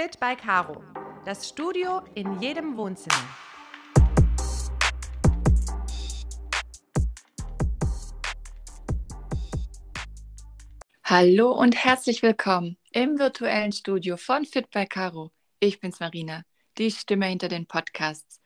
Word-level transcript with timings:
Fit 0.00 0.20
by 0.20 0.36
Caro. 0.36 0.80
Das 1.24 1.48
Studio 1.48 2.02
in 2.14 2.40
jedem 2.40 2.76
Wohnzimmer. 2.76 3.28
Hallo 11.02 11.50
und 11.50 11.74
herzlich 11.74 12.22
willkommen 12.22 12.76
im 12.92 13.18
virtuellen 13.18 13.72
Studio 13.72 14.16
von 14.16 14.44
Fit 14.44 14.70
by 14.70 14.86
Caro. 14.86 15.32
Ich 15.58 15.80
bin's 15.80 15.98
Marina, 15.98 16.44
die 16.78 16.92
Stimme 16.92 17.26
hinter 17.26 17.48
den 17.48 17.66
Podcasts. 17.66 18.40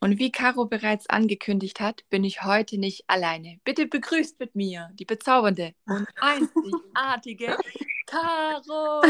Und 0.00 0.18
wie 0.18 0.32
Caro 0.32 0.64
bereits 0.64 1.10
angekündigt 1.10 1.78
hat, 1.78 2.08
bin 2.08 2.24
ich 2.24 2.42
heute 2.42 2.78
nicht 2.78 3.04
alleine. 3.06 3.60
Bitte 3.64 3.86
begrüßt 3.86 4.40
mit 4.40 4.54
mir 4.54 4.88
die 4.94 5.04
bezaubernde 5.04 5.74
und 5.84 6.06
einzigartige 6.22 7.58
Caro. 8.06 9.02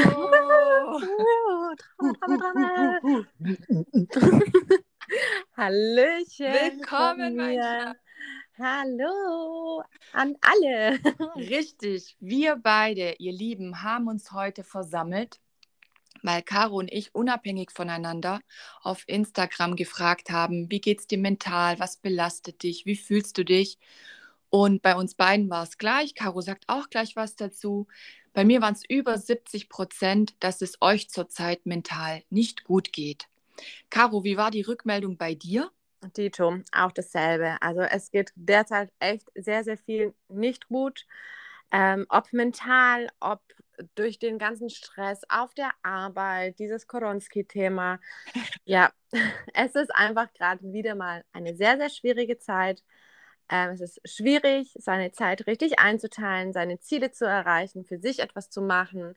Hallöchen. 5.57 6.52
Willkommen, 6.52 7.36
mein 7.36 7.57
mir. 7.57 7.96
Hallo 8.58 9.82
an 10.14 10.35
alle. 10.40 10.98
Richtig, 11.36 12.16
wir 12.21 12.57
beide, 12.57 13.16
ihr 13.18 13.32
Lieben, 13.32 13.82
haben 13.82 14.08
uns 14.08 14.32
heute 14.32 14.64
versammelt, 14.64 15.40
weil 16.22 16.40
Caro 16.40 16.79
und 16.79 16.90
ich 16.90 17.14
unabhängig 17.14 17.72
voneinander 17.72 18.40
auf 18.80 19.04
Instagram 19.07 19.76
gefragt 19.76 20.30
haben, 20.30 20.71
wie 20.71 20.80
geht's 20.80 21.07
dir 21.07 21.18
mental, 21.18 21.79
was 21.79 21.99
belastet 21.99 22.63
dich, 22.63 22.86
wie 22.86 22.96
fühlst 22.96 23.36
du 23.36 23.44
dich? 23.44 23.79
Und 24.49 24.80
bei 24.80 24.96
uns 24.96 25.14
beiden 25.14 25.50
war 25.50 25.64
es 25.64 25.76
gleich. 25.76 26.14
Caro 26.14 26.40
sagt 26.40 26.64
auch 26.68 26.88
gleich 26.88 27.16
was 27.16 27.36
dazu. 27.36 27.88
Bei 28.36 28.45
mir 28.45 28.61
waren 28.61 28.75
es 28.75 28.82
über 28.86 29.17
70 29.17 29.71
Prozent, 29.71 30.35
dass 30.40 30.61
es 30.61 30.77
euch 30.82 31.08
zurzeit 31.08 31.64
mental 31.64 32.22
nicht 32.28 32.64
gut 32.64 32.92
geht. 32.92 33.28
Caro, 33.88 34.24
wie 34.24 34.36
war 34.36 34.50
die 34.50 34.60
Rückmeldung 34.60 35.16
bei 35.16 35.34
dir? 35.34 35.70
Tito, 36.12 36.58
auch 36.70 36.92
dasselbe. 36.92 37.56
Also 37.62 37.80
es 37.80 38.10
geht 38.10 38.33
derzeit 38.34 38.92
echt 38.98 39.27
sehr, 39.34 39.64
sehr 39.64 39.78
viel 39.78 40.12
nicht 40.28 40.69
gut. 40.69 41.06
Ähm, 41.72 42.05
ob 42.10 42.30
mental, 42.34 43.08
ob 43.20 43.41
durch 43.94 44.19
den 44.19 44.38
ganzen 44.38 44.69
Stress 44.69 45.22
auf 45.30 45.55
der 45.55 45.70
Arbeit, 45.82 46.58
dieses 46.58 46.86
Koronski-Thema. 46.86 48.00
Ja, 48.66 48.92
es 49.55 49.75
ist 49.75 49.94
einfach 49.94 50.30
gerade 50.34 50.75
wieder 50.75 50.94
mal 50.94 51.25
eine 51.32 51.56
sehr, 51.56 51.78
sehr 51.78 51.88
schwierige 51.88 52.38
Zeit. 52.38 52.82
Ähm, 53.48 53.70
es 53.70 53.80
ist 53.80 54.00
schwierig, 54.05 54.72
seine 54.75 55.12
Zeit 55.12 55.47
richtig 55.47 55.78
einzuteilen, 55.78 56.52
seine 56.52 56.80
Ziele 56.80 57.12
zu 57.12 57.25
erreichen, 57.25 57.84
für 57.84 57.98
sich 57.98 58.19
etwas 58.20 58.50
zu 58.50 58.61
machen, 58.61 59.14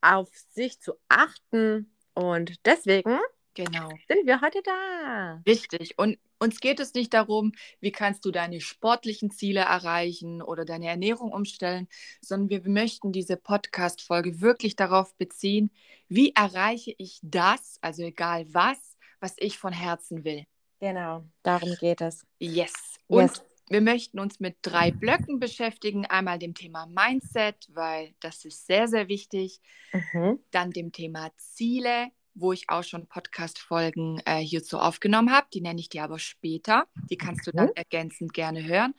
auf 0.00 0.28
sich 0.52 0.80
zu 0.80 0.94
achten. 1.08 1.92
Und 2.14 2.64
deswegen 2.66 3.18
Genau. 3.54 3.88
sind 4.06 4.26
wir 4.26 4.42
heute 4.42 4.60
da. 4.62 5.42
Richtig. 5.46 5.98
Und 5.98 6.18
uns 6.38 6.60
geht 6.60 6.78
es 6.80 6.92
nicht 6.92 7.14
darum, 7.14 7.52
wie 7.80 7.90
kannst 7.90 8.24
du 8.26 8.30
deine 8.30 8.60
sportlichen 8.60 9.30
Ziele 9.30 9.60
erreichen 9.60 10.42
oder 10.42 10.66
deine 10.66 10.88
Ernährung 10.88 11.32
umstellen, 11.32 11.88
sondern 12.20 12.50
wir 12.50 12.70
möchten 12.70 13.12
diese 13.12 13.38
Podcast-Folge 13.38 14.42
wirklich 14.42 14.76
darauf 14.76 15.14
beziehen, 15.16 15.70
wie 16.08 16.34
erreiche 16.34 16.94
ich 16.98 17.18
das, 17.22 17.78
also 17.80 18.02
egal 18.02 18.44
was, 18.52 18.96
was 19.20 19.34
ich 19.38 19.56
von 19.58 19.72
Herzen 19.72 20.24
will. 20.24 20.44
Genau, 20.78 21.24
darum 21.42 21.74
geht 21.80 22.02
es. 22.02 22.26
Yes. 22.38 22.95
Und 23.06 23.22
Yes. 23.22 23.44
wir 23.68 23.80
möchten 23.80 24.18
uns 24.18 24.40
mit 24.40 24.56
drei 24.62 24.90
Blöcken 24.90 25.38
beschäftigen. 25.40 26.06
Einmal 26.06 26.38
dem 26.38 26.54
Thema 26.54 26.86
Mindset, 26.86 27.68
weil 27.72 28.14
das 28.20 28.44
ist 28.44 28.66
sehr, 28.66 28.88
sehr 28.88 29.08
wichtig. 29.08 29.60
Mhm. 29.92 30.40
Dann 30.50 30.70
dem 30.70 30.92
Thema 30.92 31.30
Ziele, 31.36 32.08
wo 32.34 32.52
ich 32.52 32.68
auch 32.68 32.84
schon 32.84 33.06
Podcast-Folgen 33.06 34.20
äh, 34.26 34.38
hierzu 34.38 34.78
aufgenommen 34.78 35.32
habe. 35.32 35.46
Die 35.54 35.60
nenne 35.60 35.80
ich 35.80 35.88
dir 35.88 36.04
aber 36.04 36.18
später. 36.18 36.86
Die 37.10 37.16
kannst 37.16 37.46
du 37.46 37.52
dann 37.52 37.70
ergänzend 37.74 38.34
gerne 38.34 38.64
hören. 38.64 38.94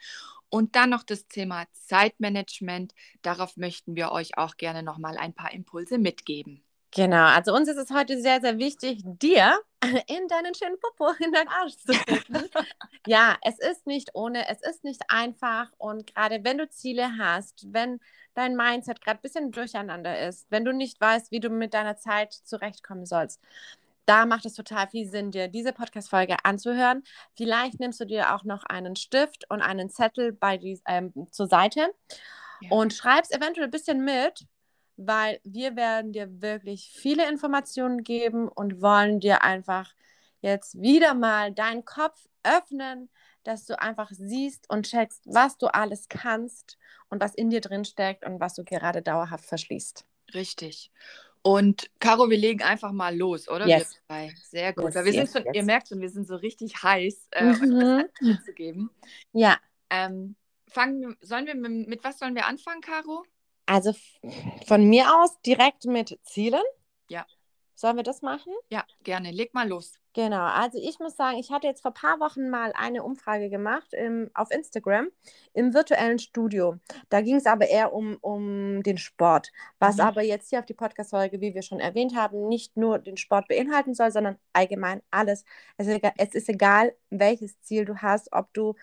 Und 0.50 0.76
dann 0.76 0.90
noch 0.90 1.04
das 1.04 1.28
Thema 1.28 1.66
Zeitmanagement. 1.74 2.94
Darauf 3.22 3.58
möchten 3.58 3.96
wir 3.96 4.12
euch 4.12 4.38
auch 4.38 4.56
gerne 4.58 4.82
nochmal 4.82 5.18
ein 5.18 5.34
paar 5.34 5.54
Impulse 5.54 5.98
mitgeben. 5.98 6.64
Genau, 6.98 7.26
also 7.28 7.54
uns 7.54 7.70
ist 7.70 7.78
es 7.78 7.92
heute 7.92 8.20
sehr, 8.20 8.42
sehr 8.42 8.58
wichtig, 8.58 9.04
dir 9.06 9.60
in 10.08 10.28
deinen 10.28 10.56
schönen 10.56 10.80
Popo, 10.80 11.12
in 11.24 11.32
deinen 11.32 11.48
Arsch 11.48 11.78
zu 11.78 11.94
gucken. 11.94 12.50
ja, 13.06 13.38
es 13.44 13.60
ist 13.60 13.86
nicht 13.86 14.16
ohne, 14.16 14.50
es 14.50 14.64
ist 14.68 14.84
nicht 14.84 15.04
einfach 15.08 15.72
und 15.78 16.08
gerade 16.08 16.44
wenn 16.44 16.58
du 16.58 16.68
Ziele 16.68 17.20
hast, 17.20 17.72
wenn 17.72 18.00
dein 18.34 18.56
Mindset 18.56 19.00
gerade 19.00 19.20
ein 19.20 19.22
bisschen 19.22 19.52
durcheinander 19.52 20.28
ist, 20.28 20.48
wenn 20.50 20.66
du 20.66 20.74
nicht 20.74 21.00
weißt, 21.00 21.30
wie 21.30 21.40
du 21.40 21.50
mit 21.50 21.76
deiner 21.76 21.98
Zeit 21.98 22.34
zurechtkommen 22.34 23.06
sollst, 23.06 23.40
da 24.08 24.26
macht 24.26 24.48
es 24.48 24.56
total 24.56 24.88
viel 24.88 25.08
Sinn, 25.08 25.30
dir 25.30 25.50
diese 25.50 25.74
Podcast-Folge 25.74 26.38
anzuhören. 26.46 27.04
Vielleicht 27.36 27.80
nimmst 27.80 28.00
du 28.00 28.06
dir 28.06 28.34
auch 28.34 28.44
noch 28.44 28.64
einen 28.64 28.96
Stift 28.96 29.46
und 29.50 29.62
einen 29.62 29.92
Zettel 29.92 30.32
bei 30.32 30.58
dies, 30.58 30.82
ähm, 30.88 31.14
zur 31.30 31.46
Seite 31.46 31.94
Ja. 32.62 32.72
und 32.72 32.94
schreibst 32.94 33.36
eventuell 33.36 33.68
ein 33.68 33.72
bisschen 33.72 34.04
mit, 34.04 34.48
weil 34.98 35.40
wir 35.44 35.76
werden 35.76 36.12
dir 36.14 36.42
wirklich 36.42 36.92
viele 36.94 37.30
Informationen 37.30 38.04
geben 38.04 38.48
und 38.48 38.82
wollen 38.82 39.20
dir 39.20 39.44
einfach 39.44 39.94
jetzt 40.42 40.80
wieder 40.82 41.14
mal 41.14 41.52
deinen 41.54 41.86
Kopf 41.86 42.28
öffnen, 42.44 43.10
dass 43.44 43.66
du 43.66 43.80
einfach 43.80 44.10
siehst 44.12 44.70
und 44.70 44.88
checkst, 44.88 45.22
was 45.26 45.58
du 45.58 45.68
alles 45.68 46.10
kannst 46.10 46.78
und 47.10 47.22
was 47.22 47.34
in 47.36 47.50
dir 47.50 47.62
drin 47.62 47.86
steckt 47.86 48.26
und 48.26 48.40
was 48.40 48.56
du 48.56 48.64
gerade 48.64 49.02
dauerhaft 49.02 49.46
verschließt. 49.46 50.06
Richtig. 50.34 50.92
Und 51.44 51.90
Caro, 52.00 52.30
wir 52.30 52.38
legen 52.38 52.62
einfach 52.62 52.92
mal 52.92 53.16
los, 53.16 53.48
oder? 53.48 53.68
Yes. 53.68 53.98
Sehr 54.50 54.74
gut. 54.74 54.86
Yes, 54.86 54.96
Weil 54.96 55.06
wir 55.06 55.14
yes, 55.14 55.32
sind 55.32 55.46
schon, 55.46 55.54
ihr 55.54 55.64
merkt 55.64 55.88
schon, 55.88 56.02
wir 56.02 56.10
sind 56.10 56.28
so 56.28 56.36
richtig 56.36 56.84
heiß, 56.84 57.28
äh, 57.32 57.44
euch 57.44 57.60
Mhm. 57.62 58.04
was 58.22 58.46
zu 58.46 58.54
geben. 58.54 58.90
Ja, 59.32 59.58
Ähm, 59.90 60.36
fangen, 60.68 61.16
sollen 61.22 61.46
wir 61.46 61.56
mit, 61.56 61.88
mit 61.88 62.04
was 62.04 62.20
sollen 62.20 62.36
wir 62.36 62.46
anfangen, 62.46 62.82
Caro? 62.82 63.24
Also 63.68 63.94
von 64.66 64.90
mir 64.90 65.06
aus 65.16 65.40
direkt 65.46 65.86
mit 65.86 66.20
Zielen. 66.24 66.64
Ja. 67.10 67.26
Sollen 67.76 67.96
wir 67.96 68.04
das 68.04 68.24
machen? 68.24 68.54
Ja, 68.72 68.86
gerne. 69.04 69.30
Leg 69.32 69.54
mal 69.54 69.68
los. 69.68 69.94
Genau, 70.14 70.46
also 70.46 70.80
ich 70.82 70.98
muss 70.98 71.16
sagen, 71.16 71.38
ich 71.38 71.52
hatte 71.52 71.68
jetzt 71.68 71.84
vor 71.84 71.92
ein 71.92 71.94
paar 71.94 72.20
Wochen 72.20 72.50
mal 72.50 72.74
eine 72.76 73.04
Umfrage 73.04 73.52
gemacht 73.52 73.94
im, 73.94 74.32
auf 74.34 74.50
Instagram 74.50 75.10
im 75.54 75.76
virtuellen 75.76 76.18
Studio. 76.18 76.78
Da 77.10 77.22
ging 77.22 77.36
es 77.36 77.46
aber 77.46 77.68
eher 77.70 77.94
um, 77.94 78.18
um 78.22 78.82
den 78.82 78.98
Sport, 78.98 79.52
was 79.78 79.98
Mhm. 79.98 80.02
aber 80.02 80.24
jetzt 80.24 80.50
hier 80.50 80.58
auf 80.58 80.66
die 80.66 80.74
Podcast-Folge, 80.74 81.40
wie 81.40 81.54
wir 81.54 81.62
schon 81.62 81.80
erwähnt 81.80 82.16
haben, 82.16 82.48
nicht 82.48 82.76
nur 82.78 82.98
den 82.98 83.16
Sport 83.18 83.48
beinhalten 83.48 83.94
soll, 83.94 84.10
sondern 84.10 84.40
allgemein 84.54 85.04
alles. 85.12 85.46
Es 85.78 85.86
ist, 85.86 85.94
egal, 85.98 86.14
es 86.18 86.34
ist 86.34 86.50
egal, 86.50 86.96
welches 87.12 87.62
Ziel 87.62 87.86
du 87.86 87.98
hast, 87.98 88.34
ob 88.34 88.52
du 88.56 88.74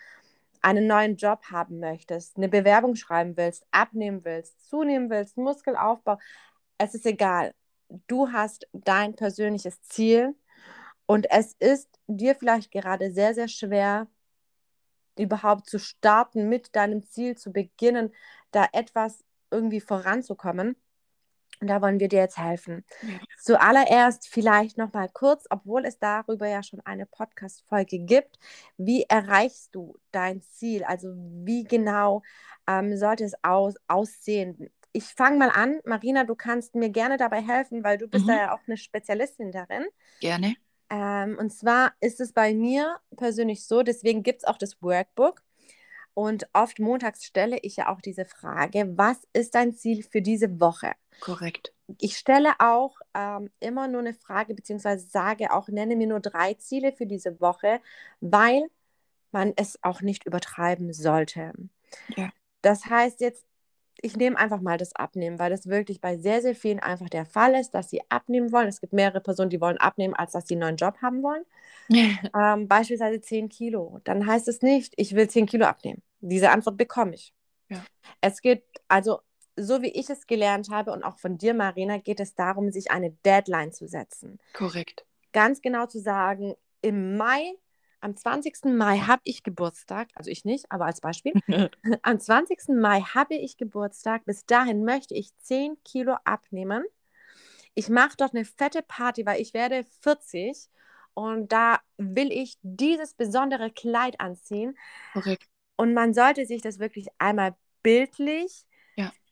einen 0.64 0.86
neuen 0.86 1.16
Job 1.16 1.44
haben 1.50 1.78
möchtest, 1.78 2.38
eine 2.38 2.48
Bewerbung 2.48 2.97
schreiben 2.97 3.36
willst, 3.36 3.66
abnehmen 3.70 4.25
willst, 4.25 4.66
zunehmen 4.69 5.10
willst, 5.10 5.36
Muskelaufbau. 5.36 6.19
Es 6.78 6.94
ist 6.94 7.04
egal. 7.04 7.54
Du 8.06 8.32
hast 8.32 8.66
dein 8.72 9.14
persönliches 9.14 9.82
Ziel 9.82 10.34
und 11.06 11.30
es 11.30 11.53
ist 11.58 11.88
dir 12.06 12.34
vielleicht 12.34 12.70
gerade 12.70 13.12
sehr, 13.12 13.34
sehr 13.34 13.48
schwer, 13.48 14.08
überhaupt 15.19 15.69
zu 15.69 15.78
starten, 15.78 16.48
mit 16.48 16.74
deinem 16.74 17.04
Ziel 17.06 17.36
zu 17.36 17.53
beginnen, 17.53 18.12
da 18.50 18.66
etwas 18.72 19.22
irgendwie 19.50 19.80
voranzukommen. 19.80 20.76
Und 21.60 21.69
da 21.69 21.81
wollen 21.81 22.00
wir 22.00 22.09
dir 22.09 22.19
jetzt 22.20 22.38
helfen. 22.38 22.84
Ja. 23.03 23.19
Zuallererst 23.41 24.28
vielleicht 24.28 24.76
noch 24.76 24.92
mal 24.92 25.09
kurz, 25.09 25.47
obwohl 25.50 25.84
es 25.87 25.98
darüber 25.98 26.48
ja 26.48 26.62
schon 26.62 26.81
eine 26.81 27.06
Podcast-Folge 27.06 28.00
gibt, 28.00 28.38
wie 28.76 29.04
erreichst 29.04 29.75
du 29.75 29.97
dein 30.10 30.42
Ziel? 30.42 30.84
Also 30.84 31.09
wie 31.15 31.65
genau 31.65 32.22
ähm, 32.66 32.97
sollte 32.97 33.25
es 33.25 33.34
aus, 33.42 33.75
aussehen? 33.87 34.69
Ich 34.92 35.04
fange 35.15 35.38
mal 35.38 35.50
an. 35.50 35.81
Marina, 35.84 36.25
du 36.25 36.34
kannst 36.34 36.75
mir 36.75 36.91
gerne 36.91 37.16
dabei 37.16 37.41
helfen, 37.41 37.84
weil 37.84 37.98
du 37.98 38.09
bist 38.09 38.27
Mhm. 38.27 38.28
da 38.28 38.36
ja 38.36 38.54
auch 38.54 38.60
eine 38.66 38.77
Spezialistin 38.77 39.53
darin. 39.53 39.84
Gerne. 40.21 40.56
Ähm, 40.91 41.39
und 41.39 41.51
zwar 41.51 41.95
ist 42.01 42.21
es 42.21 42.33
bei 42.33 42.53
mir 42.54 42.97
persönlich 43.16 43.66
so, 43.66 43.83
deswegen 43.83 44.22
gibt 44.22 44.41
es 44.42 44.45
auch 44.45 44.59
das 44.59 44.83
Workbook. 44.83 45.42
Und 46.15 46.49
oft 46.53 46.78
montags 46.78 47.25
stelle 47.25 47.59
ich 47.63 47.77
ja 47.77 47.89
auch 47.89 48.01
diese 48.01 48.25
Frage, 48.25 48.97
was 48.97 49.27
ist 49.33 49.55
dein 49.55 49.75
Ziel 49.75 50.05
für 50.05 50.22
diese 50.22 50.61
Woche? 50.61 50.93
Korrekt. 51.21 51.72
Ich 51.99 52.16
stelle 52.16 52.53
auch 52.61 52.99
ähm, 53.15 53.51
immer 53.61 53.89
nur 53.89 54.01
eine 54.01 54.15
Frage, 54.15 54.55
beziehungsweise 54.55 55.07
sage 55.07 55.53
auch, 55.53 55.69
nenne 55.69 55.97
mir 55.97 56.07
nur 56.07 56.21
drei 56.21 56.55
Ziele 56.55 56.93
für 56.93 57.07
diese 57.07 57.41
Woche, 57.41 57.81
weil 58.21 58.69
man 59.33 59.53
es 59.57 59.78
auch 59.83 60.01
nicht 60.01 60.25
übertreiben 60.25 60.93
sollte. 60.93 61.53
Ja. 62.16 62.31
Das 62.63 62.87
heißt 62.87 63.21
jetzt, 63.21 63.45
ich 64.00 64.16
nehme 64.16 64.36
einfach 64.36 64.60
mal 64.60 64.78
das 64.78 64.94
Abnehmen, 64.94 65.38
weil 65.38 65.50
das 65.50 65.66
wirklich 65.66 66.00
bei 66.00 66.16
sehr, 66.16 66.42
sehr 66.42 66.54
vielen 66.54 66.80
einfach 66.80 67.08
der 67.08 67.26
Fall 67.26 67.54
ist, 67.54 67.70
dass 67.70 67.91
sie 67.91 68.02
abnehmen 68.08 68.52
wollen. 68.52 68.68
Es 68.68 68.80
gibt 68.80 68.92
mehrere 68.92 69.20
Personen, 69.20 69.50
die 69.50 69.60
wollen 69.60 69.78
abnehmen, 69.78 70.14
als 70.14 70.32
dass 70.32 70.46
sie 70.46 70.54
einen 70.54 70.60
neuen 70.60 70.76
Job 70.76 70.96
haben 71.02 71.22
wollen. 71.22 71.44
Ähm, 72.34 72.66
beispielsweise 72.66 73.20
10 73.20 73.50
Kilo. 73.50 74.00
Dann 74.04 74.26
heißt 74.26 74.48
es 74.48 74.62
nicht, 74.62 74.94
ich 74.96 75.14
will 75.14 75.28
10 75.28 75.44
Kilo 75.44 75.66
abnehmen. 75.66 76.02
Diese 76.20 76.50
Antwort 76.50 76.78
bekomme 76.78 77.14
ich. 77.14 77.34
Ja. 77.68 77.84
Es 78.22 78.41
geht, 78.41 78.64
also 78.88 79.20
so 79.56 79.82
wie 79.82 79.91
ich 79.91 80.08
es 80.10 80.26
gelernt 80.26 80.70
habe 80.70 80.92
und 80.92 81.04
auch 81.04 81.18
von 81.18 81.38
dir, 81.38 81.54
Marina, 81.54 81.98
geht 81.98 82.20
es 82.20 82.34
darum, 82.34 82.70
sich 82.70 82.91
eine 82.91 83.10
Deadline 83.24 83.72
zu 83.72 83.86
setzen. 83.86 84.38
Korrekt. 84.54 85.04
Ganz 85.32 85.60
genau 85.60 85.86
zu 85.86 86.00
sagen, 86.00 86.54
im 86.80 87.16
Mai, 87.16 87.54
am 88.04 88.16
20. 88.16 88.77
Mai 88.77 88.98
habe 88.98 89.22
ich 89.24 89.42
Geburtstag, 89.42 90.09
also 90.15 90.30
ich 90.30 90.45
nicht, 90.45 90.71
aber 90.71 90.84
als 90.84 91.01
Beispiel. 91.01 91.33
am 92.03 92.21
20. 92.21 92.68
Mai 92.68 93.01
habe 93.01 93.34
ich 93.34 93.56
Geburtstag. 93.56 94.24
Bis 94.27 94.45
dahin 94.45 94.84
möchte 94.84 95.15
ich 95.15 95.34
10 95.39 95.78
Kilo 95.84 96.16
abnehmen. 96.24 96.84
Ich 97.74 97.89
mache 97.89 98.16
dort 98.18 98.34
eine 98.34 98.45
fette 98.45 98.83
Party, 98.83 99.24
weil 99.24 99.41
ich 99.41 99.54
werde 99.54 99.84
40 100.01 100.68
und 101.15 101.51
da 101.51 101.80
will 101.97 102.30
ich 102.30 102.59
dieses 102.62 103.15
besondere 103.15 103.71
Kleid 103.71 104.21
anziehen. 104.21 104.77
Korrekt. 105.15 105.48
Und 105.77 105.95
man 105.95 106.12
sollte 106.12 106.45
sich 106.45 106.60
das 106.60 106.78
wirklich 106.78 107.09
einmal 107.18 107.56
bildlich. 107.83 108.66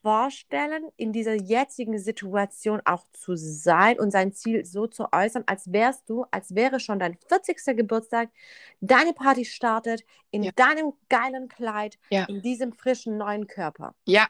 Vorstellen, 0.03 0.85
in 0.97 1.13
dieser 1.13 1.35
jetzigen 1.35 1.99
Situation 1.99 2.81
auch 2.85 3.05
zu 3.13 3.37
sein 3.37 3.99
und 3.99 4.11
sein 4.11 4.33
Ziel 4.33 4.65
so 4.65 4.87
zu 4.87 5.13
äußern, 5.13 5.45
als 5.47 5.73
wärst 5.73 6.09
du, 6.11 6.25
als 6.31 6.55
wäre 6.55 6.81
schon 6.81 6.99
dein 6.99 7.17
40. 7.29 7.77
Geburtstag, 7.77 8.31
deine 8.81 9.13
Party 9.13 9.45
startet 9.45 10.05
in 10.31 10.43
Ja. 10.43 10.53
deinem 10.57 10.93
geilen 11.09 11.49
Kleid, 11.49 11.99
Ja. 12.11 12.25
in 12.25 12.43
diesem 12.43 12.73
frischen 12.73 13.17
neuen 13.17 13.47
Körper. 13.47 13.95
Ja, 14.07 14.27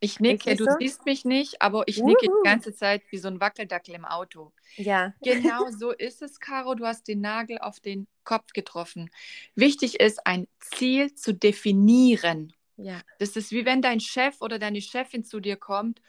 ich 0.00 0.18
nicke. 0.18 0.56
Du 0.56 0.64
so? 0.64 0.70
siehst 0.80 1.06
mich 1.06 1.24
nicht, 1.24 1.62
aber 1.62 1.86
ich 1.86 2.02
nicke 2.02 2.26
die 2.26 2.42
ganze 2.48 2.74
Zeit 2.74 3.02
wie 3.10 3.18
so 3.18 3.28
ein 3.28 3.40
Wackeldackel 3.40 3.94
im 3.94 4.04
Auto. 4.04 4.52
Ja, 4.76 5.14
Genau 5.22 5.68
so 5.70 5.92
ist 5.92 6.22
es, 6.22 6.40
Caro. 6.40 6.74
Du 6.74 6.84
hast 6.84 7.06
den 7.06 7.20
Nagel 7.20 7.58
auf 7.58 7.78
den 7.78 8.08
Kopf 8.24 8.52
getroffen. 8.52 9.10
Wichtig 9.54 10.00
ist, 10.00 10.26
ein 10.26 10.48
Ziel 10.58 11.14
zu 11.14 11.32
definieren. 11.32 12.52
Ja, 12.76 13.00
Das 13.18 13.36
ist 13.36 13.50
wie 13.52 13.64
wenn 13.64 13.82
dein 13.82 14.00
Chef 14.00 14.40
oder 14.40 14.58
deine 14.58 14.80
Chefin 14.80 15.24
zu 15.24 15.40
dir 15.40 15.56
kommt 15.56 16.00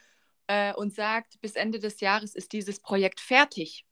äh, 0.46 0.72
und 0.74 0.94
sagt, 0.94 1.40
bis 1.40 1.54
Ende 1.56 1.78
des 1.78 2.00
Jahres 2.00 2.34
ist 2.34 2.52
dieses 2.52 2.80
Projekt 2.80 3.20
fertig. 3.20 3.84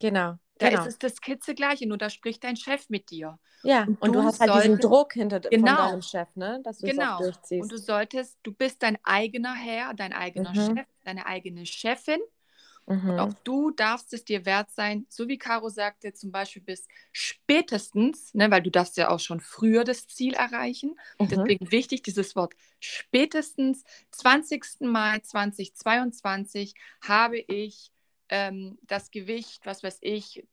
genau. 0.00 0.38
Da 0.58 0.68
genau. 0.68 0.82
ist 0.82 0.86
es 0.88 0.98
das 0.98 1.20
Kitzegleiche, 1.20 1.88
nur 1.88 1.98
da 1.98 2.08
spricht 2.08 2.44
dein 2.44 2.56
Chef 2.56 2.88
mit 2.88 3.10
dir. 3.10 3.38
ja, 3.64 3.82
und 3.84 4.00
und, 4.00 4.08
du 4.14 4.20
du 4.20 4.22
hast 4.22 4.38
halt 4.38 4.54
diesen 4.54 4.78
Druck 4.78 5.14
hinter 5.14 5.40
Genau. 5.40 5.66
von 5.66 5.76
deinem 5.76 6.02
Chef, 6.02 6.28
ne? 6.36 6.60
dass 6.62 6.78
du 6.78 6.86
es 6.86 6.92
Genau. 6.92 7.16
auch 7.16 7.20
durchziehst. 7.20 7.62
Und 7.62 7.72
du 7.72 7.78
solltest, 7.78 8.38
du 8.44 8.52
bist 8.52 8.82
dein 8.82 8.96
eigener 9.02 9.54
Herr, 9.54 9.92
dein 9.94 10.12
eigener 10.12 10.50
Mhm. 10.50 10.76
Chef, 10.76 10.86
deine 11.04 11.26
eigene 11.26 11.66
Chefin. 11.66 12.20
Mhm. 12.86 13.10
Und 13.10 13.18
auch 13.18 13.34
du 13.44 13.70
darfst 13.70 14.12
es 14.12 14.24
dir 14.24 14.44
wert 14.44 14.70
sein, 14.70 15.06
so 15.08 15.28
wie 15.28 15.38
Caro 15.38 15.68
sagte, 15.68 16.12
zum 16.12 16.32
Beispiel 16.32 16.62
bis 16.62 16.88
spätestens, 17.12 18.34
ne, 18.34 18.50
weil 18.50 18.62
du 18.62 18.70
darfst 18.70 18.96
ja 18.96 19.08
auch 19.10 19.20
schon 19.20 19.40
früher 19.40 19.84
das 19.84 20.06
Ziel 20.06 20.34
erreichen. 20.34 20.96
Mhm. 21.18 21.28
Deswegen 21.28 21.70
wichtig 21.70 22.02
dieses 22.02 22.36
Wort 22.36 22.54
spätestens 22.80 23.84
20. 24.10 24.80
Mai 24.80 25.18
2022 25.20 26.74
habe 27.00 27.38
ich 27.38 27.92
ähm, 28.28 28.78
das 28.82 29.10
Gewicht, 29.10 29.66
was 29.66 29.82
weiß 29.82 29.98
ich, 30.00 30.46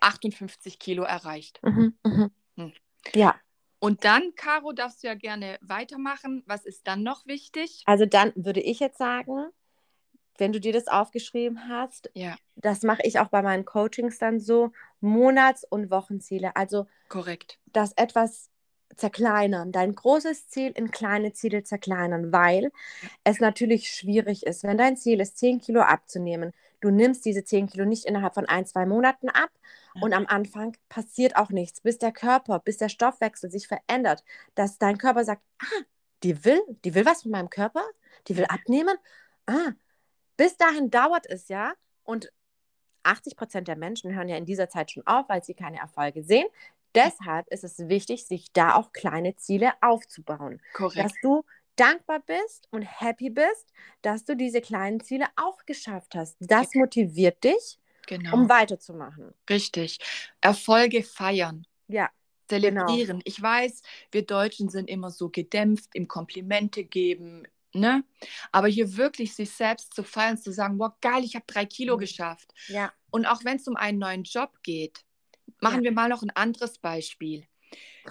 58 0.00 0.78
Kilo 0.78 1.02
erreicht. 1.04 1.60
Mhm. 1.62 1.94
Mhm. 2.04 2.30
Hm. 2.56 2.72
Ja, 3.14 3.36
Und 3.80 4.04
dann, 4.04 4.34
Caro, 4.34 4.72
darfst 4.72 5.02
du 5.02 5.06
ja 5.06 5.14
gerne 5.14 5.58
weitermachen. 5.60 6.42
Was 6.46 6.66
ist 6.66 6.86
dann 6.86 7.02
noch 7.02 7.26
wichtig? 7.26 7.82
also 7.86 8.06
dann 8.06 8.32
würde 8.34 8.60
ich 8.60 8.80
jetzt 8.80 8.98
sagen, 8.98 9.50
wenn 10.38 10.52
du 10.52 10.60
dir 10.60 10.72
das 10.72 10.88
aufgeschrieben 10.88 11.68
hast, 11.68 12.10
Ja, 12.14 12.36
das 12.56 12.82
mache 12.82 13.02
ich 13.04 13.18
auch 13.20 13.28
bei 13.28 13.42
meinen 13.42 13.64
Coachings 13.64 14.18
dann 14.18 14.40
so, 14.40 14.72
Monats- 15.00 15.64
und 15.68 15.90
Wochenziele. 15.90 16.56
Also 16.56 16.86
korrekt. 17.08 17.58
das 17.66 17.92
etwas 17.96 18.50
zerkleinern, 18.96 19.70
dein 19.70 19.94
großes 19.94 20.48
Ziel 20.48 20.72
in 20.74 20.90
kleine 20.90 21.32
Ziele 21.32 21.62
zerkleinern, 21.62 22.32
weil 22.32 22.72
es 23.22 23.38
natürlich 23.38 23.90
schwierig 23.90 24.44
ist, 24.46 24.64
wenn 24.64 24.78
dein 24.78 24.96
Ziel 24.96 25.20
ist, 25.20 25.38
10 25.38 25.60
Kilo 25.60 25.82
abzunehmen. 25.82 26.52
Du 26.80 26.90
nimmst 26.90 27.24
diese 27.24 27.44
10 27.44 27.68
Kilo 27.68 27.84
nicht 27.84 28.06
innerhalb 28.06 28.34
von 28.34 28.46
ein, 28.46 28.66
zwei 28.66 28.86
Monaten 28.86 29.28
ab 29.28 29.50
und 30.00 30.12
am 30.14 30.26
Anfang 30.26 30.76
passiert 30.88 31.36
auch 31.36 31.50
nichts, 31.50 31.80
bis 31.80 31.98
der 31.98 32.12
Körper, 32.12 32.60
bis 32.60 32.78
der 32.78 32.88
Stoffwechsel 32.88 33.50
sich 33.50 33.68
verändert, 33.68 34.24
dass 34.54 34.78
dein 34.78 34.98
Körper 34.98 35.24
sagt, 35.24 35.42
ah, 35.60 35.82
die 36.22 36.44
will, 36.44 36.60
die 36.84 36.94
will 36.94 37.04
was 37.04 37.22
von 37.22 37.30
meinem 37.32 37.50
Körper, 37.50 37.84
die 38.26 38.36
will 38.36 38.46
abnehmen. 38.46 38.96
Ah, 39.46 39.72
bis 40.38 40.56
dahin 40.56 40.90
dauert 40.90 41.26
es 41.26 41.48
ja 41.48 41.74
und 42.04 42.32
80 43.02 43.36
Prozent 43.36 43.68
der 43.68 43.76
Menschen 43.76 44.14
hören 44.14 44.28
ja 44.28 44.36
in 44.36 44.46
dieser 44.46 44.70
Zeit 44.70 44.90
schon 44.90 45.06
auf, 45.06 45.28
weil 45.28 45.44
sie 45.44 45.54
keine 45.54 45.78
Erfolge 45.78 46.22
sehen. 46.22 46.46
Deshalb 46.94 47.46
ist 47.48 47.64
es 47.64 47.78
wichtig, 47.88 48.24
sich 48.26 48.50
da 48.52 48.74
auch 48.74 48.92
kleine 48.92 49.36
Ziele 49.36 49.72
aufzubauen, 49.82 50.60
Korrekt. 50.72 51.04
dass 51.04 51.12
du 51.22 51.44
dankbar 51.76 52.20
bist 52.20 52.66
und 52.70 52.82
happy 52.82 53.30
bist, 53.30 53.72
dass 54.02 54.24
du 54.24 54.34
diese 54.34 54.60
kleinen 54.60 55.00
Ziele 55.00 55.26
auch 55.36 55.66
geschafft 55.66 56.14
hast. 56.14 56.36
Das 56.40 56.74
motiviert 56.74 57.44
dich, 57.44 57.78
genau. 58.06 58.34
um 58.34 58.48
weiterzumachen. 58.48 59.34
Richtig. 59.48 59.98
Erfolge 60.40 61.02
feiern. 61.02 61.66
Ja, 61.88 62.10
Zelebrieren. 62.48 63.20
Ich 63.24 63.40
weiß, 63.40 63.82
wir 64.10 64.24
Deutschen 64.24 64.70
sind 64.70 64.88
immer 64.88 65.10
so 65.10 65.28
gedämpft 65.28 65.90
im 65.92 66.08
Komplimente 66.08 66.82
geben, 66.82 67.46
ne? 67.80 68.04
Aber 68.52 68.68
hier 68.68 68.96
wirklich 68.96 69.34
sich 69.34 69.50
selbst 69.50 69.94
zu 69.94 70.02
feiern, 70.02 70.38
zu 70.38 70.52
sagen, 70.52 70.78
wow, 70.78 70.92
geil, 71.00 71.24
ich 71.24 71.34
habe 71.34 71.44
drei 71.46 71.64
Kilo 71.66 71.96
Mhm. 71.96 72.00
geschafft. 72.00 72.52
ja, 72.68 72.92
Und 73.10 73.26
auch 73.26 73.44
wenn 73.44 73.56
es 73.56 73.66
um 73.68 73.76
einen 73.76 73.98
neuen 73.98 74.24
Job 74.24 74.52
geht, 74.62 75.00
machen 75.60 75.78
Ja. 75.78 75.84
wir 75.84 75.92
mal 75.92 76.08
noch 76.08 76.22
ein 76.22 76.30
anderes 76.30 76.78
Beispiel. 76.78 77.46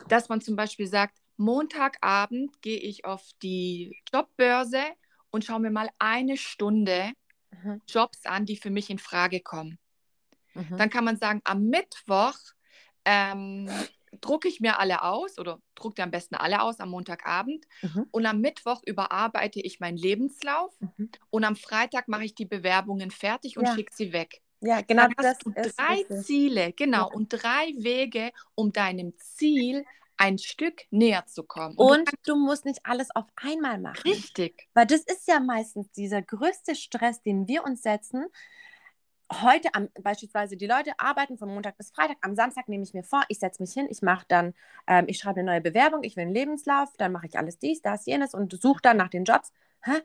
Dass 0.07 0.29
man 0.29 0.41
zum 0.41 0.55
Beispiel 0.55 0.87
sagt, 0.87 1.17
Montagabend 1.37 2.61
gehe 2.61 2.79
ich 2.79 3.05
auf 3.05 3.29
die 3.43 3.95
Jobbörse 4.13 4.83
und 5.29 5.45
schaue 5.45 5.59
mir 5.59 5.71
mal 5.71 5.89
eine 5.99 6.37
Stunde 6.37 7.11
Mhm. 7.51 7.81
Jobs 7.87 8.25
an, 8.25 8.45
die 8.45 8.57
für 8.57 8.69
mich 8.69 8.89
in 8.89 8.99
Frage 8.99 9.39
kommen. 9.39 9.79
Mhm. 10.53 10.77
Dann 10.77 10.89
kann 10.89 11.05
man 11.05 11.17
sagen, 11.17 11.41
am 11.43 11.63
Mittwoch 11.65 12.37
ähm, 13.05 13.69
drucke 14.21 14.47
ich 14.47 14.59
mir 14.59 14.79
alle 14.79 15.03
aus 15.03 15.37
oder 15.39 15.61
drucke 15.75 16.03
am 16.03 16.11
besten 16.11 16.35
alle 16.35 16.61
aus 16.61 16.79
am 16.79 16.89
Montagabend. 16.89 17.65
Mhm. 17.81 18.07
Und 18.11 18.25
am 18.25 18.41
Mittwoch 18.41 18.81
überarbeite 18.85 19.59
ich 19.61 19.79
meinen 19.79 19.97
Lebenslauf 19.97 20.73
Mhm. 20.79 21.09
und 21.29 21.43
am 21.43 21.55
Freitag 21.55 22.07
mache 22.07 22.25
ich 22.25 22.35
die 22.35 22.45
Bewerbungen 22.45 23.11
fertig 23.11 23.57
und 23.57 23.65
Ja. 23.65 23.75
schicke 23.75 23.93
sie 23.93 24.13
weg. 24.13 24.41
ja, 24.61 24.81
genau 24.81 25.07
Dann 25.07 25.13
das 25.17 25.27
hast 25.27 25.45
du 25.45 25.51
drei 25.61 25.95
richtig. 25.95 26.25
Ziele, 26.25 26.73
genau, 26.73 27.09
Ja. 27.09 27.13
und 27.13 27.29
drei 27.29 27.73
Wege, 27.77 28.31
um 28.55 28.71
deinem 28.71 29.17
Ziel 29.17 29.85
ein 30.17 30.37
Stück 30.39 30.81
näher 30.89 31.25
zu 31.27 31.43
kommen. 31.43 31.75
Und 31.77 32.09
du 32.09 32.17
du 32.25 32.35
musst 32.35 32.65
nicht 32.65 32.79
alles 32.85 33.09
auf 33.15 33.25
einmal 33.35 33.77
machen. 33.79 34.03
richtig, 34.03 34.67
Weil 34.73 34.87
das 34.87 35.01
ist 35.01 35.27
ja 35.27 35.39
meistens 35.39 35.91
dieser 35.91 36.21
größte 36.23 36.75
Stress, 36.75 37.21
den 37.21 37.47
wir 37.47 37.63
uns 37.63 37.83
setzen. 37.83 38.25
Heute 39.31 39.73
am, 39.73 39.89
beispielsweise 40.01 40.55
die 40.55 40.67
Leute 40.67 40.97
arbeiten 40.99 41.37
von 41.37 41.49
Montag 41.49 41.77
bis 41.77 41.91
Freitag. 41.91 42.17
Am 42.21 42.35
Samstag 42.35 42.69
nehme 42.69 42.83
ich 42.83 42.93
mir 42.93 43.03
vor, 43.03 43.23
ich 43.27 43.39
setze 43.39 43.61
mich 43.61 43.73
hin, 43.73 43.87
ich 43.89 44.01
mache 44.01 44.25
dann, 44.29 44.53
ähm, 44.87 45.05
ich 45.07 45.17
schreibe 45.17 45.41
eine 45.41 45.51
neue 45.51 45.61
Bewerbung, 45.61 46.03
ich 46.03 46.15
will 46.15 46.23
einen 46.23 46.33
Lebenslauf, 46.33 46.89
dann 46.97 47.11
mache 47.11 47.27
ich 47.27 47.37
alles 47.37 47.59
dies, 47.59 47.81
das, 47.81 48.05
jenes 48.05 48.33
und 48.33 48.59
suche 48.61 48.81
dann 48.81 48.95
nach 48.97 49.09
den 49.09 49.25
Jobs. 49.25 49.51
Hä? 49.83 49.99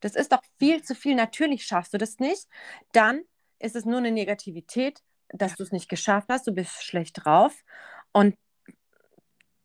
Das 0.00 0.14
ist 0.14 0.32
doch 0.32 0.42
viel 0.58 0.82
zu 0.82 0.94
viel. 0.94 1.14
Natürlich 1.14 1.64
schaffst 1.64 1.94
du 1.94 1.98
das 1.98 2.18
nicht. 2.18 2.46
Dann 2.92 3.22
ist 3.58 3.76
es 3.76 3.86
nur 3.86 3.98
eine 3.98 4.10
Negativität, 4.10 5.02
dass 5.28 5.54
du 5.56 5.62
es 5.62 5.72
nicht 5.72 5.88
geschafft 5.88 6.28
hast. 6.28 6.46
Du 6.46 6.52
bist 6.52 6.84
schlecht 6.84 7.24
drauf 7.24 7.64
und 8.12 8.36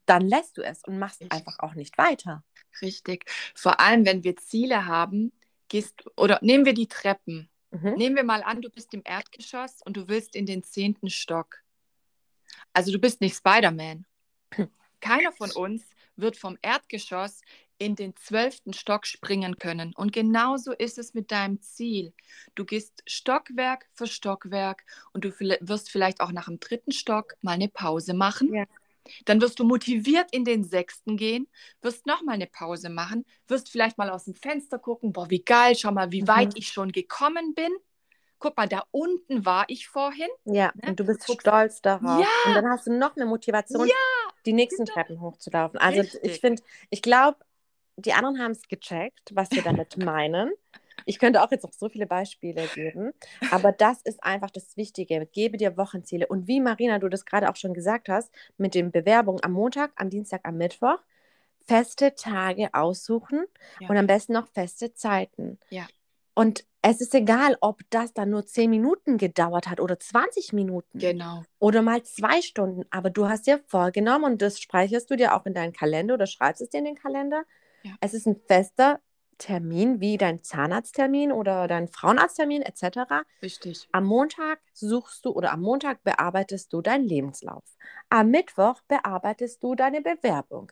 dann 0.06 0.28
lässt 0.28 0.58
du 0.58 0.62
es 0.62 0.84
und 0.84 1.00
machst 1.00 1.22
einfach 1.30 1.60
auch 1.60 1.74
nicht 1.74 1.98
weiter. 1.98 2.44
richtig. 2.82 3.26
Vor 3.56 3.80
allem, 3.80 4.06
wenn 4.06 4.24
wir 4.24 4.36
Ziele 4.38 4.86
haben, 4.86 5.32
gehst 5.68 6.04
oder 6.18 6.40
nehmen 6.42 6.66
wir 6.66 6.74
die 6.74 6.88
Treppen. 6.88 7.51
Mhm. 7.72 7.94
Nehmen 7.94 8.16
wir 8.16 8.24
mal 8.24 8.44
an, 8.44 8.62
du 8.62 8.70
bist 8.70 8.94
im 8.94 9.02
Erdgeschoss 9.04 9.82
und 9.84 9.98
du 9.98 10.08
willst 10.08 10.36
in 10.36 10.46
den 10.46 10.64
zehnten 10.64 11.10
Stock. 11.10 11.58
Also 12.74 12.92
du 12.92 13.00
bist 13.00 13.22
nicht 13.22 13.36
Spider-Man. 13.36 14.06
Keiner 15.00 15.32
von 15.32 15.52
uns 15.52 15.84
wird 16.16 16.38
vom 16.38 16.58
Erdgeschoss 16.62 17.42
in 17.78 17.96
den 17.96 18.16
zwölften 18.16 18.74
Stock 18.74 19.08
springen 19.08 19.58
können. 19.58 19.94
Und 19.96 20.14
genauso 20.14 20.72
ist 20.72 21.00
es 21.00 21.16
mit 21.16 21.32
deinem 21.32 21.62
Ziel. 21.62 22.14
Du 22.54 22.64
gehst 22.64 23.02
Stockwerk 23.08 23.88
für 23.94 24.06
Stockwerk 24.06 24.84
und 25.14 25.26
du 25.26 25.32
wirst 25.40 25.90
vielleicht 25.90 26.22
auch 26.22 26.32
nach 26.32 26.46
dem 26.46 26.60
dritten 26.60 26.92
Stock 26.92 27.34
mal 27.42 27.54
eine 27.54 27.70
Pause 27.70 28.14
machen. 28.14 28.54
Ja. 28.54 28.66
Dann 29.26 29.42
wirst 29.42 29.60
du 29.60 29.64
motiviert 29.64 30.28
in 30.32 30.46
den 30.46 30.64
sechsten 30.64 31.18
gehen, 31.18 31.48
wirst 31.82 32.06
nochmal 32.06 32.36
eine 32.36 32.48
Pause 32.48 32.90
machen, 32.90 33.26
wirst 33.48 33.70
vielleicht 33.70 33.98
mal 33.98 34.10
aus 34.10 34.26
dem 34.26 34.36
Fenster 34.36 34.80
gucken, 34.80 35.12
boah, 35.12 35.30
wie 35.30 35.44
geil, 35.44 35.76
schau 35.76 35.92
mal, 35.92 36.12
wie 36.12 36.22
Mhm. 36.22 36.28
weit 36.28 36.58
ich 36.58 36.68
schon 36.68 36.92
gekommen 36.92 37.54
bin. 37.56 37.72
Guck 38.40 38.58
mal, 38.58 38.68
da 38.68 38.84
unten 38.92 39.46
war 39.46 39.66
ich 39.68 39.88
vorhin. 39.88 40.30
Ja, 40.46 40.72
Ne? 40.76 40.90
und 40.90 41.00
du 41.00 41.04
bist 41.06 41.22
guckst- 41.28 41.42
stolz 41.48 41.82
darauf. 41.82 42.22
Ja! 42.22 42.28
Und 42.48 42.56
dann 42.56 42.68
hast 42.70 42.88
du 42.88 42.94
noch 42.98 43.16
mehr 43.16 43.26
Motivation, 43.28 43.88
die 44.46 44.54
nächsten 44.54 44.86
genau. 44.86 44.94
Treppen 44.96 45.22
hochzulaufen. 45.22 45.80
Also 45.80 46.02
Richtig. 46.02 46.22
ich 46.24 46.40
finde, 46.40 46.64
ich 46.90 47.02
glaube, 47.04 47.38
die 47.98 48.14
anderen 48.14 48.40
haben 48.40 48.52
es 48.52 48.64
gecheckt, 48.68 49.30
was 49.34 49.52
wir 49.52 49.62
damit 49.62 49.96
meinen. 50.18 50.52
Ich 51.06 51.20
könnte 51.20 51.42
auch 51.42 51.52
jetzt 51.52 51.64
noch 51.64 51.74
so 51.74 51.90
viele 51.90 52.06
Beispiele 52.08 52.68
geben, 52.74 53.12
aber 53.52 53.72
das 53.72 54.02
ist 54.02 54.24
einfach 54.24 54.52
das 54.52 54.78
Wichtige. 54.78 55.26
Gebe 55.32 55.58
dir 55.58 55.78
Wochenziele. 55.78 56.28
Und 56.28 56.48
wie 56.48 56.60
Marina, 56.60 57.00
du 57.00 57.10
das 57.10 57.26
gerade 57.26 57.50
auch 57.50 57.56
schon 57.56 57.74
gesagt 57.74 58.10
hast, 58.10 58.32
mit 58.58 58.76
den 58.76 58.92
Bewerbungen 58.92 59.44
am 59.44 59.54
Montag, 59.54 59.92
am 59.96 60.10
Dienstag, 60.10 60.42
am 60.44 60.58
Mittwoch, 60.58 61.00
feste 61.68 62.16
Tage 62.16 62.74
aussuchen 62.74 63.46
Ja. 63.80 63.90
und 63.90 63.98
am 63.98 64.08
besten 64.08 64.34
noch 64.34 64.48
feste 64.48 64.94
Zeiten. 64.94 65.60
Ja. 65.70 65.88
Und 66.34 66.66
es 66.82 67.02
ist 67.02 67.14
egal, 67.14 67.58
ob 67.62 67.82
das 67.92 68.14
dann 68.14 68.32
nur 68.32 68.46
10 68.46 68.70
Minuten 68.70 69.18
gedauert 69.18 69.68
hat 69.70 69.80
oder 69.80 70.00
20 70.00 70.54
Minuten 70.54 70.98
Genau. 70.98 71.44
oder 71.60 71.82
mal 71.84 72.02
zwei 72.04 72.42
Stunden. 72.42 72.86
Aber 72.90 73.10
du 73.12 73.28
hast 73.30 73.46
dir 73.46 73.60
vorgenommen 73.68 74.24
und 74.26 74.42
das 74.42 74.60
speicherst 74.60 75.12
du 75.12 75.16
dir 75.18 75.36
auch 75.36 75.46
in 75.46 75.54
deinen 75.54 75.74
Kalender 75.74 76.16
oder 76.16 76.26
schreibst 76.26 76.62
es 76.62 76.70
dir 76.70 76.80
in 76.80 76.86
den 76.86 76.96
Kalender. 76.96 77.44
Ja. 77.84 77.92
Es 78.02 78.14
ist 78.16 78.26
ein 78.26 78.40
fester 78.48 79.00
Termin 79.38 80.00
wie 80.00 80.18
dein 80.18 80.44
Zahnarzttermin 80.44 81.32
oder 81.32 81.68
dein 81.68 81.88
Frauenarzttermin 81.88 82.62
etc. 82.62 83.24
Richtig. 83.42 83.88
Am 83.92 84.06
Montag 84.06 84.60
suchst 84.74 85.26
du 85.26 85.32
oder 85.32 85.52
am 85.52 85.62
Montag 85.62 86.04
bearbeitest 86.04 86.72
du 86.74 86.82
deinen 86.82 87.06
Lebenslauf. 87.08 87.64
Am 88.10 88.30
Mittwoch 88.30 88.82
bearbeitest 88.88 89.64
du 89.64 89.76
deine 89.76 90.02
Bewerbung. 90.02 90.72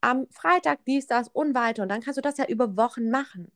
Am 0.00 0.26
Freitag 0.30 0.84
dies, 0.86 1.06
das 1.06 1.28
und 1.28 1.54
weiter. 1.54 1.82
Und 1.82 1.88
dann 1.88 2.02
kannst 2.02 2.18
du 2.18 2.22
das 2.22 2.36
ja 2.36 2.46
über 2.46 2.76
Wochen 2.76 3.10
machen. 3.10 3.50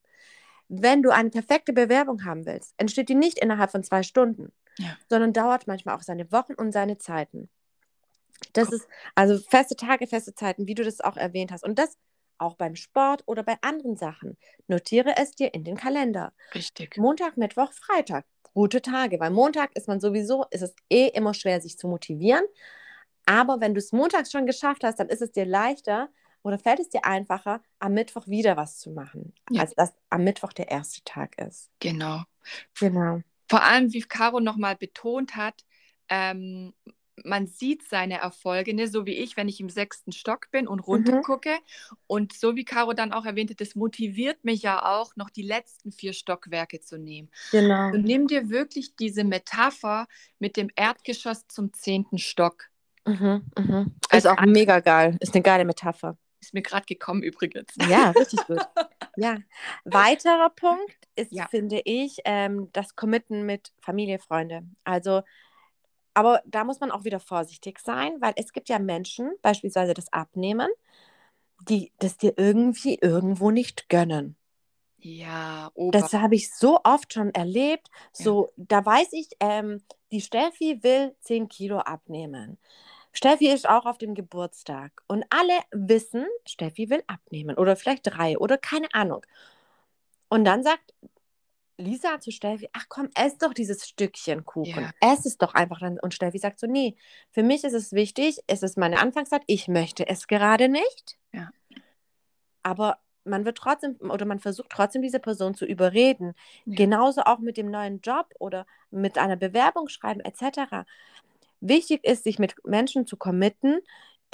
Wenn 0.69 1.02
du 1.02 1.11
eine 1.11 1.31
perfekte 1.31 1.73
Bewerbung 1.73 2.25
haben 2.25 2.45
willst, 2.45 2.75
entsteht 2.76 3.09
die 3.09 3.14
nicht 3.14 3.38
innerhalb 3.38 3.71
von 3.71 3.83
zwei 3.83 4.02
Stunden, 4.02 4.52
Ja. 4.78 4.97
sondern 5.09 5.33
dauert 5.33 5.67
manchmal 5.67 5.97
auch 5.97 6.02
seine 6.02 6.31
Wochen 6.33 6.55
und 6.55 6.73
seine 6.73 6.99
Zeiten. 6.99 7.49
Das 8.52 8.71
ist 8.73 8.87
also 9.14 9.38
feste 9.38 9.76
Tage, 9.76 10.07
feste 10.07 10.35
Zeiten, 10.35 10.67
wie 10.67 10.75
du 10.75 10.85
das 10.85 11.00
auch 11.00 11.17
erwähnt 11.17 11.52
hast. 11.52 11.64
Und 11.64 11.78
das 11.78 11.97
auch 12.38 12.54
beim 12.57 12.76
Sport 12.76 13.23
oder 13.26 13.42
bei 13.42 13.57
anderen 13.62 13.97
Sachen. 13.97 14.37
Notiere 14.66 15.16
es 15.16 15.33
dir 15.33 15.52
in 15.54 15.64
den 15.64 15.76
Kalender. 15.76 16.33
Richtig. 16.54 16.97
Montag, 16.97 17.37
Mittwoch, 17.37 17.73
Freitag. 17.73 18.25
Gute 18.54 18.83
Tage, 18.83 19.21
weil 19.21 19.30
Montag 19.30 19.76
ist 19.76 19.88
man 19.88 20.00
sowieso, 20.00 20.45
ist 20.50 20.62
es 20.62 20.75
eh 20.90 21.09
immer 21.09 21.35
schwer, 21.35 21.61
sich 21.61 21.78
zu 21.78 21.87
motivieren. 21.88 22.45
Aber 23.26 23.61
wenn 23.61 23.75
du 23.75 23.78
es 23.78 23.92
montags 23.92 24.33
schon 24.33 24.47
geschafft 24.47 24.85
hast, 24.85 24.99
dann 24.99 25.09
ist 25.09 25.23
es 25.23 25.33
dir 25.33 25.45
leichter 25.45 26.09
oder 26.42 26.59
fällt 26.59 26.80
es 26.80 26.88
dir 26.88 27.04
einfacher, 27.04 27.62
am 27.78 27.92
Mittwoch 27.95 28.26
wieder 28.26 28.57
was 28.57 28.78
zu 28.78 28.90
machen, 28.90 29.35
Ja. 29.50 29.61
als 29.62 29.75
dass 29.75 29.92
am 30.09 30.25
Mittwoch 30.25 30.52
der 30.52 30.71
erste 30.71 31.02
Tag 31.04 31.38
ist. 31.38 31.71
Genau. 31.80 32.23
Genau. 32.78 33.21
Vor 33.50 33.62
allem, 33.62 33.92
wie 33.92 34.00
Caro 34.00 34.40
nochmal 34.40 34.76
betont 34.76 35.37
hat, 35.37 35.64
ähm, 36.09 36.73
man 37.25 37.47
sieht 37.47 37.83
seine 37.83 38.19
Erfolge, 38.19 38.75
ne? 38.75 38.89
so 38.89 39.07
wie 39.07 39.15
ich, 39.15 39.37
wenn 39.37 39.49
ich 39.49 39.61
im 39.61 39.71
sechsten 39.71 40.13
Stock 40.13 40.51
bin 40.51 40.67
und 40.69 40.81
runter 40.81 41.21
gucke. 41.23 41.57
Und 42.07 42.33
so 42.33 42.57
wie 42.57 42.65
Caro 42.65 42.93
dann 42.93 43.13
auch 43.13 43.25
erwähnte, 43.27 43.55
das 43.55 43.75
motiviert 43.75 44.45
mich 44.45 44.63
ja 44.63 44.85
auch, 44.85 45.17
noch 45.17 45.31
die 45.31 45.43
letzten 45.43 45.93
vier 45.93 46.13
Stockwerke 46.13 46.81
zu 46.81 46.99
nehmen. 46.99 47.31
Genau. 47.51 47.89
Und 47.89 48.05
nimm 48.05 48.27
dir 48.27 48.51
wirklich 48.51 48.97
diese 48.97 49.25
Metapher 49.25 50.07
mit 50.39 50.57
dem 50.57 50.71
Erdgeschoss 50.77 51.47
zum 51.49 51.73
zehnten 51.73 52.19
Stock. 52.19 52.65
Mhm, 53.07 53.43
mhm. 53.57 53.95
Also 54.11 54.29
ist 54.29 54.39
auch 54.39 54.45
mega 54.45 54.81
geil. 54.81 55.17
Ist 55.21 55.35
eine 55.35 55.43
geile 55.43 55.65
Metapher. 55.65 56.17
Ist 56.41 56.55
mir 56.55 56.63
gerade 56.63 56.87
gekommen 56.87 57.23
übrigens. 57.23 57.75
Ja, 57.89 58.11
richtig 58.11 58.47
gut. 58.47 58.61
Ja. 59.21 59.39
Weiterer 59.85 60.51
Punkt 60.51 60.97
ist, 61.17 61.33
Ja. 61.33 61.49
finde 61.49 61.81
ich, 61.85 62.19
ähm, 62.25 62.69
das 62.73 62.95
Committen 62.95 63.45
mit 63.47 63.73
Familie, 63.81 64.21
Freunde. 64.21 64.63
Also, 64.85 65.23
aber 66.19 66.43
da 66.47 66.65
muss 66.65 66.81
man 66.81 66.91
auch 66.91 67.05
wieder 67.05 67.21
vorsichtig 67.21 67.79
sein, 67.79 68.17
weil 68.21 68.33
es 68.35 68.53
gibt 68.53 68.69
ja 68.69 68.81
Menschen, 68.81 69.31
beispielsweise 69.41 69.95
das 69.95 70.13
Abnehmen, 70.13 70.69
die 71.69 71.93
das 72.01 72.17
dir 72.17 72.35
irgendwie 72.37 72.99
irgendwo 73.01 73.53
nicht 73.53 73.89
gönnen. 73.89 74.35
Ja, 74.99 75.71
Ober. 75.75 75.97
Das 75.97 76.13
habe 76.13 76.35
ich 76.35 76.53
so 76.53 76.81
oft 76.83 77.13
schon 77.13 77.31
erlebt. 77.31 77.87
So, 78.13 78.51
da 78.57 78.85
weiß 78.85 79.13
ich, 79.13 79.29
ähm, 79.39 79.81
die 80.11 80.21
Steffi 80.21 80.83
will 80.83 81.15
10 81.21 81.49
Kilo 81.49 81.79
abnehmen. 81.79 82.59
Steffi 83.13 83.47
ist 83.49 83.69
auch 83.69 83.87
auf 83.87 83.99
dem 83.99 84.17
Geburtstag 84.17 85.05
und 85.07 85.25
alle 85.31 85.61
wissen, 85.71 86.27
Steffi 86.49 86.91
will 86.91 87.05
abnehmen 87.07 87.57
oder 87.57 87.77
vielleicht 87.77 88.09
drei 88.09 88.37
oder 88.39 88.59
keine 88.59 88.93
Ahnung. 88.93 89.25
Und 90.29 90.45
dann 90.45 90.65
sagt 90.65 90.95
Lisa 91.78 92.20
zu 92.20 92.30
Steffi, 92.32 92.68
ach 92.73 92.87
komm, 92.88 93.08
ess 93.14 93.38
doch 93.38 93.54
dieses 93.54 93.88
Stückchen 93.88 94.44
Kuchen. 94.44 94.82
Ja. 94.82 94.90
Ess 95.00 95.25
es 95.25 95.38
doch 95.38 95.54
einfach. 95.54 95.80
Dann. 95.80 95.99
Und 96.00 96.12
Steffi 96.12 96.38
sagt 96.38 96.58
so, 96.58 96.66
nee, 96.66 96.97
für 97.30 97.42
mich 97.42 97.64
ist 97.64 97.73
es 97.73 97.92
wichtig, 97.92 98.40
es 98.47 98.62
ist 98.62 98.76
meine 98.76 98.99
Anfangszeit, 98.99 99.42
ich 99.47 99.68
möchte 99.68 100.08
es 100.08 100.26
gerade 100.26 100.68
nicht. 100.68 101.16
Ja. 101.32 101.50
Aber 102.62 102.99
man 103.25 103.44
wird 103.44 103.58
trotzdem 103.58 103.97
oder 104.00 104.26
man 104.26 104.40
versucht 104.40 104.70
trotzdem 104.70 105.02
diese 105.02 105.20
Person 105.20 105.54
zu 105.54 105.64
überreden. 105.64 106.35
Ja. 106.64 106.75
Genauso 106.76 107.23
auch 107.23 107.38
mit 107.38 107.56
dem 107.56 107.70
neuen 107.70 108.00
Job 108.00 108.35
oder 108.38 108.66
mit 108.90 109.16
einer 109.16 109.37
Bewerbung 109.37 109.88
schreiben 109.88 110.20
etc. 110.20 110.85
Wichtig 111.61 112.04
ist, 112.04 112.25
sich 112.25 112.38
mit 112.38 112.54
Menschen 112.64 113.06
zu 113.06 113.16
committen, 113.16 113.80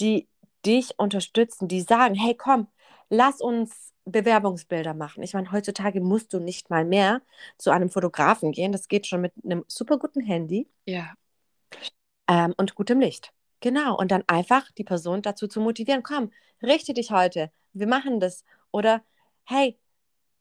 die 0.00 0.28
dich 0.64 0.98
unterstützen, 0.98 1.68
die 1.68 1.82
sagen, 1.82 2.14
hey 2.14 2.34
komm, 2.34 2.68
lass 3.08 3.40
uns 3.40 3.92
Bewerbungsbilder 4.04 4.94
machen. 4.94 5.22
Ich 5.22 5.34
meine, 5.34 5.50
heutzutage 5.50 6.00
musst 6.00 6.32
du 6.32 6.40
nicht 6.40 6.70
mal 6.70 6.84
mehr 6.84 7.22
zu 7.58 7.70
einem 7.70 7.90
Fotografen 7.90 8.52
gehen. 8.52 8.72
Das 8.72 8.88
geht 8.88 9.06
schon 9.06 9.20
mit 9.22 9.32
einem 9.44 9.64
super 9.68 9.98
guten 9.98 10.20
Handy 10.20 10.68
Ja, 10.84 11.14
ähm, 12.28 12.54
und 12.56 12.74
gutem 12.74 13.00
Licht. 13.00 13.32
Genau. 13.60 13.96
Und 13.96 14.10
dann 14.10 14.24
einfach 14.26 14.70
die 14.72 14.84
Person 14.84 15.22
dazu 15.22 15.48
zu 15.48 15.60
motivieren, 15.60 16.02
komm, 16.02 16.30
richte 16.62 16.94
dich 16.94 17.10
heute, 17.10 17.50
wir 17.72 17.86
machen 17.86 18.20
das. 18.20 18.44
Oder 18.70 19.02
hey, 19.44 19.78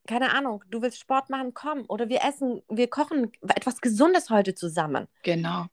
keine 0.08 0.34
Ahnung, 0.34 0.64
du 0.70 0.82
willst 0.82 1.00
Sport 1.00 1.30
machen, 1.30 1.54
komm. 1.54 1.86
Oder 1.88 2.10
wir 2.10 2.24
essen, 2.24 2.62
wir 2.70 2.90
kochen 2.90 3.32
etwas 3.56 3.80
Gesundes 3.82 4.30
heute 4.30 4.56
zusammen. 4.56 5.08
genau. 5.24 5.68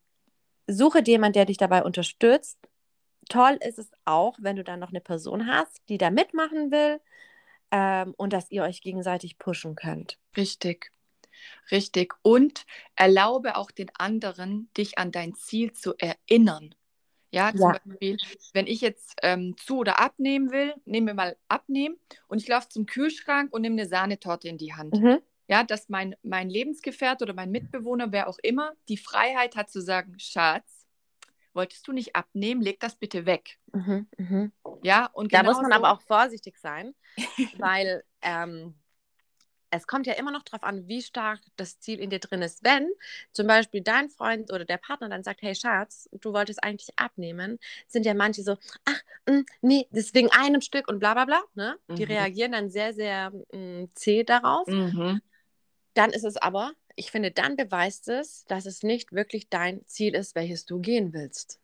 Suche 0.73 1.03
jemanden, 1.05 1.33
der 1.33 1.47
dich 1.47 1.57
dabei 1.57 1.83
unterstützt. 1.83 2.57
Toll 3.31 3.59
ist 3.67 3.79
es 3.79 3.91
auch, 4.05 4.37
wenn 4.43 4.57
du 4.57 4.65
dann 4.65 4.81
noch 4.81 4.91
eine 4.91 5.01
Person 5.01 5.47
hast, 5.47 5.81
die 5.89 5.99
da 5.99 6.11
mitmachen 6.11 6.71
will 6.71 7.01
ähm, 7.71 8.15
und 8.17 8.33
dass 8.33 8.51
ihr 8.51 8.63
euch 8.65 8.83
gegenseitig 8.83 9.39
pushen 9.39 9.77
könnt. 9.77 10.19
Richtig. 10.37 10.93
Richtig. 11.71 12.15
Und 12.23 12.67
erlaube 12.97 13.57
auch 13.57 13.71
den 13.71 13.91
anderen, 13.97 14.69
dich 14.77 14.99
an 14.99 15.13
dein 15.13 15.35
Ziel 15.35 15.73
zu 15.73 15.95
erinnern. 15.97 16.75
Ja, 17.31 17.53
zum 17.53 17.73
Ja. 17.73 17.79
Beispiel, 17.85 18.17
wenn 18.53 18.67
ich 18.67 18.81
jetzt 18.81 19.15
ähm, 19.23 19.57
zu 19.57 19.79
oder 19.79 20.01
abnehmen 20.01 20.51
will, 20.51 20.75
nehmen 20.85 21.07
wir 21.07 21.15
mal 21.15 21.37
abnehmen 21.49 21.97
und 22.27 22.43
ich 22.43 22.49
laufe 22.49 22.69
zum 22.69 22.87
Kühlschrank 22.87 23.53
und 23.53 23.63
nehme 23.63 23.75
eine 23.81 23.89
Sahnetorte 23.89 24.49
in 24.49 24.59
die 24.59 24.75
Hand. 24.75 25.01
Mhm. 25.01 25.21
Ja, 25.49 25.63
dass 25.63 25.89
mein, 25.89 26.17
mein 26.23 26.51
Lebensgefährt 26.51 27.23
oder 27.23 27.33
mein 27.35 27.51
Mitbewohner, 27.53 28.13
wer 28.13 28.29
auch 28.29 28.39
immer, 28.43 28.73
die 28.89 28.97
Freiheit 28.97 29.57
hat 29.57 29.71
zu 29.71 29.81
sagen, 29.81 30.15
Schatz, 30.19 30.80
wolltest 31.55 31.87
du 31.89 31.93
nicht 31.93 32.15
abnehmen, 32.17 32.63
leg 32.63 32.81
das 32.81 32.97
bitte 32.97 33.27
weg. 33.27 33.59
Mhm. 33.73 34.09
Mhm. 34.19 34.53
Ja, 34.83 35.07
und 35.13 35.33
Da 35.33 35.43
muss 35.43 35.57
man 35.57 35.67
genauso- 35.71 35.85
aber 35.85 35.93
auch 35.97 36.03
vorsichtig 36.03 36.59
sein, 36.59 36.95
weil 37.59 38.05
ähm, 38.23 38.75
es 39.73 39.87
kommt 39.87 40.07
ja 40.09 40.15
immer 40.15 40.33
noch 40.33 40.43
darauf 40.43 40.65
an, 40.65 40.89
wie 40.89 41.01
stark 41.01 41.41
das 41.57 41.79
Ziel 41.79 42.01
in 42.01 42.11
dir 42.11 42.19
drin 42.19 42.43
ist. 42.43 42.65
Wenn 42.65 42.89
zum 43.33 43.47
Beispiel 43.47 43.83
dein 43.83 44.11
Freund 44.11 44.53
oder 44.53 44.65
der 44.65 44.79
Partner 44.79 45.09
dann 45.09 45.23
sagt, 45.23 45.43
hey 45.43 45.55
Schatz, 45.55 46.09
du 46.13 46.33
wolltest 46.33 46.63
eigentlich 46.65 46.91
abnehmen, 46.97 47.59
sind 47.87 48.05
ja 48.05 48.15
manche 48.15 48.43
so, 48.43 48.57
ach, 48.85 49.01
mh, 49.29 49.45
nee, 49.61 49.87
deswegen 49.91 50.29
einem 50.33 50.61
Stück 50.61 50.89
und 50.89 50.99
bla 50.99 51.15
bla 51.15 51.25
bla. 51.25 51.41
Ne? 51.55 51.79
Die 51.89 52.03
Mhm. 52.05 52.11
reagieren 52.11 52.53
dann 52.53 52.71
sehr, 52.71 52.93
sehr 52.95 53.31
mh, 53.53 53.89
zäh 53.95 54.25
darauf. 54.25 54.67
Mhm. 54.67 55.21
Dann 55.95 56.11
ist 56.11 56.25
es 56.25 56.37
aber, 56.37 56.73
ich 56.97 57.11
finde, 57.11 57.31
dann 57.31 57.57
beweist 57.57 58.09
es, 58.09 58.45
dass 58.47 58.67
es 58.67 58.83
nicht 58.83 59.13
wirklich 59.13 59.49
dein 59.49 59.87
Ziel 59.87 60.15
ist, 60.15 60.35
welches 60.35 60.67
du 60.67 60.81
gehen 60.81 61.13
willst. 61.13 61.61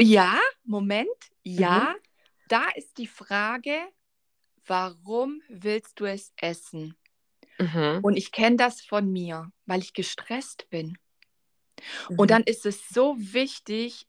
Ja, 0.00 0.38
Moment, 0.64 1.08
ja. 1.42 1.94
Mhm. 1.96 2.02
Da 2.48 2.68
ist 2.74 2.98
die 2.98 3.06
Frage, 3.06 3.76
warum 4.66 5.42
willst 5.48 5.98
du 6.00 6.04
es 6.04 6.32
essen? 6.36 6.96
Mhm. 7.58 8.00
Und 8.02 8.16
ich 8.16 8.32
kenne 8.32 8.56
das 8.56 8.82
von 8.82 9.10
mir, 9.10 9.50
weil 9.64 9.80
ich 9.80 9.94
gestresst 9.94 10.68
bin. 10.70 10.98
Mhm. 12.08 12.18
Und 12.18 12.30
dann 12.30 12.42
ist 12.42 12.66
es 12.66 12.88
so 12.88 13.16
wichtig, 13.18 14.06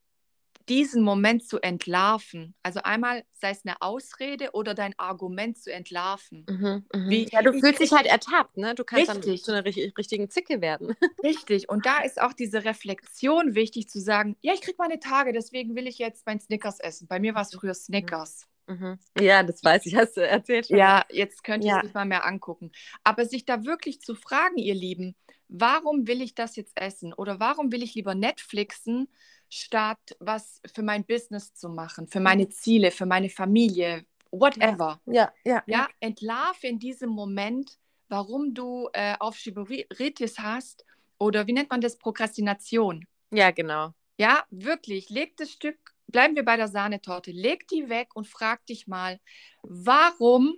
diesen 0.69 1.01
Moment 1.03 1.47
zu 1.47 1.59
entlarven. 1.59 2.53
Also 2.63 2.81
einmal 2.83 3.24
sei 3.33 3.51
es 3.51 3.65
eine 3.65 3.81
Ausrede 3.81 4.51
oder 4.53 4.74
dein 4.74 4.97
Argument 5.00 5.57
zu 5.57 5.71
entlarven. 5.71 6.45
Mhm, 6.50 6.86
mhm. 6.93 7.09
Wie- 7.09 7.27
ja, 7.31 7.41
du 7.41 7.53
fühlst 7.59 7.79
dich 7.81 7.91
halt 7.93 8.05
ertappt, 8.05 8.57
ne? 8.57 8.75
Du 8.75 8.83
kannst 8.83 9.07
dann 9.09 9.17
Richtig. 9.17 9.43
zu 9.43 9.51
einer 9.53 9.63
ri- 9.65 9.95
richtigen 9.97 10.29
Zicke 10.29 10.62
werden. 10.62 10.95
Richtig. 11.24 11.69
Und 11.69 11.86
da 11.86 12.00
ist 12.03 12.21
auch 12.21 12.33
diese 12.33 12.65
Reflexion 12.65 13.55
wichtig 13.55 13.89
zu 13.89 14.00
sagen, 14.00 14.36
ja, 14.41 14.53
ich 14.53 14.62
kriege 14.62 14.77
meine 14.79 15.00
Tage, 15.00 15.33
deswegen 15.33 15.75
will 15.75 15.88
ich 15.88 15.97
jetzt 15.97 16.25
mein 16.25 16.39
Snickers 16.39 16.79
essen. 16.79 17.07
Bei 17.07 17.19
mir 17.19 17.33
war 17.36 17.43
es 17.43 17.53
früher 17.53 17.74
Snickers. 17.74 18.47
Mhm. 18.67 19.00
Ja, 19.19 19.43
das 19.43 19.63
weiß 19.63 19.86
ich, 19.86 19.95
hast 19.95 20.17
du 20.17 20.27
erzählt 20.27 20.67
schon. 20.67 20.77
Ja, 20.77 21.05
jetzt 21.09 21.43
könnt 21.43 21.63
ihr 21.63 21.69
Ja. 21.71 21.77
es 21.77 21.83
nicht 21.83 21.95
mal 21.95 22.03
mehr 22.05 22.25
angucken. 22.25 22.71
Aber 23.03 23.25
sich 23.25 23.45
da 23.45 23.63
wirklich 23.65 24.01
zu 24.01 24.13
fragen, 24.13 24.57
ihr 24.57 24.75
Lieben, 24.75 25.15
warum 25.47 26.05
will 26.07 26.21
ich 26.21 26.36
das 26.36 26.57
jetzt 26.57 26.74
essen? 26.75 27.13
Oder 27.13 27.39
warum 27.39 27.71
will 27.71 27.81
ich 27.81 27.95
lieber 27.95 28.13
Netflixen, 28.13 29.07
statt 29.50 30.16
was 30.20 30.62
für 30.74 30.84
mein 30.84 31.06
Business 31.06 31.54
zu 31.54 31.70
machen, 31.70 32.08
für 32.08 32.20
meine 32.20 32.50
Ziele, 32.50 32.92
für 32.92 33.06
meine 33.06 33.30
Familie, 33.30 34.06
whatever. 34.32 35.00
Ja, 35.06 35.32
ja, 35.46 35.63
Ja, 35.68 35.88
entlarve 36.00 36.68
in 36.68 36.80
diesem 36.80 37.10
Moment, 37.10 37.77
warum 38.10 38.54
du 38.54 38.89
äh, 38.94 39.16
Aufschieberitis 39.20 40.39
hast 40.39 40.86
oder 41.18 41.48
wie 41.48 41.54
nennt 41.54 41.70
man 41.70 41.82
das? 41.82 41.98
Prokrastination. 41.98 43.06
Ja, 43.32 43.51
genau. 43.51 43.94
Ja, 44.20 44.46
wirklich, 44.50 45.10
leg 45.10 45.38
das 45.38 45.51
Stück 45.51 45.77
bleiben 46.08 46.36
wir 46.36 46.46
bei 46.46 46.58
der 46.58 46.68
Sahnetorte. 46.68 47.32
Leg 47.32 47.68
die 47.68 47.89
weg 47.89 48.16
und 48.16 48.27
frag 48.27 48.66
dich 48.66 48.88
mal, 48.88 49.20
warum 49.62 50.56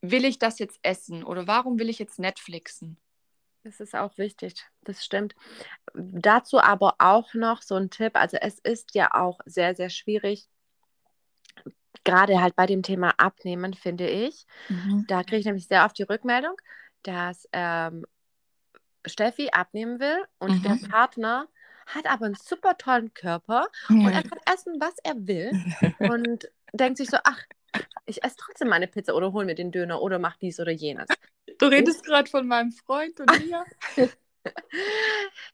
will 0.00 0.24
ich 0.24 0.38
das 0.38 0.58
jetzt 0.58 0.78
essen 0.82 1.24
oder 1.24 1.46
warum 1.46 1.78
will 1.78 1.88
ich 1.88 1.98
jetzt 1.98 2.18
Netflixen? 2.18 2.98
Das 3.64 3.80
ist 3.80 3.94
auch 3.94 4.18
wichtig, 4.18 4.66
das 4.82 5.02
stimmt. 5.02 5.34
Dazu 5.94 6.60
aber 6.60 6.96
auch 6.98 7.32
noch 7.32 7.62
so 7.62 7.76
ein 7.76 7.88
Tipp, 7.88 8.14
also 8.14 8.36
es 8.36 8.58
ist 8.58 8.94
ja 8.94 9.14
auch 9.14 9.40
sehr, 9.46 9.74
sehr 9.74 9.88
schwierig, 9.88 10.48
gerade 12.04 12.42
halt 12.42 12.56
bei 12.56 12.66
dem 12.66 12.82
Thema 12.82 13.14
Abnehmen, 13.16 13.72
finde 13.72 14.06
ich. 14.06 14.46
Mhm. 14.68 15.06
Da 15.08 15.22
kriege 15.22 15.38
ich 15.38 15.46
nämlich 15.46 15.66
sehr 15.66 15.86
oft 15.86 15.96
die 15.96 16.02
Rückmeldung, 16.02 16.54
dass 17.02 17.48
ähm, 17.52 18.04
Steffi 19.06 19.48
abnehmen 19.50 19.98
will 19.98 20.24
und 20.38 20.58
mhm. 20.58 20.62
der 20.62 20.88
Partner 20.88 21.48
hat 21.86 22.06
aber 22.06 22.26
einen 22.26 22.34
super 22.34 22.76
tollen 22.76 23.14
Körper 23.14 23.68
mhm. 23.88 24.04
und 24.04 24.12
er 24.12 24.22
kann 24.22 24.40
essen, 24.52 24.74
was 24.78 24.94
er 25.02 25.14
will 25.26 25.50
und 25.98 26.50
denkt 26.74 26.98
sich 26.98 27.08
so, 27.08 27.16
ach, 27.24 27.40
ich 28.04 28.22
esse 28.22 28.36
trotzdem 28.38 28.68
meine 28.68 28.88
Pizza 28.88 29.14
oder 29.14 29.32
hol 29.32 29.46
mir 29.46 29.54
den 29.54 29.72
Döner 29.72 30.02
oder 30.02 30.18
mach 30.18 30.36
dies 30.36 30.60
oder 30.60 30.70
jenes. 30.70 31.08
Du 31.58 31.66
redest 31.66 32.04
gerade 32.04 32.28
von 32.28 32.46
meinem 32.46 32.72
Freund 32.72 33.20
und 33.20 33.46
mir. 33.46 33.64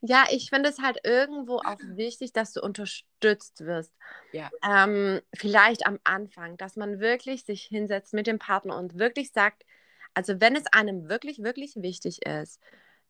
ja, 0.00 0.24
ich 0.30 0.50
finde 0.50 0.68
es 0.68 0.78
halt 0.78 0.98
irgendwo 1.04 1.58
auch 1.58 1.78
wichtig, 1.80 2.32
dass 2.32 2.52
du 2.52 2.60
unterstützt 2.60 3.64
wirst. 3.64 3.92
Ja. 4.32 4.50
Ähm, 4.66 5.20
vielleicht 5.34 5.86
am 5.86 5.98
Anfang, 6.04 6.56
dass 6.56 6.76
man 6.76 7.00
wirklich 7.00 7.44
sich 7.44 7.62
hinsetzt 7.62 8.14
mit 8.14 8.26
dem 8.26 8.38
Partner 8.38 8.76
und 8.76 8.98
wirklich 8.98 9.32
sagt, 9.32 9.64
also 10.14 10.40
wenn 10.40 10.56
es 10.56 10.66
einem 10.72 11.08
wirklich, 11.08 11.42
wirklich 11.42 11.76
wichtig 11.76 12.26
ist, 12.26 12.60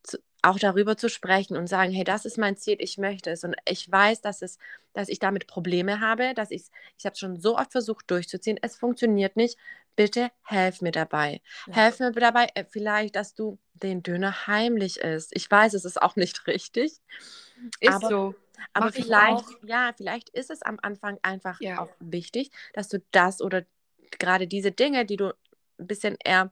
zu, 0.02 0.18
auch 0.42 0.58
darüber 0.58 0.96
zu 0.96 1.08
sprechen 1.08 1.56
und 1.56 1.66
sagen, 1.66 1.92
hey, 1.92 2.04
das 2.04 2.24
ist 2.24 2.38
mein 2.38 2.56
Ziel, 2.56 2.76
ich 2.78 2.98
möchte 2.98 3.30
es 3.30 3.44
und 3.44 3.56
ich 3.66 3.90
weiß, 3.90 4.20
dass 4.22 4.42
es, 4.42 4.58
dass 4.94 5.08
ich 5.08 5.18
damit 5.18 5.46
Probleme 5.46 6.00
habe, 6.00 6.32
dass 6.34 6.50
ich, 6.50 6.64
ich 6.98 7.04
habe 7.04 7.12
es 7.12 7.18
schon 7.18 7.38
so 7.38 7.58
oft 7.58 7.72
versucht 7.72 8.10
durchzuziehen, 8.10 8.58
es 8.62 8.76
funktioniert 8.76 9.36
nicht. 9.36 9.58
Bitte 10.00 10.30
helf 10.44 10.80
mir 10.80 10.92
dabei. 10.92 11.42
Ja. 11.66 11.74
Helf 11.74 12.00
mir 12.00 12.10
dabei, 12.10 12.48
äh, 12.54 12.64
vielleicht, 12.64 13.16
dass 13.16 13.34
du 13.34 13.58
den 13.74 14.02
Döner 14.02 14.46
heimlich 14.46 15.00
isst. 15.00 15.30
Ich 15.36 15.50
weiß, 15.50 15.74
es 15.74 15.84
ist 15.84 16.00
auch 16.00 16.16
nicht 16.16 16.46
richtig. 16.46 17.02
Ist 17.80 17.92
aber, 17.92 18.08
so. 18.08 18.34
Aber 18.72 18.92
vielleicht, 18.92 19.44
ja, 19.62 19.92
vielleicht 19.94 20.30
ist 20.30 20.48
es 20.50 20.62
am 20.62 20.78
Anfang 20.80 21.18
einfach 21.20 21.60
ja. 21.60 21.80
auch 21.80 21.90
wichtig, 21.98 22.50
dass 22.72 22.88
du 22.88 23.02
das 23.10 23.42
oder 23.42 23.66
gerade 24.18 24.46
diese 24.46 24.72
Dinge, 24.72 25.04
die 25.04 25.18
du 25.18 25.34
ein 25.78 25.86
bisschen 25.86 26.16
eher 26.24 26.50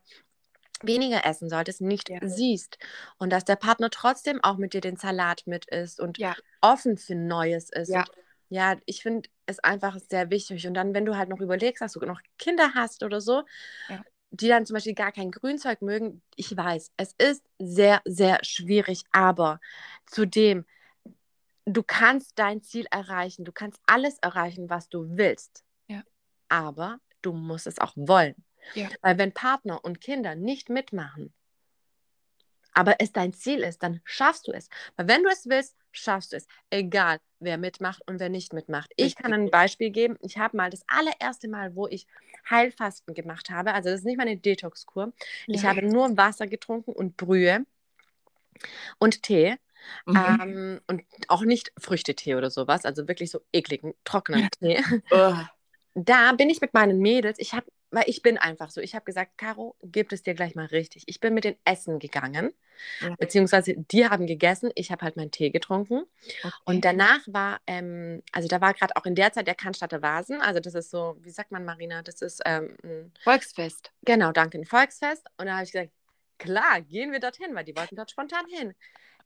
weniger 0.83 1.25
essen 1.25 1.49
solltest, 1.49 1.81
nicht 1.81 2.11
ja. 2.11 2.19
siehst. 2.23 2.77
Und 3.17 3.31
dass 3.31 3.47
der 3.47 3.57
Partner 3.57 3.89
trotzdem 3.89 4.45
auch 4.45 4.59
mit 4.59 4.75
dir 4.75 4.83
den 4.83 4.97
Salat 4.97 5.45
mit 5.47 5.65
isst 5.71 6.01
und 6.01 6.19
ja. 6.19 6.37
offen 6.61 6.99
für 6.99 7.15
Neues 7.15 7.71
ist. 7.71 7.89
Ja, 7.89 8.05
ja 8.49 8.77
ich 8.87 9.03
finde 9.03 9.29
es 9.47 9.59
einfach 9.61 9.99
sehr 9.99 10.31
wichtig. 10.31 10.67
Und 10.67 10.75
dann, 10.75 10.95
wenn 10.95 11.05
du 11.05 11.17
halt 11.17 11.29
noch 11.29 11.41
überlegst, 11.41 11.81
dass 11.81 11.93
du 11.93 12.01
noch 12.01 12.21
Kinder 12.39 12.73
hast 12.75 13.03
oder 13.03 13.21
so, 13.21 13.43
ja. 13.89 14.03
die 14.31 14.49
dann 14.49 14.67
zum 14.67 14.75
Beispiel 14.75 14.95
gar 14.95 15.13
kein 15.13 15.31
Grünzeug 15.31 15.83
mögen, 15.83 16.23
ich 16.37 16.57
weiß, 16.57 16.93
es 16.97 17.15
ist 17.19 17.45
sehr, 17.59 18.01
sehr 18.05 18.39
schwierig. 18.43 19.05
Aber 19.13 19.61
zudem, 20.07 20.65
du 21.65 21.83
kannst 21.83 22.39
dein 22.39 22.63
Ziel 22.63 22.87
erreichen. 22.91 23.45
Du 23.45 23.53
kannst 23.53 23.81
alles 23.87 24.19
erreichen, 24.19 24.71
was 24.71 24.89
du 24.89 25.17
willst. 25.17 25.65
Ja. 25.87 26.03
Aber 26.49 27.01
du 27.23 27.33
musst 27.33 27.67
es 27.67 27.79
auch 27.79 27.93
wollen. 27.97 28.35
Ja. 28.75 28.89
Weil 29.03 29.19
wenn 29.19 29.33
Partner 29.33 29.85
und 29.85 30.01
Kinder 30.01 30.35
nicht 30.35 30.69
mitmachen, 30.69 31.33
aber 32.75 32.97
es 33.01 33.13
dein 33.13 33.33
Ziel 33.33 33.61
ist, 33.61 33.83
dann 33.83 34.01
schaffst 34.05 34.49
du 34.49 34.53
es. 34.53 34.69
Weil 34.97 35.09
wenn 35.09 35.23
du 35.23 35.31
es 35.31 35.49
willst, 35.49 35.77
schaffst 35.91 36.33
du 36.33 36.37
es. 36.37 36.47
Egal, 36.71 37.19
wer 37.41 37.59
mitmacht 37.59 38.03
und 38.07 38.21
wer 38.21 38.29
nicht 38.29 38.53
mitmacht. 38.53 38.93
Ich 38.97 39.17
kann 39.17 39.33
ein 39.33 39.51
Beispiel 39.51 39.91
geben. 39.91 40.17
Ich 40.21 40.39
habe 40.39 40.57
mal 40.57 40.71
das 40.71 40.83
allererste 40.87 41.49
Mal, 41.49 41.75
wo 41.75 41.87
ich 41.87 42.07
Heilfasten 42.49 43.15
gemacht 43.15 43.51
habe, 43.51 43.75
also 43.75 43.91
das 43.91 44.01
ist 44.01 44.07
nicht 44.07 44.19
meine 44.19 44.37
Detox-Kur. 44.37 45.13
Ja. 45.47 45.55
Ich 45.55 45.65
habe 45.65 45.83
nur 45.83 46.17
Wasser 46.17 46.47
getrunken 46.47 46.93
und 46.93 47.17
Brühe 47.17 47.67
und 48.99 49.23
Tee. 49.23 49.57
Mhm. 50.07 50.39
Ähm, 50.41 50.81
und 50.89 51.03
auch 51.29 51.43
nicht 51.43 51.73
Früchtetee 51.79 52.35
oder 52.35 52.51
sowas, 52.51 52.85
also 52.85 53.07
wirklich 53.07 53.31
so 53.31 53.41
ekligen, 53.53 53.95
trockenen 54.05 54.49
Tee. 54.51 54.83
Da 55.95 56.33
bin 56.33 56.51
ich 56.51 56.61
mit 56.61 56.75
meinen 56.75 56.99
Mädels, 56.99 57.39
ich 57.39 57.55
habe 57.55 57.67
weil 57.91 58.05
ich 58.07 58.23
bin 58.23 58.37
einfach 58.39 58.71
so. 58.71 58.81
Ich 58.81 58.95
habe 58.95 59.05
gesagt, 59.05 59.39
Caro, 59.39 59.77
gibt 59.83 60.13
es 60.13 60.23
dir 60.23 60.35
gleich 60.35 60.55
mal 60.55 60.67
richtig. 60.67 61.05
Ich 61.07 61.21
bin 61.21 61.35
mit 61.35 61.45
den 61.45 61.57
Essen 61.65 61.99
gegangen, 61.99 62.53
ja. 63.01 63.15
beziehungsweise 63.19 63.75
die 63.77 64.07
haben 64.07 64.27
gegessen, 64.27 64.71
ich 64.75 64.91
habe 64.91 65.05
halt 65.05 65.17
meinen 65.17 65.31
Tee 65.31 65.51
getrunken. 65.51 66.05
Okay. 66.43 66.53
Und 66.65 66.85
danach 66.85 67.21
war, 67.27 67.61
ähm, 67.67 68.23
also 68.33 68.49
da 68.49 68.61
war 68.61 68.75
gerade 68.75 68.95
auch 68.97 69.07
in 69.07 69.15
der 69.15 69.33
Zeit 69.33 69.47
der 69.47 69.55
Cannstatter 69.55 70.03
Vasen, 70.03 70.41
also 70.41 70.61
das 70.61 70.75
ist 70.75 70.91
so, 70.91 71.17
wie 71.21 71.31
sagt 71.31 71.51
man, 71.51 71.65
Marina, 71.65 72.03
das 72.03 72.21
ist 72.23 72.43
ähm, 72.45 72.77
ein 72.85 73.13
Volksfest. 73.23 73.93
Genau, 74.03 74.33
danke, 74.33 74.59
ein 74.59 74.67
Volksfest. 74.67 75.27
Und 75.39 75.47
da 75.47 75.55
habe 75.55 75.65
ich 75.65 75.73
gesagt, 75.73 75.93
klar, 76.39 76.83
gehen 76.83 77.13
wir 77.13 77.21
dorthin, 77.21 77.55
weil 77.55 77.65
die 77.65 77.77
wollten 77.77 77.97
dort 77.97 78.11
spontan 78.11 78.47
hin. 78.49 78.75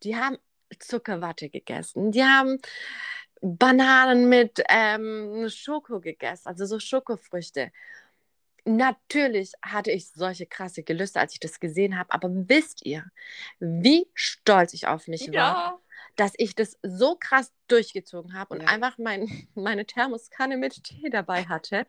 Die 0.02 0.16
haben 0.16 0.38
Zuckerwatte 0.78 1.50
gegessen, 1.50 2.12
die 2.12 2.24
haben 2.24 2.58
Bananen 3.42 4.28
mit 4.28 4.62
ähm, 4.68 5.48
Schoko 5.48 6.00
gegessen, 6.00 6.46
also 6.46 6.64
so 6.64 6.78
Schokofrüchte. 6.78 7.72
Natürlich 8.64 9.52
hatte 9.62 9.90
ich 9.90 10.08
solche 10.10 10.46
krasse 10.46 10.82
Gelüste, 10.82 11.18
als 11.20 11.32
ich 11.32 11.40
das 11.40 11.58
gesehen 11.58 11.98
habe, 11.98 12.12
aber 12.12 12.28
wisst 12.30 12.84
ihr, 12.86 13.04
wie 13.58 14.06
stolz 14.14 14.72
ich 14.72 14.86
auf 14.86 15.08
mich 15.08 15.26
ja. 15.26 15.32
war, 15.32 15.82
dass 16.16 16.32
ich 16.36 16.54
das 16.54 16.78
so 16.82 17.16
krass 17.18 17.52
durchgezogen 17.68 18.34
habe 18.34 18.54
und 18.54 18.62
ja. 18.62 18.68
einfach 18.68 18.98
mein, 18.98 19.26
meine 19.54 19.86
Thermoskanne 19.86 20.56
mit 20.56 20.84
Tee 20.84 21.10
dabei 21.10 21.44
hatte 21.44 21.86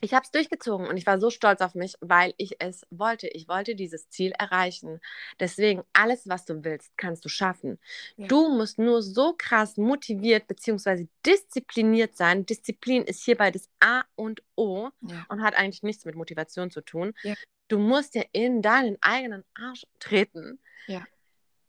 ich 0.00 0.14
habe 0.14 0.24
es 0.24 0.30
durchgezogen 0.30 0.86
und 0.86 0.96
ich 0.96 1.06
war 1.06 1.20
so 1.20 1.30
stolz 1.30 1.60
auf 1.60 1.74
mich, 1.74 1.94
weil 2.00 2.34
ich 2.36 2.56
es 2.58 2.86
wollte. 2.90 3.28
Ich 3.28 3.48
wollte 3.48 3.74
dieses 3.74 4.08
Ziel 4.08 4.32
erreichen. 4.38 5.00
Deswegen, 5.38 5.82
alles, 5.92 6.28
was 6.28 6.44
du 6.44 6.64
willst, 6.64 6.96
kannst 6.96 7.24
du 7.24 7.28
schaffen. 7.28 7.78
Ja. 8.16 8.26
Du 8.26 8.48
musst 8.48 8.78
nur 8.78 9.02
so 9.02 9.34
krass 9.36 9.76
motiviert 9.76 10.46
bzw. 10.46 11.06
diszipliniert 11.24 12.16
sein. 12.16 12.46
Disziplin 12.46 13.04
ist 13.04 13.24
hierbei 13.24 13.50
das 13.50 13.68
A 13.80 14.02
und 14.14 14.42
O 14.56 14.88
ja. 15.02 15.26
und 15.28 15.42
hat 15.42 15.54
eigentlich 15.54 15.82
nichts 15.82 16.04
mit 16.04 16.14
Motivation 16.14 16.70
zu 16.70 16.80
tun. 16.80 17.14
Ja. 17.22 17.34
Du 17.68 17.78
musst 17.78 18.14
dir 18.14 18.26
in 18.32 18.62
deinen 18.62 18.96
eigenen 19.00 19.44
Arsch 19.54 19.86
treten 19.98 20.58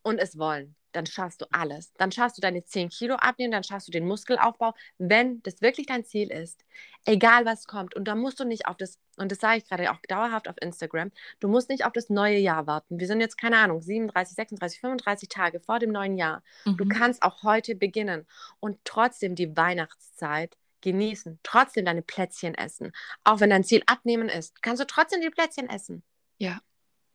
und 0.04 0.18
es 0.18 0.38
wollen 0.38 0.76
dann 0.92 1.06
schaffst 1.06 1.42
du 1.42 1.46
alles. 1.52 1.94
Dann 1.98 2.12
schaffst 2.12 2.38
du 2.38 2.42
deine 2.42 2.64
10 2.64 2.90
Kilo 2.90 3.16
abnehmen, 3.16 3.52
dann 3.52 3.64
schaffst 3.64 3.88
du 3.88 3.92
den 3.92 4.08
Muskelaufbau, 4.08 4.74
wenn 4.98 5.42
das 5.44 5.62
wirklich 5.62 5.88
dein 5.88 6.06
Ziel 6.06 6.32
ist. 6.32 6.64
Egal 7.06 7.46
was 7.46 7.66
kommt. 7.66 7.96
Und 7.96 8.06
da 8.08 8.16
musst 8.16 8.40
du 8.40 8.46
nicht 8.46 8.68
auf 8.68 8.78
das, 8.78 9.00
und 9.18 9.32
das 9.32 9.40
sage 9.40 9.58
ich 9.58 9.68
gerade 9.68 9.92
auch 9.92 10.00
dauerhaft 10.08 10.48
auf 10.48 10.56
Instagram, 10.62 11.12
du 11.40 11.48
musst 11.48 11.70
nicht 11.70 11.86
auf 11.86 11.94
das 11.94 12.10
neue 12.10 12.38
Jahr 12.38 12.68
warten. 12.68 13.00
Wir 13.00 13.08
sind 13.08 13.22
jetzt, 13.22 13.38
keine 13.38 13.58
Ahnung, 13.58 13.82
37, 13.82 14.36
36, 14.36 14.80
35 14.80 15.30
Tage 15.30 15.60
vor 15.60 15.80
dem 15.80 15.92
neuen 15.92 16.18
Jahr. 16.18 16.44
Mhm. 16.66 16.78
Du 16.78 16.88
kannst 16.88 17.24
auch 17.24 17.44
heute 17.44 17.76
beginnen 17.76 18.28
und 18.60 18.78
trotzdem 18.84 19.36
die 19.36 19.56
Weihnachtszeit 19.56 20.58
genießen, 20.82 21.40
trotzdem 21.44 21.86
deine 21.86 22.02
Plätzchen 22.02 22.56
essen. 22.56 22.92
Auch 23.24 23.40
wenn 23.40 23.52
dein 23.52 23.64
Ziel 23.64 23.84
abnehmen 23.86 24.30
ist, 24.30 24.62
kannst 24.62 24.82
du 24.82 24.88
trotzdem 24.88 25.22
die 25.22 25.30
Plätzchen 25.30 25.70
essen. 25.70 26.04
Ja. 26.38 26.60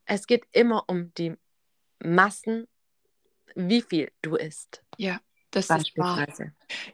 Es 0.04 0.26
geht 0.26 0.44
immer 0.52 0.84
um 0.86 1.12
die 1.14 1.36
Massen 1.98 2.68
wie 3.54 3.82
viel 3.82 4.10
du 4.22 4.36
isst. 4.36 4.82
Ja, 4.96 5.20
das 5.50 5.70
ist 5.70 5.96
wahr. 5.96 6.26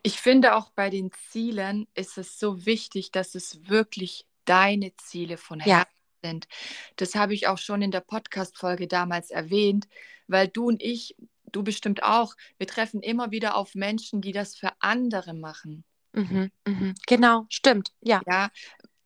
Ich 0.03 0.21
finde 0.21 0.55
auch 0.55 0.71
bei 0.71 0.91
den 0.91 1.11
Zielen 1.31 1.88
ist 1.95 2.19
es 2.19 2.38
so 2.38 2.65
wichtig, 2.67 3.11
dass 3.11 3.35
es 3.35 3.69
wirklich 3.69 4.27
deine 4.45 4.95
Ziele 4.97 5.37
von 5.37 5.61
Herzen 5.61 5.91
ja. 6.23 6.29
sind. 6.31 6.49
Das 6.97 7.15
habe 7.15 7.35
ich 7.35 7.49
auch 7.49 7.59
schon 7.59 7.83
in 7.83 7.91
der 7.91 8.01
Podcast-Folge 8.01 8.88
damals 8.88 9.31
erwähnt, 9.31 9.88
weil 10.29 10.49
du 10.49 10.67
und 10.67 10.83
ich, 10.83 11.17
du 11.51 11.62
bestimmt 11.62 12.03
auch, 12.03 12.35
wir 12.59 12.67
treffen 12.67 13.01
immer 13.01 13.31
wieder 13.31 13.57
auf 13.57 13.75
Menschen, 13.75 14.21
die 14.21 14.33
das 14.33 14.57
für 14.57 14.71
andere 14.81 15.35
machen. 15.35 15.85
Mhm, 16.12 16.51
mhm. 16.67 16.95
Genau, 17.07 17.47
stimmt, 17.49 17.93
ja. 18.01 18.21
Ja, 18.29 18.51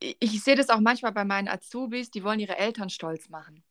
ich, 0.01 0.17
ich 0.21 0.43
sehe 0.43 0.57
das 0.57 0.69
auch 0.69 0.81
manchmal 0.81 1.13
bei 1.13 1.25
meinen 1.25 1.49
Azubis, 1.49 2.11
die 2.11 2.25
wollen 2.25 2.41
ihre 2.41 2.59
Eltern 2.59 2.91
stolz 2.91 3.29
machen. 3.29 3.65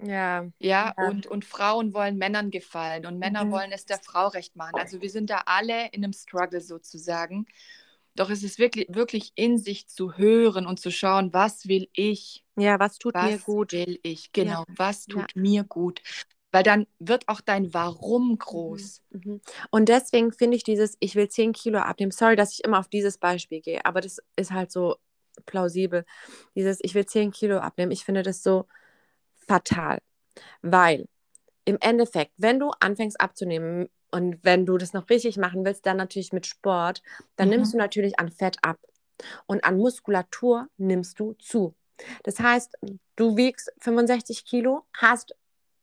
Ja. 0.00 0.48
Ja, 0.58 0.94
ja. 0.96 1.08
Und, 1.08 1.26
und 1.26 1.44
Frauen 1.44 1.92
wollen 1.92 2.18
Männern 2.18 2.50
gefallen 2.50 3.06
und 3.06 3.18
Männer 3.18 3.44
mhm. 3.44 3.52
wollen 3.52 3.72
es 3.72 3.84
der 3.84 3.98
Frau 3.98 4.28
recht 4.28 4.56
machen. 4.56 4.76
Also 4.78 5.00
wir 5.00 5.10
sind 5.10 5.30
da 5.30 5.42
alle 5.46 5.88
in 5.88 6.04
einem 6.04 6.12
Struggle 6.12 6.60
sozusagen. 6.60 7.46
Doch 8.14 8.30
es 8.30 8.42
ist 8.42 8.58
wirklich, 8.58 8.88
wirklich 8.90 9.32
in 9.36 9.58
sich 9.58 9.86
zu 9.88 10.16
hören 10.16 10.66
und 10.66 10.80
zu 10.80 10.90
schauen, 10.90 11.32
was 11.32 11.68
will 11.68 11.88
ich? 11.92 12.44
Ja, 12.56 12.80
was 12.80 12.98
tut 12.98 13.14
was 13.14 13.30
mir 13.30 13.38
gut? 13.38 13.72
will 13.72 14.00
ich? 14.02 14.32
Genau, 14.32 14.64
ja. 14.66 14.74
was 14.76 15.06
tut 15.06 15.34
ja. 15.34 15.40
mir 15.40 15.64
gut? 15.64 16.02
Weil 16.50 16.62
dann 16.62 16.86
wird 16.98 17.28
auch 17.28 17.40
dein 17.40 17.74
Warum 17.74 18.30
mhm, 18.30 18.38
groß. 18.38 19.02
Mhm. 19.10 19.40
Und 19.70 19.88
deswegen 19.88 20.32
finde 20.32 20.56
ich 20.56 20.64
dieses, 20.64 20.96
ich 20.98 21.14
will 21.14 21.28
10 21.28 21.52
Kilo 21.52 21.78
abnehmen. 21.78 22.10
Sorry, 22.10 22.36
dass 22.36 22.54
ich 22.54 22.64
immer 22.64 22.78
auf 22.78 22.88
dieses 22.88 23.18
Beispiel 23.18 23.60
gehe, 23.60 23.84
aber 23.84 24.00
das 24.00 24.18
ist 24.36 24.50
halt 24.50 24.72
so 24.72 24.96
plausibel. 25.46 26.04
Dieses, 26.56 26.78
ich 26.82 26.94
will 26.94 27.06
10 27.06 27.30
Kilo 27.30 27.58
abnehmen. 27.58 27.92
Ich 27.92 28.04
finde 28.04 28.22
das 28.22 28.42
so, 28.42 28.66
fatal, 29.48 29.98
weil 30.62 31.08
im 31.64 31.78
Endeffekt, 31.80 32.32
wenn 32.36 32.58
du 32.60 32.70
anfängst 32.80 33.20
abzunehmen, 33.20 33.88
Und 34.10 34.38
wenn 34.42 34.64
du 34.64 34.78
das 34.78 34.94
noch 34.94 35.10
richtig 35.10 35.36
machen 35.36 35.66
willst, 35.66 35.84
dann 35.84 35.98
natürlich 35.98 36.32
mit 36.32 36.46
Sport, 36.46 37.02
dann 37.36 37.48
Mhm. 37.48 37.56
nimmst 37.56 37.74
du 37.74 37.76
natürlich 37.76 38.18
an 38.18 38.30
Fett 38.30 38.56
ab. 38.62 38.78
Und 39.44 39.64
an 39.64 39.76
Muskulatur 39.76 40.68
nimmst 40.78 41.20
du 41.20 41.34
zu. 41.34 41.74
Das 42.22 42.40
heißt, 42.40 42.78
du 43.16 43.36
wiegst 43.36 43.70
65 43.80 44.46
Kilo, 44.46 44.86
hast 44.96 45.34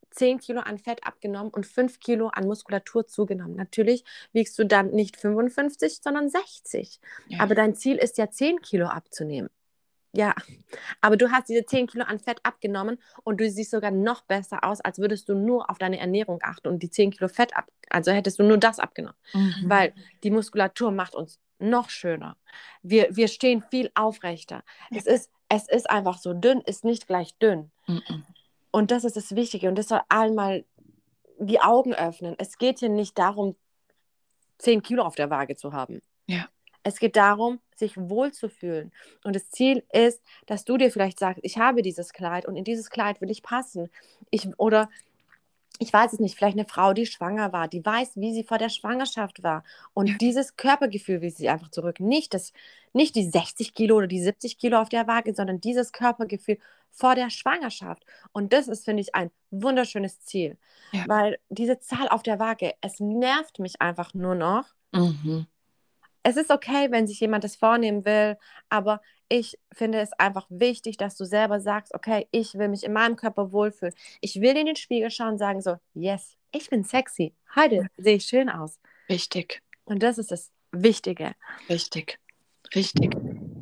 10 0.10 0.39
Kilo 0.39 0.62
an 0.62 0.80
Fett 0.80 1.06
abgenommen 1.06 1.51
und 1.54 1.67
5 1.67 1.99
Kilo 1.99 2.30
an 2.30 2.47
Muskulatur 2.47 3.06
zugenommen. 3.06 3.56
Natürlich 3.56 4.04
wiegst 4.34 4.58
du 4.58 4.65
dann 4.65 4.89
nicht 4.89 5.17
55, 5.17 5.99
sondern 6.01 6.28
60. 6.28 6.99
Ja. 7.28 7.41
Aber 7.41 7.54
dein 7.54 7.75
Ziel 7.75 7.97
ist 7.97 8.17
ja 8.17 8.32
10 8.32 8.60
Kilo 8.60 8.88
abzunehmen. 8.88 9.51
Ja, 10.15 10.34
aber 11.01 11.17
du 11.17 11.32
hast 11.32 11.49
diese 11.49 11.65
10 11.65 11.88
Kilo 11.88 12.06
an 12.06 12.19
Fett 12.19 12.39
abgenommen 12.43 12.97
und 13.23 13.39
du 13.39 13.49
siehst 13.49 13.71
sogar 13.71 13.91
noch 13.91 14.21
besser 14.21 14.63
aus, 14.63 14.82
als 14.82 14.99
würdest 14.99 15.28
du 15.30 15.36
nur 15.36 15.69
auf 15.69 15.78
deine 15.78 15.99
Ernährung 15.99 16.39
achten 16.41 16.67
und 16.69 16.82
die 16.84 16.89
10 16.89 17.12
Kilo 17.12 17.28
Fett 17.28 17.56
ab, 17.56 17.67
also 17.89 18.12
hättest 18.12 18.39
du 18.39 18.43
nur 18.43 18.58
das 18.58 18.80
abgenommen. 18.80 19.17
Mhm. 19.34 19.63
Weil 19.65 19.93
die 20.23 20.32
Muskulatur 20.32 20.91
macht 20.91 21.15
uns 21.15 21.39
noch 21.60 21.89
schöner. 21.89 22.38
Wir, 22.82 23.08
wir 23.12 23.28
stehen 23.28 23.62
viel 23.62 23.91
aufrechter. 23.95 24.63
Es 24.91 25.06
ist, 25.06 25.32
es 25.49 25.67
ist 25.67 25.89
einfach 25.89 26.17
so, 26.17 26.34
dünn 26.34 26.62
ist 26.62 26.84
nicht 26.84 27.08
gleich 27.08 27.38
dünn. 27.38 27.71
Mhm. 27.88 28.23
Und 28.71 28.91
das 28.91 29.04
ist 29.04 29.15
das 29.15 29.36
Wichtige. 29.36 29.69
Und 29.69 29.75
das 29.75 29.88
soll 29.88 30.01
allen 30.10 30.36
mal 30.36 30.65
die 31.39 31.62
Augen 31.62 31.93
öffnen. 31.93 32.36
Es 32.38 32.58
geht 32.58 32.80
hier 32.80 32.89
nicht 32.89 33.17
darum, 33.17 33.56
10 34.60 34.82
Kilo 34.84 35.04
auf 35.04 35.15
der 35.15 35.30
Waage 35.30 35.56
zu 35.56 35.73
haben. 35.73 36.01
Ja. 36.28 36.47
Es 36.85 36.99
geht 36.99 37.15
darum, 37.15 37.59
sich 37.75 37.97
wohlzufühlen. 37.97 38.91
Und 39.23 39.35
das 39.35 39.49
Ziel 39.49 39.83
ist, 39.91 40.21
dass 40.45 40.65
du 40.65 40.77
dir 40.77 40.91
vielleicht 40.91 41.17
sagst, 41.17 41.39
ich 41.43 41.57
habe 41.57 41.81
dieses 41.81 42.13
Kleid 42.13 42.45
und 42.45 42.55
in 42.55 42.63
dieses 42.63 42.91
Kleid 42.91 43.21
will 43.21 43.31
ich 43.31 43.41
passen. 43.41 43.89
Ich, 44.29 44.47
oder 44.57 44.87
ich 45.79 45.91
weiß 45.91 46.13
es 46.13 46.19
nicht, 46.19 46.37
vielleicht 46.37 46.57
eine 46.57 46.67
Frau, 46.67 46.93
die 46.93 47.07
schwanger 47.07 47.51
war, 47.51 47.67
die 47.67 47.83
weiß, 47.83 48.17
wie 48.17 48.33
sie 48.33 48.43
vor 48.43 48.59
der 48.59 48.69
Schwangerschaft 48.69 49.41
war. 49.41 49.63
Und 49.95 50.21
dieses 50.21 50.57
Körpergefühl 50.57 51.21
will 51.21 51.31
sie 51.31 51.49
einfach 51.49 51.69
zurück. 51.69 51.99
Nicht, 51.99 52.35
das, 52.35 52.53
nicht 52.93 53.15
die 53.15 53.27
60 53.27 53.73
Kilo 53.73 53.97
oder 53.97 54.07
die 54.07 54.21
70 54.21 54.59
Kilo 54.59 54.79
auf 54.79 54.89
der 54.89 55.07
Waage, 55.07 55.33
sondern 55.33 55.59
dieses 55.59 55.91
Körpergefühl 55.91 56.59
vor 56.91 57.15
der 57.15 57.31
Schwangerschaft. 57.31 58.05
Und 58.31 58.53
das 58.53 58.67
ist, 58.67 58.85
finde 58.85 59.01
ich, 59.01 59.15
ein 59.15 59.31
wunderschönes 59.49 60.21
Ziel. 60.21 60.57
Ja. 60.91 61.05
Weil 61.07 61.39
diese 61.49 61.79
Zahl 61.79 62.07
auf 62.09 62.21
der 62.21 62.37
Waage, 62.37 62.75
es 62.81 62.99
nervt 62.99 63.57
mich 63.57 63.81
einfach 63.81 64.13
nur 64.13 64.35
noch. 64.35 64.65
Mhm. 64.93 65.47
Es 66.27 66.38
ist 66.38 66.49
okay, 66.49 66.88
wenn 66.89 67.05
sich 67.05 67.19
jemand 67.19 67.43
das 67.43 67.55
vornehmen 67.55 68.03
will, 68.03 68.35
aber 68.69 68.99
ich 69.29 69.59
finde 69.71 69.99
es 69.99 70.11
einfach 70.13 70.47
wichtig, 70.49 70.97
dass 70.97 71.15
du 71.15 71.23
selber 71.23 71.59
sagst, 71.59 71.93
okay, 71.93 72.27
ich 72.31 72.55
will 72.55 72.67
mich 72.67 72.83
in 72.83 72.93
meinem 72.93 73.15
Körper 73.15 73.51
wohlfühlen. 73.51 73.93
Ich 74.21 74.41
will 74.41 74.57
in 74.57 74.65
den 74.65 74.75
Spiegel 74.75 75.11
schauen 75.11 75.33
und 75.33 75.38
sagen 75.38 75.61
so, 75.61 75.75
yes, 75.93 76.35
ich 76.51 76.67
bin 76.71 76.83
sexy. 76.83 77.35
Heute 77.55 77.85
sehe 77.97 78.15
ich 78.15 78.25
schön 78.25 78.49
aus. 78.49 78.79
Richtig, 79.07 79.61
Und 79.85 80.01
das 80.01 80.17
ist 80.17 80.31
das 80.31 80.51
Wichtige. 80.71 81.35
richtig, 81.69 82.17
richtig. 82.73 83.13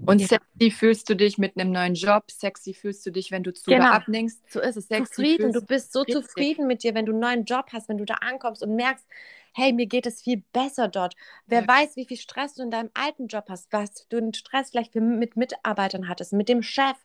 Und 0.05 0.21
Ja. 0.21 0.27
sexy 0.27 0.71
fühlst 0.71 1.09
du 1.09 1.15
dich 1.17 1.37
mit 1.37 1.57
einem 1.57 1.71
neuen 1.71 1.95
Job, 1.95 2.31
sexy 2.31 2.73
fühlst 2.73 3.05
du 3.05 3.11
dich, 3.11 3.29
wenn 3.31 3.43
du 3.43 3.53
Zucker 3.53 3.77
Genau. 3.77 3.91
abnimmst. 3.91 4.49
So 4.49 4.61
ist 4.61 4.77
es. 4.77 4.87
Sexy 4.87 5.15
Zufrieden. 5.15 5.51
Du 5.51 5.61
bist 5.65 5.91
so 5.91 6.01
richtig. 6.01 6.23
zufrieden 6.23 6.65
mit 6.67 6.83
dir, 6.83 6.95
wenn 6.95 7.05
du 7.05 7.11
einen 7.11 7.19
neuen 7.19 7.43
Job 7.43 7.65
hast, 7.73 7.89
wenn 7.89 7.97
du 7.97 8.05
da 8.05 8.15
ankommst 8.15 8.63
und 8.63 8.75
merkst, 8.77 9.05
hey, 9.53 9.73
mir 9.73 9.85
geht 9.87 10.05
es 10.05 10.21
viel 10.21 10.43
besser 10.53 10.87
dort. 10.87 11.15
Wer 11.47 11.61
Ja. 11.61 11.67
weiß, 11.67 11.95
wie 11.95 12.05
viel 12.05 12.17
Stress 12.17 12.55
du 12.55 12.63
in 12.63 12.71
deinem 12.71 12.89
alten 12.93 13.27
Job 13.27 13.45
hast, 13.49 13.71
was 13.71 14.07
du 14.09 14.17
einen 14.17 14.33
Stress 14.33 14.71
vielleicht 14.71 14.95
mit 14.95 15.35
Mitarbeitern 15.37 16.07
hattest, 16.07 16.33
mit 16.33 16.49
dem 16.49 16.63
Chef, 16.63 16.97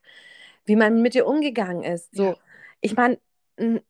wie 0.65 0.77
man 0.77 1.03
mit 1.03 1.15
dir 1.15 1.27
umgegangen 1.27 1.83
ist. 1.83 2.15
So, 2.15 2.23
Ja. 2.25 2.37
ich 2.81 2.97
meine, 2.97 3.19
ein, 3.59 3.81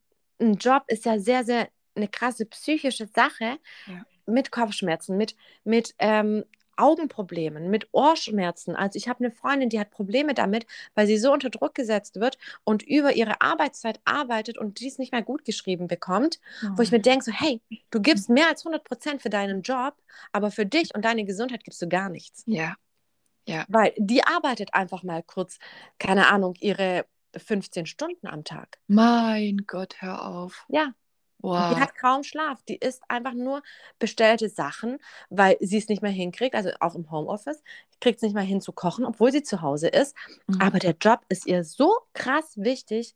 ein 0.40 0.54
Job 0.54 0.84
ist 0.88 1.04
ja 1.04 1.18
sehr, 1.18 1.44
sehr 1.44 1.68
eine 1.94 2.08
krasse 2.08 2.46
psychische 2.46 3.06
Sache 3.06 3.58
Ja. 3.86 4.04
mit 4.26 4.50
Kopfschmerzen, 4.52 5.16
mit, 5.16 5.34
mit 5.64 5.94
ähm, 5.98 6.44
Augenproblemen, 6.78 7.70
mit 7.70 7.88
Ohrschmerzen. 7.92 8.76
Also 8.76 8.96
ich 8.96 9.08
habe 9.08 9.24
eine 9.24 9.30
Freundin, 9.32 9.68
die 9.68 9.80
hat 9.80 9.90
Probleme 9.90 10.34
damit, 10.34 10.66
weil 10.94 11.06
sie 11.06 11.18
so 11.18 11.32
unter 11.32 11.50
Druck 11.50 11.74
gesetzt 11.74 12.16
wird 12.20 12.38
und 12.64 12.82
über 12.82 13.14
ihre 13.14 13.40
Arbeitszeit 13.40 14.00
arbeitet 14.04 14.58
und 14.58 14.80
dies 14.80 14.98
nicht 14.98 15.12
mehr 15.12 15.22
gut 15.22 15.44
geschrieben 15.44 15.88
bekommt, 15.88 16.40
wo 16.76 16.82
ich 16.82 16.92
mir 16.92 17.00
denke, 17.00 17.24
so, 17.24 17.32
hey, 17.32 17.60
du 17.90 18.00
gibst 18.00 18.28
mehr 18.28 18.48
als 18.48 18.62
100 18.62 18.84
Prozent 18.84 19.22
für 19.22 19.30
deinen 19.30 19.62
Job, 19.62 19.94
aber 20.32 20.50
für 20.50 20.66
dich 20.66 20.94
und 20.94 21.04
deine 21.04 21.24
Gesundheit 21.24 21.64
gibst 21.64 21.82
du 21.82 21.88
gar 21.88 22.08
nichts. 22.08 22.44
Ja, 22.46 23.64
Weil 23.68 23.94
die 23.96 24.22
arbeitet 24.24 24.74
einfach 24.74 25.02
mal 25.02 25.22
kurz, 25.22 25.58
keine 25.98 26.28
Ahnung, 26.28 26.54
ihre 26.60 27.06
15 27.36 27.86
Stunden 27.86 28.26
am 28.26 28.44
Tag. 28.44 28.78
mein 28.86 29.58
Gott, 29.66 30.00
hör 30.00 30.26
auf. 30.26 30.64
Ja, 30.68 30.92
Wow. 31.40 31.74
Die 31.74 31.80
hat 31.80 31.94
kaum 31.94 32.24
Schlaf. 32.24 32.62
Die 32.62 32.76
isst 32.76 33.02
einfach 33.08 33.34
nur 33.34 33.62
bestellte 33.98 34.48
Sachen, 34.48 34.98
weil 35.30 35.56
sie 35.60 35.78
es 35.78 35.88
nicht 35.88 36.02
mehr 36.02 36.10
hinkriegt, 36.10 36.54
also 36.54 36.70
auch 36.80 36.94
im 36.94 37.10
Homeoffice, 37.10 37.62
kriegt 38.00 38.16
es 38.16 38.22
nicht 38.22 38.34
mehr 38.34 38.42
hin 38.42 38.60
zu 38.60 38.72
kochen, 38.72 39.04
obwohl 39.04 39.32
sie 39.32 39.42
zu 39.42 39.62
Hause 39.62 39.88
ist. 39.88 40.16
Mhm. 40.46 40.60
Aber 40.60 40.78
der 40.78 40.96
Job 41.00 41.20
ist 41.28 41.46
ihr 41.46 41.64
so 41.64 41.94
krass 42.12 42.54
wichtig, 42.56 43.14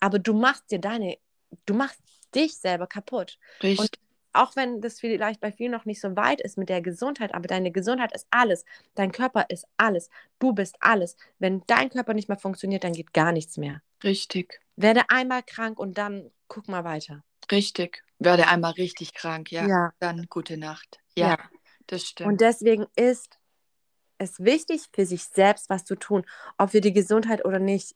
aber 0.00 0.18
du 0.18 0.34
machst 0.34 0.70
dir 0.70 0.80
deine, 0.80 1.16
du 1.66 1.74
machst 1.74 2.00
dich 2.34 2.56
selber 2.56 2.86
kaputt. 2.86 3.38
Richtig. 3.62 3.98
Auch 4.34 4.56
wenn 4.56 4.80
das 4.80 5.00
vielleicht 5.00 5.40
bei 5.40 5.52
vielen 5.52 5.72
noch 5.72 5.84
nicht 5.84 6.00
so 6.00 6.16
weit 6.16 6.40
ist 6.40 6.56
mit 6.56 6.70
der 6.70 6.80
Gesundheit, 6.80 7.34
aber 7.34 7.46
deine 7.46 7.70
Gesundheit 7.70 8.12
ist 8.14 8.26
alles. 8.30 8.64
Dein 8.94 9.12
Körper 9.12 9.46
ist 9.50 9.66
alles. 9.76 10.08
Du 10.38 10.54
bist 10.54 10.76
alles. 10.80 11.16
Wenn 11.38 11.62
dein 11.66 11.90
Körper 11.90 12.14
nicht 12.14 12.28
mehr 12.28 12.38
funktioniert, 12.38 12.82
dann 12.82 12.94
geht 12.94 13.12
gar 13.12 13.32
nichts 13.32 13.58
mehr. 13.58 13.82
Richtig. 14.02 14.60
Werde 14.76 15.02
einmal 15.08 15.42
krank 15.42 15.78
und 15.78 15.98
dann 15.98 16.30
guck 16.48 16.66
mal 16.68 16.82
weiter. 16.82 17.22
Richtig. 17.52 18.02
Werde 18.18 18.48
einmal 18.48 18.72
richtig 18.72 19.14
krank, 19.14 19.52
ja. 19.52 19.66
Ja. 19.66 19.92
Dann 20.00 20.26
gute 20.28 20.56
Nacht. 20.56 21.00
Ja, 21.16 21.30
Ja. 21.30 21.38
das 21.86 22.02
stimmt. 22.06 22.30
Und 22.30 22.40
deswegen 22.40 22.86
ist 22.96 23.38
es 24.18 24.40
wichtig, 24.40 24.88
für 24.92 25.06
sich 25.06 25.24
selbst 25.24 25.68
was 25.70 25.84
zu 25.84 25.96
tun. 25.96 26.24
Ob 26.58 26.70
für 26.70 26.80
die 26.80 26.92
Gesundheit 26.92 27.44
oder 27.44 27.58
nicht, 27.58 27.94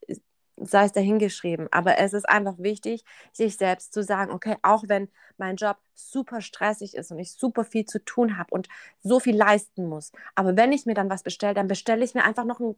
sei 0.57 0.85
es 0.85 0.91
dahingeschrieben. 0.91 1.67
Aber 1.71 1.97
es 1.97 2.13
ist 2.13 2.27
einfach 2.27 2.57
wichtig, 2.57 3.03
sich 3.31 3.57
selbst 3.57 3.93
zu 3.93 4.03
sagen, 4.03 4.31
okay, 4.31 4.57
auch 4.63 4.83
wenn 4.87 5.09
mein 5.37 5.55
Job 5.55 5.77
super 5.93 6.41
stressig 6.41 6.95
ist 6.95 7.11
und 7.11 7.19
ich 7.19 7.31
super 7.33 7.63
viel 7.63 7.85
zu 7.85 8.03
tun 8.03 8.37
habe 8.37 8.49
und 8.51 8.67
so 9.03 9.19
viel 9.19 9.35
leisten 9.35 9.87
muss, 9.87 10.11
aber 10.35 10.57
wenn 10.57 10.71
ich 10.71 10.85
mir 10.85 10.93
dann 10.95 11.09
was 11.09 11.23
bestelle, 11.23 11.53
dann 11.53 11.67
bestelle 11.67 12.03
ich 12.03 12.13
mir 12.15 12.23
einfach 12.23 12.45
noch 12.45 12.59
einen 12.59 12.75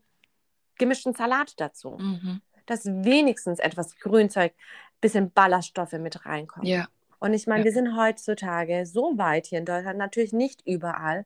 gemischten 0.77 1.13
Salat 1.13 1.53
dazu. 1.57 1.97
mhm. 1.99 2.41
Dass 2.69 2.85
wenigstens 2.85 3.59
etwas 3.59 3.97
Grünzeug, 3.97 4.53
bisschen 5.01 5.31
Ballaststoffe 5.31 5.93
mit 5.93 6.25
reinkommen. 6.25 6.67
Ja, 6.67 6.87
Und 7.19 7.33
ich 7.33 7.47
meine, 7.47 7.61
Ja. 7.61 7.65
wir 7.65 7.71
sind 7.71 7.97
heutzutage 7.97 8.85
so 8.85 9.17
weit 9.17 9.47
hier 9.47 9.59
in 9.59 9.65
Deutschland, 9.65 9.97
natürlich 9.97 10.33
nicht 10.33 10.61
überall, 10.65 11.25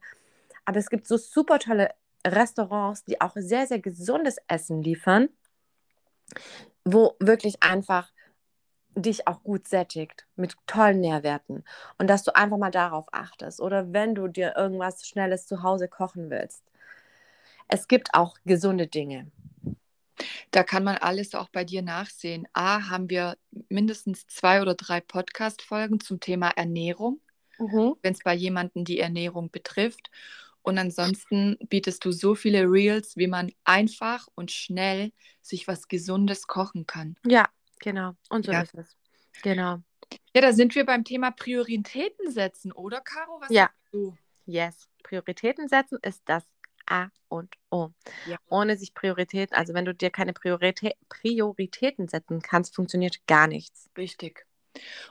aber 0.66 0.80
es 0.80 0.90
gibt 0.90 1.06
so 1.06 1.18
super 1.18 1.60
tolle 1.60 1.90
Restaurants, 2.26 3.04
die 3.04 3.20
auch 3.20 3.34
sehr, 3.36 3.68
sehr 3.68 3.80
gesundes 3.80 4.38
Essen 4.48 4.82
liefern, 4.82 5.30
wo 6.86 7.16
wirklich 7.20 7.62
einfach 7.62 8.12
dich 8.96 9.28
auch 9.28 9.44
gut 9.44 9.68
sättigt 9.68 10.26
mit 10.36 10.56
tollen 10.68 11.02
Nährwerten 11.02 11.64
und 11.98 12.08
dass 12.08 12.24
du 12.24 12.36
einfach 12.36 12.58
mal 12.58 12.72
darauf 12.72 13.08
achtest 13.12 13.60
oder 13.60 13.92
wenn 13.92 14.16
du 14.16 14.28
dir 14.28 14.56
irgendwas 14.56 15.06
Schnelles 15.08 15.46
zu 15.48 15.64
Hause 15.64 15.88
kochen 15.88 16.30
willst. 16.30 16.64
Es 17.68 17.88
gibt 17.88 18.14
auch 18.14 18.38
gesunde 18.46 18.88
Dinge. 18.88 19.32
Da 20.54 20.63
kann 20.63 20.84
man 20.84 20.98
alles 20.98 21.34
auch 21.36 21.50
bei 21.50 21.63
dir 21.63 21.82
nachsehen. 21.82 22.48
A, 22.54 22.89
haben 22.89 23.10
wir 23.10 23.38
mindestens 23.70 24.28
zwei 24.28 24.62
oder 24.62 24.76
drei 24.76 25.02
Podcast-Folgen 25.02 26.00
zum 26.00 26.20
Thema 26.20 26.50
Ernährung, 26.50 27.22
wenn 27.58 28.13
es 28.13 28.20
bei 28.20 28.34
jemandem 28.36 28.86
die 28.86 29.00
Ernährung 29.00 29.50
betrifft. 29.52 30.10
Und 30.62 30.78
ansonsten 30.78 31.58
bietest 31.70 32.06
du 32.06 32.12
so 32.12 32.36
viele 32.36 32.63
Reels, 32.63 33.18
wie 33.18 33.28
man 33.28 33.52
einfach 33.66 34.28
und 34.36 34.52
schnell 34.52 35.12
sich 35.42 35.68
was 35.68 35.88
Gesundes 35.89 36.48
kochen 36.48 36.86
kann. 36.88 37.16
Ja, 37.26 37.50
genau. 37.80 38.13
Und 38.30 38.46
so 38.46 38.52
Ja. 38.52 38.62
ist 38.62 38.74
es. 38.76 38.96
Genau. 39.42 39.80
Ja, 40.36 40.42
da 40.42 40.54
sind 40.54 40.76
wir 40.76 40.86
beim 40.86 41.04
Thema 41.04 41.32
Prioritäten 41.32 42.32
setzen, 42.32 42.72
oder 42.72 43.02
Caro? 43.02 43.42
Was 43.42 43.50
Ja. 43.50 43.63
sagst 43.63 43.78
du? 43.92 44.16
Yes. 44.46 44.88
Prioritäten 45.04 45.68
setzen 45.68 45.98
ist 46.02 46.22
das 46.26 46.44
A 46.86 47.08
und 47.30 47.54
O. 47.72 47.89
Ja. 48.28 48.38
Ohne 48.48 48.78
sich 48.78 48.93
Prioritäten, 48.93 49.56
also 49.56 49.74
wenn 49.74 49.86
du 49.86 49.93
dir 49.93 50.10
keine 50.10 50.34
Prioritä 50.34 50.91
Prioritäten 51.10 52.08
setzen 52.08 52.41
kannst, 52.41 52.76
funktioniert 52.76 53.26
gar 53.28 53.48
nichts. 53.48 53.89
Richtig. 53.98 54.46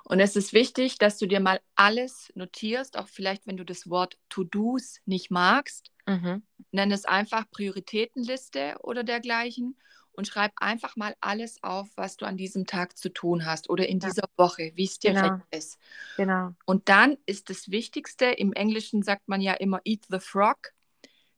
Und 0.05 0.21
es 0.21 0.35
ist 0.37 0.53
wichtig, 0.53 0.99
dass 0.99 1.19
du 1.19 1.27
dir 1.27 1.41
mal 1.41 1.61
alles 1.77 2.33
notierst, 2.35 2.99
auch 2.99 3.09
vielleicht, 3.09 3.47
wenn 3.47 3.57
du 3.57 3.65
das 3.65 3.89
Wort 3.89 4.19
To-Dos 4.29 4.99
nicht 5.07 5.31
magst. 5.31 5.91
Mhm. 6.07 6.43
Nenn 6.73 6.91
es 6.91 7.05
einfach 7.05 7.49
Prioritätenliste 7.51 8.77
oder 8.81 9.05
dergleichen 9.05 9.77
und 10.13 10.27
schreib 10.27 10.53
einfach 10.57 10.97
mal 10.97 11.15
alles 11.21 11.63
auf, 11.63 11.89
was 11.97 12.17
du 12.17 12.27
an 12.27 12.37
diesem 12.37 12.67
Tag 12.67 12.99
zu 12.99 13.09
tun 13.09 13.47
hast 13.47 13.71
oder 13.71 13.89
in 13.89 14.01
Ja. 14.01 14.09
dieser 14.09 14.25
Woche, 14.37 14.73
wie 14.75 14.85
es 14.85 14.99
dir 14.99 15.13
Genau. 15.13 15.23
recht 15.23 15.47
ist. 15.51 15.79
Genau. 16.17 16.55
Und 16.67 16.89
dann 16.89 17.17
ist 17.27 17.51
das 17.51 17.71
Wichtigste, 17.71 18.27
im 18.27 18.53
Englischen 18.53 19.03
sagt 19.03 19.29
man 19.29 19.41
ja 19.41 19.55
immer 19.55 19.81
Eat 19.85 20.05
the 20.11 20.19
Frog, 20.21 20.73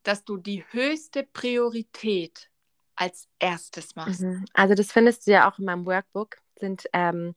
dass 0.05 0.25
du 0.25 0.37
die 0.37 0.65
höchste 0.71 1.25
Priorität 1.25 2.51
als 2.97 3.29
erstes 3.39 3.97
machst. 3.97 4.21
Mhm. 4.21 4.45
Also 4.55 4.75
das 4.75 4.93
findest 4.93 5.27
du 5.27 5.33
ja 5.33 5.51
auch 5.51 5.59
in 5.59 5.65
meinem 5.65 5.87
Workbook. 5.87 6.37
sind, 6.57 6.89
ähm, 6.93 7.35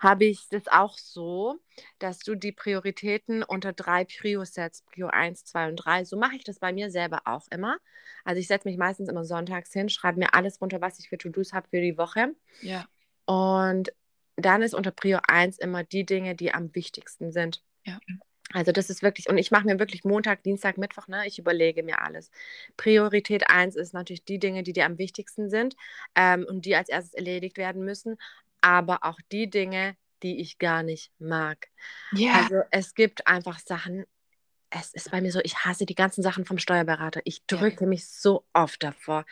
habe 0.00 0.24
ich 0.24 0.48
das 0.48 0.66
auch 0.66 0.98
so, 0.98 1.60
dass 2.00 2.18
du 2.18 2.34
die 2.34 2.50
Prioritäten 2.50 3.44
unter 3.44 3.72
drei 3.72 4.04
Prios 4.04 4.54
setzt, 4.54 4.84
Prio 4.86 5.06
1, 5.06 5.44
2 5.44 5.68
und 5.68 5.76
3. 5.76 6.04
So 6.04 6.16
mache 6.16 6.34
ich 6.34 6.42
das 6.42 6.58
bei 6.58 6.72
mir 6.72 6.90
selber 6.90 7.22
auch 7.26 7.46
immer. 7.50 7.76
Also 8.24 8.40
ich 8.40 8.48
setze 8.48 8.68
mich 8.68 8.76
meistens 8.76 9.08
immer 9.08 9.24
sonntags 9.24 9.72
hin, 9.72 9.88
schreibe 9.88 10.18
mir 10.18 10.34
alles 10.34 10.60
runter, 10.60 10.80
was 10.80 10.98
ich 10.98 11.08
für 11.08 11.16
To-Dos 11.16 11.52
habe 11.52 11.68
für 11.68 11.80
die 11.80 11.96
Woche. 11.96 12.34
Ja. 12.60 12.88
Und 13.24 13.92
dann 14.34 14.62
ist 14.62 14.74
unter 14.74 14.90
Prio 14.90 15.20
1 15.26 15.58
immer 15.58 15.84
die 15.84 16.04
Dinge, 16.04 16.34
die 16.34 16.52
am 16.52 16.74
wichtigsten 16.74 17.30
sind. 17.30 17.62
Ja. 17.84 17.98
Also 18.52 18.72
das 18.72 18.90
ist 18.90 19.02
wirklich, 19.02 19.28
und 19.28 19.38
ich 19.38 19.50
mache 19.50 19.66
mir 19.66 19.78
wirklich 19.78 20.04
Montag, 20.04 20.42
Dienstag, 20.42 20.78
Mittwoch, 20.78 21.08
ne? 21.08 21.26
Ich 21.26 21.38
überlege 21.38 21.82
mir 21.82 22.02
alles. 22.02 22.30
Priorität 22.76 23.50
1 23.50 23.74
ist 23.76 23.92
natürlich 23.92 24.24
die 24.24 24.38
Dinge, 24.38 24.62
die 24.62 24.72
dir 24.72 24.86
am 24.86 24.98
wichtigsten 24.98 25.50
sind 25.50 25.74
ähm, 26.14 26.46
und 26.48 26.64
die 26.64 26.76
als 26.76 26.88
erstes 26.88 27.14
erledigt 27.14 27.58
werden 27.58 27.84
müssen, 27.84 28.16
aber 28.60 29.00
auch 29.02 29.18
die 29.32 29.50
Dinge, 29.50 29.96
die 30.22 30.40
ich 30.40 30.58
gar 30.58 30.82
nicht 30.82 31.10
mag. 31.18 31.68
Ja. 32.12 32.34
Also 32.34 32.62
es 32.70 32.94
gibt 32.94 33.26
einfach 33.26 33.58
Sachen, 33.58 34.06
es 34.70 34.92
ist 34.94 35.10
bei 35.10 35.20
mir 35.20 35.32
so, 35.32 35.40
ich 35.42 35.64
hasse 35.64 35.86
die 35.86 35.94
ganzen 35.94 36.22
Sachen 36.22 36.44
vom 36.44 36.58
Steuerberater. 36.58 37.20
Ich 37.24 37.44
drücke 37.46 37.86
mich 37.86 38.08
so 38.08 38.44
oft 38.52 38.82
davor. 38.82 39.24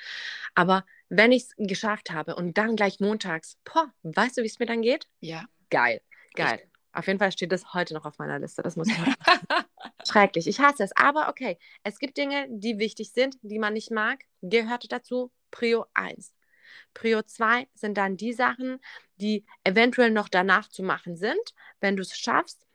Aber 0.55 0.85
wenn 1.09 1.33
ich 1.33 1.45
es 1.45 1.55
geschafft 1.57 2.11
habe 2.11 2.35
und 2.37 2.59
dann 2.59 2.77
gleich 2.77 3.01
montags, 3.01 3.59
boah, 3.65 3.93
weißt 4.03 4.39
du, 4.39 4.43
wie 4.43 4.47
es 4.47 4.59
mir 4.59 4.67
dann 4.67 4.83
geht? 4.83 5.07
ja. 5.21 5.45
Geil, 5.71 6.03
geil. 6.35 6.61
Auf 6.95 7.07
jeden 7.07 7.19
Fall 7.19 7.33
steht 7.33 7.53
das 7.53 7.75
heute 7.75 7.95
noch 7.95 8.05
auf 8.05 8.19
meiner 8.19 8.39
Liste. 8.39 8.63
Das 8.63 8.77
muss 8.77 8.89
ich 8.89 8.97
Schrecklich. 10.09 10.47
Ich 10.47 10.61
hasse 10.61 10.85
es. 10.85 10.97
Aber 10.97 11.29
okay, 11.29 11.59
es 11.83 11.99
gibt 11.99 12.17
Dinge, 12.17 12.47
die 12.51 12.79
wichtig 12.79 13.11
sind, 13.13 13.37
die 13.43 13.59
man 13.59 13.73
nicht 13.73 13.91
mag. 13.91 14.25
Gehört 14.43 14.91
dazu 14.93 15.31
Prio 15.51 15.87
1. 15.95 16.33
Prio 16.93 17.23
2 17.23 17.67
sind 17.75 17.97
dann 17.97 18.17
die 18.17 18.33
Sachen, 18.33 18.81
die 19.17 19.45
eventuell 19.65 20.11
noch 20.11 20.29
danach 20.29 20.69
zu 20.69 20.83
machen 20.83 21.17
sind, 21.17 21.55
wenn 21.81 21.97
du 21.97 22.03
es 22.03 22.17
schaffst. 22.17 22.67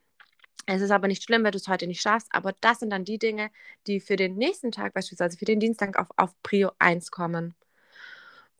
Es 0.66 0.82
ist 0.82 0.90
aber 0.90 1.08
nicht 1.08 1.22
schlimm, 1.22 1.42
wenn 1.42 1.52
du 1.52 1.58
es 1.58 1.68
heute 1.68 1.86
nicht 1.86 2.02
schaffst, 2.02 2.28
aber 2.30 2.54
das 2.60 2.80
sind 2.80 2.90
dann 2.90 3.04
die 3.04 3.18
Dinge, 3.18 3.50
die 3.86 4.00
für 4.00 4.16
den 4.16 4.36
nächsten 4.36 4.72
Tag, 4.72 4.94
beispielsweise 4.94 5.38
für 5.38 5.46
den 5.46 5.58
Dienstag, 5.58 5.98
auf, 5.98 6.08
auf 6.16 6.34
Prio 6.42 6.70
1 6.78 7.10
kommen. 7.10 7.54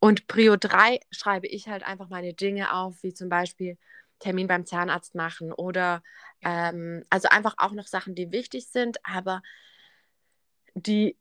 Und 0.01 0.27
Prio 0.27 0.57
3 0.57 1.01
schreibe 1.11 1.47
ich 1.47 1.69
halt 1.69 1.83
einfach 1.83 2.09
meine 2.09 2.33
Dinge 2.33 2.73
auf, 2.75 3.03
wie 3.03 3.13
zum 3.13 3.29
Beispiel 3.29 3.77
Termin 4.21 4.47
beim 4.47 4.65
Zahnarzt 4.67 5.15
machen 5.15 5.53
oder 5.53 6.03
ähm, 6.43 7.05
also 7.11 7.29
einfach 7.29 7.55
auch 7.59 7.73
noch 7.73 7.87
Sachen, 7.87 8.15
die 8.15 8.31
wichtig 8.31 8.67
sind, 8.69 8.99
aber 9.05 9.43
die 10.75 11.17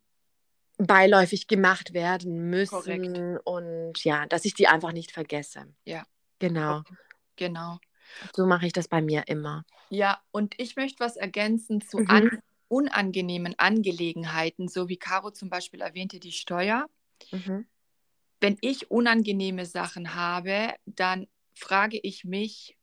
beiläufig 0.78 1.48
gemacht 1.48 1.94
werden 1.94 2.50
müssen 2.50 2.70
Korrekt. 2.70 3.42
und 3.46 4.04
ja, 4.04 4.26
dass 4.28 4.46
ich 4.46 4.54
die 4.54 4.68
einfach 4.68 4.94
nicht 4.94 5.12
vergesse. 5.12 5.74
Ja. 5.86 6.06
Genau. 6.40 6.84
Genau. 7.36 7.80
So 8.36 8.46
mache 8.46 8.66
ich 8.66 8.74
das 8.74 8.88
bei 8.88 9.02
mir 9.02 9.28
immer. 9.28 9.66
Ja, 9.90 10.22
und 10.32 10.56
ich 10.58 10.76
möchte 10.76 11.00
was 11.00 11.18
ergänzen 11.18 11.82
zu 11.82 12.00
Mhm. 12.00 12.10
an 12.10 12.42
unangenehmen 12.70 13.56
Angelegenheiten, 13.58 14.68
so 14.68 14.88
wie 14.88 14.98
Caro 14.98 15.32
zum 15.32 15.50
Beispiel 15.50 15.82
erwähnte, 15.82 16.20
die 16.20 16.32
Steuer. 16.32 16.86
Mhm. 17.32 17.66
Wenn 18.40 18.58
ich 18.62 18.90
unangenehme 18.92 19.66
Sachen 19.66 20.16
habe, 20.16 20.76
dann 20.86 21.28
frage 21.56 22.00
ich 22.02 22.24
mich, 22.24 22.78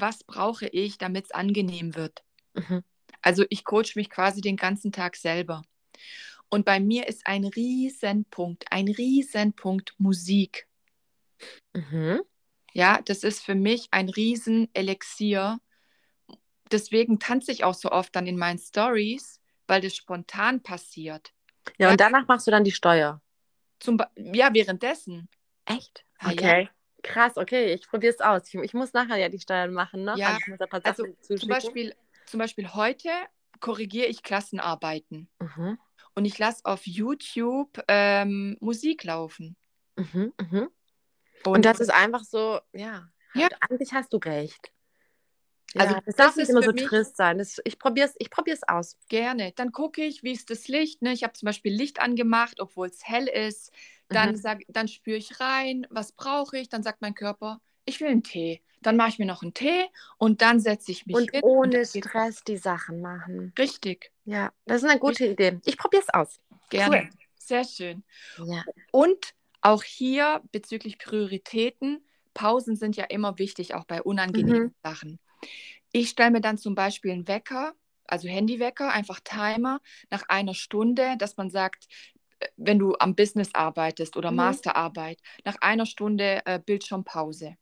was 0.00 0.24
brauche 0.24 0.66
ich, 0.66 0.98
damit 0.98 1.26
es 1.26 1.30
angenehm 1.30 1.94
wird? 1.94 2.22
Mhm. 2.54 2.82
Also 3.22 3.44
ich 3.50 3.64
coach 3.64 3.96
mich 3.96 4.10
quasi 4.10 4.40
den 4.40 4.56
ganzen 4.56 4.92
Tag 4.92 5.16
selber. 5.16 5.62
Und 6.50 6.64
bei 6.64 6.80
mir 6.80 7.08
ist 7.08 7.26
ein 7.26 7.44
Riesenpunkt, 7.44 8.66
ein 8.70 8.88
Riesenpunkt 8.88 9.94
Musik. 9.98 10.66
Mhm. 11.74 12.22
Ja, 12.72 13.00
das 13.04 13.22
ist 13.22 13.42
für 13.42 13.54
mich 13.54 13.88
ein 13.90 14.08
Riesenelixier. 14.08 15.58
Deswegen 16.70 17.18
tanze 17.18 17.52
ich 17.52 17.64
auch 17.64 17.74
so 17.74 17.90
oft 17.90 18.14
dann 18.14 18.26
in 18.26 18.36
meinen 18.38 18.58
Stories, 18.58 19.40
weil 19.66 19.80
das 19.80 19.96
spontan 19.96 20.62
passiert. 20.62 21.32
Ja, 21.78 21.86
Ja. 21.86 21.90
und 21.90 22.00
danach 22.00 22.26
machst 22.28 22.46
du 22.46 22.50
dann 22.50 22.64
die 22.64 22.72
Steuer. 22.72 23.20
Zum 23.80 23.98
ja, 24.16 24.52
währenddessen. 24.52 25.28
Echt? 25.64 26.04
Ah, 26.18 26.30
ja. 26.30 26.32
Okay. 26.32 26.68
Krass, 27.02 27.36
okay, 27.36 27.72
ich 27.74 27.86
probiere 27.88 28.12
es 28.12 28.20
aus. 28.20 28.42
Ich, 28.48 28.54
ich 28.54 28.74
muss 28.74 28.92
nachher 28.92 29.16
ja 29.16 29.28
die 29.28 29.38
Steuern 29.38 29.72
machen, 29.72 30.04
ne? 30.04 30.16
Ja, 30.16 30.38
Also 30.82 31.04
also 31.04 31.36
Zum. 31.36 31.48
Beispiel, 31.48 31.94
zum 32.26 32.38
Beispiel 32.38 32.74
heute 32.74 33.08
korrigiere 33.60 34.06
ich 34.06 34.22
Klassenarbeiten 34.22 35.28
Mhm. 35.40 35.78
und 36.14 36.24
ich 36.24 36.38
lasse 36.38 36.64
auf 36.64 36.86
YouTube 36.86 37.82
ähm, 37.88 38.56
Musik 38.60 39.04
laufen. 39.04 39.56
Mhm. 39.96 40.32
Mhm. 40.40 40.68
Und, 41.44 41.56
Und 41.56 41.64
das 41.64 41.80
ist 41.80 41.90
einfach 41.90 42.24
so, 42.24 42.60
ja, 42.72 43.08
Ja. 43.34 43.42
halt, 43.42 43.56
eigentlich 43.60 43.92
hast 43.92 44.12
du 44.12 44.18
recht. 44.18 44.72
Also 45.76 45.94
ja, 45.94 46.00
das 46.00 46.16
das 46.16 46.16
darf 46.16 46.36
nicht 46.36 46.44
ist 46.44 46.50
immer 46.50 46.62
so 46.62 46.72
trist 46.72 47.16
sein. 47.16 47.38
Das, 47.38 47.60
ich 47.64 47.78
probiere 47.78 48.08
es 48.08 48.14
ich 48.18 48.30
probier's 48.30 48.62
aus. 48.66 48.96
gerne. 49.08 49.52
Dann 49.52 49.70
gucke 49.72 50.02
ich, 50.02 50.22
wie 50.22 50.32
ist 50.32 50.50
das 50.50 50.66
Licht. 50.68 51.02
Ne? 51.02 51.12
Ich 51.12 51.22
habe 51.24 51.34
zum 51.34 51.46
Beispiel 51.46 51.72
Licht 51.72 52.00
angemacht, 52.00 52.60
obwohl 52.60 52.88
es 52.88 53.06
hell 53.06 53.28
ist. 53.28 53.70
Dann, 54.08 54.30
Mhm. 54.32 54.36
sag, 54.36 54.62
dann 54.68 54.88
spüre 54.88 55.16
ich 55.18 55.38
rein, 55.40 55.86
was 55.90 56.12
brauche 56.12 56.58
ich. 56.58 56.68
Dann 56.68 56.82
sagt 56.82 57.00
mein 57.02 57.14
Körper, 57.14 57.60
ich 57.84 58.00
will 58.00 58.08
einen 58.08 58.22
Tee. 58.22 58.62
Dann 58.80 58.96
mache 58.96 59.08
ich 59.10 59.18
mir 59.18 59.26
noch 59.26 59.42
einen 59.42 59.54
Tee 59.54 59.86
und 60.18 60.40
dann 60.40 60.60
setze 60.60 60.92
ich 60.92 61.04
mich 61.06 61.16
Und 61.16 61.30
hin. 61.32 61.40
ohne 61.42 61.70
geht's- 61.80 61.96
Stress 61.98 62.44
die 62.44 62.56
Sachen 62.56 63.00
machen. 63.00 63.52
Richtig, 63.58 64.12
Ja, 64.24 64.52
das 64.66 64.82
ist 64.82 64.88
eine 64.88 65.00
gute 65.00 65.26
Idee. 65.26 65.58
Ich 65.64 65.76
probiere 65.76 66.02
es 66.02 66.14
aus. 66.14 66.40
gerne. 66.70 67.10
Sehr 67.36 67.64
schön. 67.64 68.04
Ja. 68.44 68.62
Und 68.92 69.34
auch 69.62 69.82
hier 69.82 70.42
bezüglich 70.52 70.98
Prioritäten, 70.98 72.04
Pausen 72.34 72.76
sind 72.76 72.94
ja 72.96 73.04
immer 73.04 73.38
wichtig, 73.38 73.74
auch 73.74 73.84
bei 73.84 74.00
unangenehmen 74.02 74.64
Mhm. 74.64 74.74
Sachen. 74.82 75.18
Ich 75.92 76.10
stelle 76.10 76.30
mir 76.30 76.40
dann 76.40 76.58
zum 76.58 76.74
Beispiel 76.74 77.10
einen 77.12 77.26
Wecker, 77.26 77.74
also 78.04 78.28
Handywecker, 78.28 78.92
einfach 78.92 79.18
Timer 79.24 79.80
nach 80.10 80.28
einer 80.28 80.54
Stunde, 80.54 81.16
dass 81.18 81.36
man 81.36 81.50
sagt, 81.50 81.88
wenn 82.56 82.78
du 82.78 82.94
am 82.98 83.14
Business 83.14 83.54
arbeitest 83.54 84.16
oder 84.16 84.30
Mhm. 84.30 84.36
Masterarbeit, 84.36 85.20
nach 85.44 85.56
einer 85.60 85.86
Stunde 85.86 86.42
äh, 86.46 86.58
Bildschirmpause. 86.64 87.56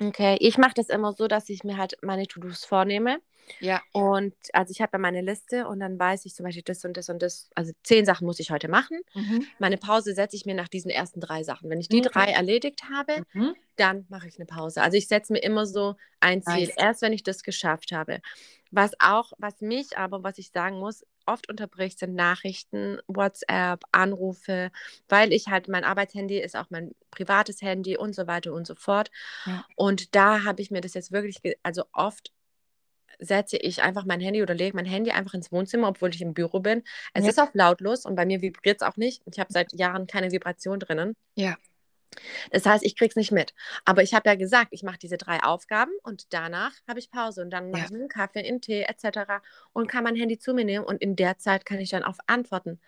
Okay, 0.00 0.36
ich 0.40 0.58
mache 0.58 0.74
das 0.74 0.88
immer 0.88 1.12
so, 1.12 1.26
dass 1.28 1.48
ich 1.48 1.64
mir 1.64 1.76
halt 1.76 1.96
meine 2.02 2.26
To-Dos 2.26 2.64
vornehme. 2.64 3.20
Ja, 3.60 3.82
Und 3.92 4.34
also 4.52 4.70
ich 4.70 4.80
habe 4.80 4.92
dann 4.92 5.00
meine 5.00 5.20
Liste 5.22 5.66
und 5.66 5.80
dann 5.80 5.98
weiß 5.98 6.24
ich 6.26 6.34
zum 6.34 6.44
Beispiel 6.44 6.62
das 6.62 6.84
und 6.84 6.96
das 6.96 7.08
und 7.08 7.22
das. 7.22 7.48
Also 7.54 7.72
zehn 7.82 8.04
Sachen 8.04 8.26
muss 8.26 8.40
ich 8.40 8.50
heute 8.50 8.68
machen. 8.68 9.00
mhm. 9.14 9.46
Meine 9.58 9.76
Pause 9.78 10.14
setze 10.14 10.36
ich 10.36 10.46
mir 10.46 10.54
nach 10.54 10.68
diesen 10.68 10.90
ersten 10.90 11.20
drei 11.20 11.42
Sachen. 11.42 11.70
Wenn 11.70 11.80
ich 11.80 11.88
die 11.88 11.98
Mhm. 11.98 12.02
drei 12.02 12.26
erledigt 12.30 12.82
habe, 12.92 13.22
Mhm. 13.32 13.54
dann 13.76 14.06
mache 14.08 14.28
ich 14.28 14.36
eine 14.36 14.46
Pause. 14.46 14.82
Also 14.82 14.96
ich 14.96 15.08
setze 15.08 15.32
mir 15.32 15.40
immer 15.42 15.66
so 15.66 15.96
ein 16.20 16.42
Ziel, 16.42 16.66
Nice. 16.66 16.74
erst 16.76 17.02
wenn 17.02 17.12
ich 17.12 17.22
das 17.22 17.42
geschafft 17.42 17.92
habe. 17.92 18.20
Was 18.70 18.92
auch, 19.00 19.32
was 19.38 19.60
mich 19.60 19.96
aber, 19.96 20.22
was 20.22 20.38
ich 20.38 20.50
sagen 20.50 20.78
muss, 20.78 21.04
oft 21.26 21.48
unterbricht, 21.48 21.98
sind 21.98 22.14
Nachrichten, 22.14 22.98
WhatsApp, 23.06 23.82
Anrufe, 23.92 24.70
weil 25.08 25.32
ich 25.32 25.48
halt 25.48 25.68
mein 25.68 25.84
Arbeitshandy 25.84 26.38
ist 26.38 26.56
auch 26.56 26.66
mein 26.70 26.92
privates 27.10 27.60
Handy 27.62 27.96
und 27.96 28.14
so 28.14 28.26
weiter 28.26 28.52
und 28.52 28.66
so 28.66 28.74
fort. 28.74 29.10
Ja. 29.46 29.64
Und 29.76 30.14
da 30.14 30.44
habe 30.44 30.62
ich 30.62 30.70
mir 30.70 30.80
das 30.80 30.94
jetzt 30.94 31.12
wirklich, 31.12 31.40
also 31.62 31.84
oft 31.92 32.32
setze 33.18 33.56
ich 33.56 33.82
einfach 33.82 34.04
mein 34.04 34.20
Handy 34.20 34.42
oder 34.42 34.54
lege 34.54 34.76
mein 34.76 34.86
Handy 34.86 35.10
einfach 35.10 35.34
ins 35.34 35.50
Wohnzimmer, 35.52 35.88
obwohl 35.88 36.10
ich 36.14 36.22
im 36.22 36.34
Büro 36.34 36.60
bin. 36.60 36.82
Es 37.14 37.24
Ja. 37.24 37.30
ist 37.30 37.40
auf 37.40 37.50
lautlos 37.52 38.04
und 38.04 38.14
bei 38.14 38.26
mir 38.26 38.40
vibriert 38.42 38.80
es 38.80 38.86
auch 38.86 38.96
nicht. 38.96 39.22
Ich 39.30 39.38
habe 39.40 39.52
seit 39.52 39.72
Jahren 39.72 40.06
keine 40.06 40.30
Vibration 40.30 40.78
drinnen. 40.80 41.14
Ja. 41.34 41.56
Das 42.50 42.64
heißt, 42.64 42.84
ich 42.84 42.96
krieg's 42.96 43.16
nicht 43.16 43.32
mit. 43.32 43.52
Aber 43.84 44.02
ich 44.02 44.14
habe 44.14 44.28
ja 44.28 44.34
gesagt, 44.34 44.68
ich 44.72 44.82
mache 44.82 44.98
diese 44.98 45.18
drei 45.18 45.42
Aufgaben 45.42 45.92
und 46.02 46.32
danach 46.32 46.72
habe 46.88 46.98
ich 46.98 47.10
Pause 47.10 47.42
und 47.42 47.50
dann 47.50 47.70
mache 47.70 47.82
Ja. 47.82 47.86
ich 47.88 47.94
einen 47.94 48.08
Kaffee, 48.08 48.46
einen 48.48 48.60
Tee 48.60 48.82
etc. 48.82 49.42
und 49.72 49.88
kann 49.88 50.04
mein 50.04 50.16
Handy 50.16 50.38
zu 50.38 50.54
mir 50.54 50.64
nehmen 50.64 50.84
und 50.84 51.00
in 51.02 51.16
der 51.16 51.38
Zeit 51.38 51.66
kann 51.66 51.78
ich 51.78 51.90
dann 51.90 52.02
auf 52.04 52.16
Antworten 52.26 52.80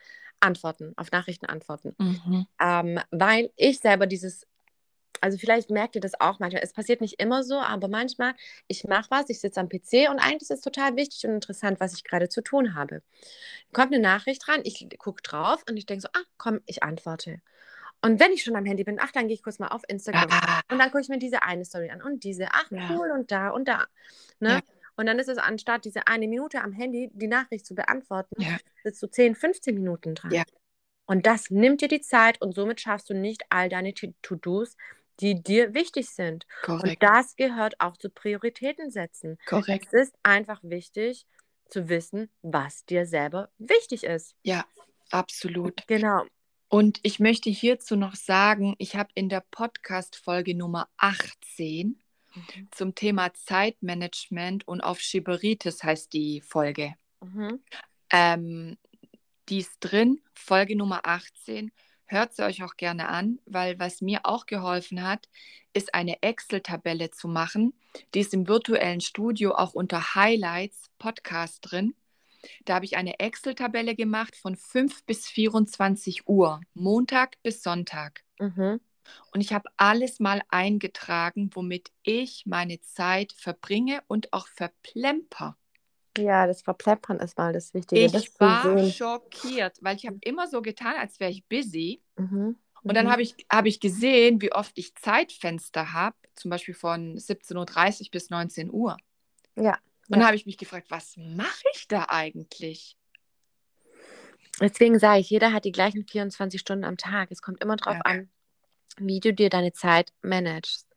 antworten, 0.42 0.94
auf 0.96 1.10
Nachrichten 1.12 1.44
antworten. 1.44 1.94
Mhm. 1.98 2.46
Ähm, 2.58 2.98
weil 3.10 3.50
ich 3.56 3.78
selber 3.80 4.06
dieses, 4.06 4.46
also 5.20 5.38
vielleicht 5.38 5.70
merkt 5.70 5.94
ihr 5.94 6.00
das 6.00 6.18
auch 6.20 6.38
manchmal, 6.38 6.62
es 6.62 6.72
passiert 6.72 7.00
nicht 7.00 7.20
immer 7.20 7.42
so, 7.44 7.58
aber 7.58 7.88
manchmal, 7.88 8.34
ich 8.68 8.84
mache 8.84 9.10
was, 9.10 9.28
ich 9.28 9.40
sitze 9.40 9.60
am 9.60 9.68
PC 9.68 10.08
und 10.10 10.18
eigentlich 10.18 10.42
ist 10.42 10.50
es 10.50 10.60
total 10.60 10.96
wichtig 10.96 11.24
und 11.24 11.34
interessant, 11.34 11.78
was 11.80 11.94
ich 11.94 12.04
gerade 12.04 12.28
zu 12.28 12.42
tun 12.42 12.74
habe. 12.74 13.02
Kommt 13.72 13.92
eine 13.92 14.02
Nachricht 14.02 14.48
rein, 14.48 14.60
ich 14.64 14.86
gucke 14.98 15.22
drauf 15.22 15.62
und 15.68 15.76
ich 15.76 15.86
denke 15.86 16.02
so, 16.02 16.08
ah, 16.12 16.24
komm, 16.38 16.60
ich 16.66 16.82
antworte. 16.82 17.40
Und 18.02 18.18
wenn 18.18 18.32
ich 18.32 18.42
schon 18.42 18.56
am 18.56 18.64
Handy 18.64 18.82
bin, 18.84 18.98
ach, 18.98 19.12
dann 19.12 19.28
gehe 19.28 19.34
ich 19.34 19.42
kurz 19.42 19.58
mal 19.58 19.68
auf 19.68 19.82
Instagram. 19.88 20.28
Ah, 20.30 20.60
Und 20.70 20.78
dann 20.78 20.90
gucke 20.90 21.02
ich 21.02 21.08
mir 21.10 21.18
diese 21.18 21.42
eine 21.42 21.64
Story 21.66 21.90
an 21.90 22.00
und 22.02 22.24
diese, 22.24 22.48
ach 22.50 22.70
Ja. 22.70 22.88
cool 22.90 23.10
und 23.10 23.30
da 23.30 23.50
und 23.50 23.68
da. 23.68 23.86
Ne? 24.38 24.48
Ja. 24.54 24.60
Und 24.96 25.06
dann 25.06 25.18
ist 25.18 25.28
es 25.28 25.36
anstatt 25.38 25.84
diese 25.84 26.06
eine 26.06 26.26
Minute 26.26 26.62
am 26.62 26.72
Handy 26.72 27.10
die 27.12 27.26
Nachricht 27.28 27.66
zu 27.66 27.74
beantworten, 27.74 28.40
Ja. 28.40 28.56
sitzt 28.84 29.02
du 29.02 29.06
10, 29.06 29.34
15 29.34 29.74
Minuten 29.74 30.14
dran. 30.14 30.30
Ja. 30.32 30.44
Und 31.04 31.26
das 31.26 31.50
nimmt 31.50 31.80
dir 31.82 31.88
die 31.88 32.00
Zeit 32.00 32.40
und 32.40 32.54
somit 32.54 32.80
schaffst 32.80 33.10
du 33.10 33.14
nicht 33.14 33.42
all 33.50 33.68
deine 33.68 33.92
To-Dos, 33.92 34.76
die 35.20 35.42
dir 35.42 35.74
wichtig 35.74 36.10
sind. 36.10 36.46
Und 36.66 36.80
korrekt, 36.80 37.02
das 37.02 37.36
gehört 37.36 37.80
auch 37.80 37.96
zu 37.96 38.10
Prioritäten 38.10 38.90
setzen. 38.90 39.38
korrekt. 39.46 39.88
Es 39.92 40.08
ist 40.08 40.14
einfach 40.22 40.60
wichtig 40.62 41.26
zu 41.68 41.88
wissen, 41.88 42.30
was 42.42 42.84
dir 42.84 43.06
selber 43.06 43.50
wichtig 43.58 44.04
ist. 44.04 44.34
Ja, 44.42 44.64
absolut. 45.10 45.86
Genau. 45.86 46.24
Und 46.68 47.00
ich 47.02 47.18
möchte 47.18 47.50
hierzu 47.50 47.96
noch 47.96 48.14
sagen, 48.14 48.74
ich 48.78 48.94
habe 48.96 49.10
in 49.14 49.28
der 49.28 49.44
Podcast-Folge 49.50 50.54
Nummer 50.54 50.88
18 50.98 52.00
mhm. 52.34 52.68
zum 52.70 52.94
Thema 52.94 53.34
Zeitmanagement 53.34 54.66
und 54.68 54.80
auf 54.80 55.00
Schiberitis 55.00 55.82
heißt 55.82 56.12
die 56.12 56.40
Folge. 56.40 56.94
Mhm. 57.20 57.60
Ähm, 58.10 58.78
die 59.48 59.58
ist 59.58 59.78
drin, 59.80 60.20
Folge 60.32 60.76
Nummer 60.76 61.00
18. 61.04 61.72
Hört 62.10 62.34
sie 62.34 62.42
euch 62.42 62.64
auch 62.64 62.76
gerne 62.76 63.08
an, 63.08 63.38
weil 63.46 63.78
was 63.78 64.00
mir 64.00 64.22
auch 64.24 64.46
geholfen 64.46 65.06
hat, 65.06 65.28
ist 65.72 65.94
eine 65.94 66.20
Excel-Tabelle 66.24 67.12
zu 67.12 67.28
machen. 67.28 67.72
Die 68.14 68.18
ist 68.18 68.34
im 68.34 68.48
virtuellen 68.48 69.00
Studio 69.00 69.54
auch 69.54 69.74
unter 69.74 70.16
Highlights 70.16 70.90
Podcast 70.98 71.58
drin. 71.60 71.94
Da 72.64 72.74
habe 72.74 72.84
ich 72.84 72.96
eine 72.96 73.20
Excel-Tabelle 73.20 73.94
gemacht 73.94 74.34
von 74.34 74.56
5 74.56 75.04
bis 75.04 75.28
24 75.28 76.26
Uhr, 76.26 76.60
Montag 76.74 77.40
bis 77.44 77.62
Sonntag. 77.62 78.24
Mhm. 78.40 78.80
Und 79.32 79.40
ich 79.40 79.52
habe 79.52 79.70
alles 79.76 80.18
mal 80.18 80.42
eingetragen, 80.48 81.50
womit 81.54 81.92
ich 82.02 82.44
meine 82.44 82.80
Zeit 82.80 83.32
verbringe 83.34 84.02
und 84.08 84.32
auch 84.32 84.48
verplemper. 84.48 85.56
Ja, 86.18 86.46
das 86.46 86.62
Verplempern 86.62 87.18
ist 87.20 87.38
mal 87.38 87.52
das 87.52 87.72
Wichtige. 87.72 88.04
Ich 88.04 88.12
das 88.12 88.40
war 88.40 88.84
schockiert, 88.90 89.78
weil 89.80 89.96
ich 89.96 90.06
habe 90.06 90.18
immer 90.22 90.46
so 90.48 90.60
getan, 90.60 90.94
als 90.98 91.20
wäre 91.20 91.30
ich 91.30 91.46
busy. 91.46 92.02
Mhm. 92.16 92.56
Und 92.82 92.94
dann 92.94 93.06
mhm. 93.06 93.10
habe 93.10 93.22
ich, 93.22 93.34
hab 93.50 93.66
ich 93.66 93.78
gesehen, 93.78 94.40
wie 94.40 94.52
oft 94.52 94.76
ich 94.78 94.94
Zeitfenster 94.94 95.92
habe, 95.92 96.16
zum 96.34 96.50
Beispiel 96.50 96.74
von 96.74 97.16
17.30 97.16 98.00
Uhr 98.00 98.08
bis 98.10 98.30
19 98.30 98.72
Uhr. 98.72 98.96
Ja. 99.56 99.78
Und 100.08 100.18
dann 100.18 100.26
habe 100.26 100.36
ich 100.36 100.46
mich 100.46 100.58
gefragt, 100.58 100.90
was 100.90 101.16
mache 101.16 101.64
ich 101.74 101.86
da 101.86 102.06
eigentlich? 102.08 102.96
Deswegen 104.60 104.98
sage 104.98 105.20
ich, 105.20 105.30
jeder 105.30 105.52
hat 105.52 105.64
die 105.64 105.72
gleichen 105.72 106.04
24 106.04 106.60
Stunden 106.60 106.84
am 106.84 106.96
Tag. 106.96 107.30
Es 107.30 107.42
kommt 107.42 107.62
immer 107.62 107.76
darauf 107.76 107.96
ja. 107.96 108.02
an, 108.02 108.30
wie 108.98 109.20
du 109.20 109.32
dir 109.32 109.50
deine 109.50 109.72
Zeit 109.72 110.12
managst. 110.22 110.89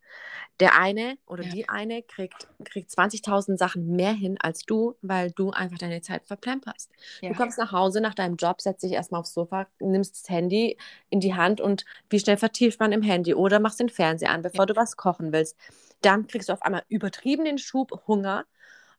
Der 0.60 0.80
eine 0.80 1.18
oder 1.26 1.44
ja. 1.44 1.52
die 1.52 1.70
eine 1.70 2.04
kriegt, 2.04 2.48
kriegt 2.64 2.92
20.000 2.92 3.58
Sachen 3.58 3.96
mehr 3.96 4.14
hin 4.14 4.38
als 4.40 4.64
du, 4.64 4.96
weil 5.02 5.32
du 5.32 5.50
einfach 5.50 5.80
deine 5.80 6.02
Zeit 6.02 6.28
verplemperst. 6.28 6.92
Ja. 7.22 7.30
Du 7.30 7.36
kommst 7.36 7.58
nach 7.58 7.72
Hause 7.72 8.02
nach 8.02 8.14
deinem 8.14 8.36
Job, 8.36 8.62
setzt 8.62 8.84
dich 8.84 8.92
erstmal 8.92 9.22
aufs 9.22 9.34
Sofa, 9.34 9.68
nimmst 9.80 10.16
das 10.16 10.30
Handy 10.30 10.78
in 11.10 11.20
die 11.20 11.34
Hand 11.34 11.60
und 11.60 11.86
wie 12.10 12.20
schnell 12.20 12.38
vertieft 12.38 12.80
man 12.80 12.92
im 12.92 13.02
Handy 13.02 13.34
oder 13.34 13.60
machst 13.60 13.80
den 13.80 13.90
Fernseher 13.90 14.30
an, 14.30 14.44
bevor 14.44 14.62
ja. 14.62 14.66
du 14.68 14.76
was 14.76 14.96
kochen 14.96 15.34
willst. 15.34 15.58
Dann 16.02 16.28
kriegst 16.28 16.50
du 16.50 16.54
auf 16.54 16.62
einmal 16.62 16.84
übertrieben 16.88 17.46
den 17.46 17.58
Schub 17.58 18.04
Hunger 18.08 18.46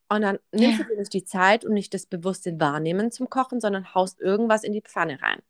und 0.08 0.22
dann 0.22 0.38
nimmst 0.52 0.80
du 0.80 0.84
dir 0.84 0.98
nicht 0.98 1.12
die 1.12 1.24
Zeit 1.24 1.64
und 1.64 1.72
nicht 1.72 1.94
das 1.94 2.06
bewusste 2.06 2.58
Wahrnehmen 2.60 3.10
zum 3.12 3.30
Kochen, 3.30 3.60
sondern 3.60 3.94
haust 3.94 4.20
irgendwas 4.20 4.64
in 4.64 4.72
die 4.72 4.82
Pfanne 4.82 5.22
rein. 5.22 5.40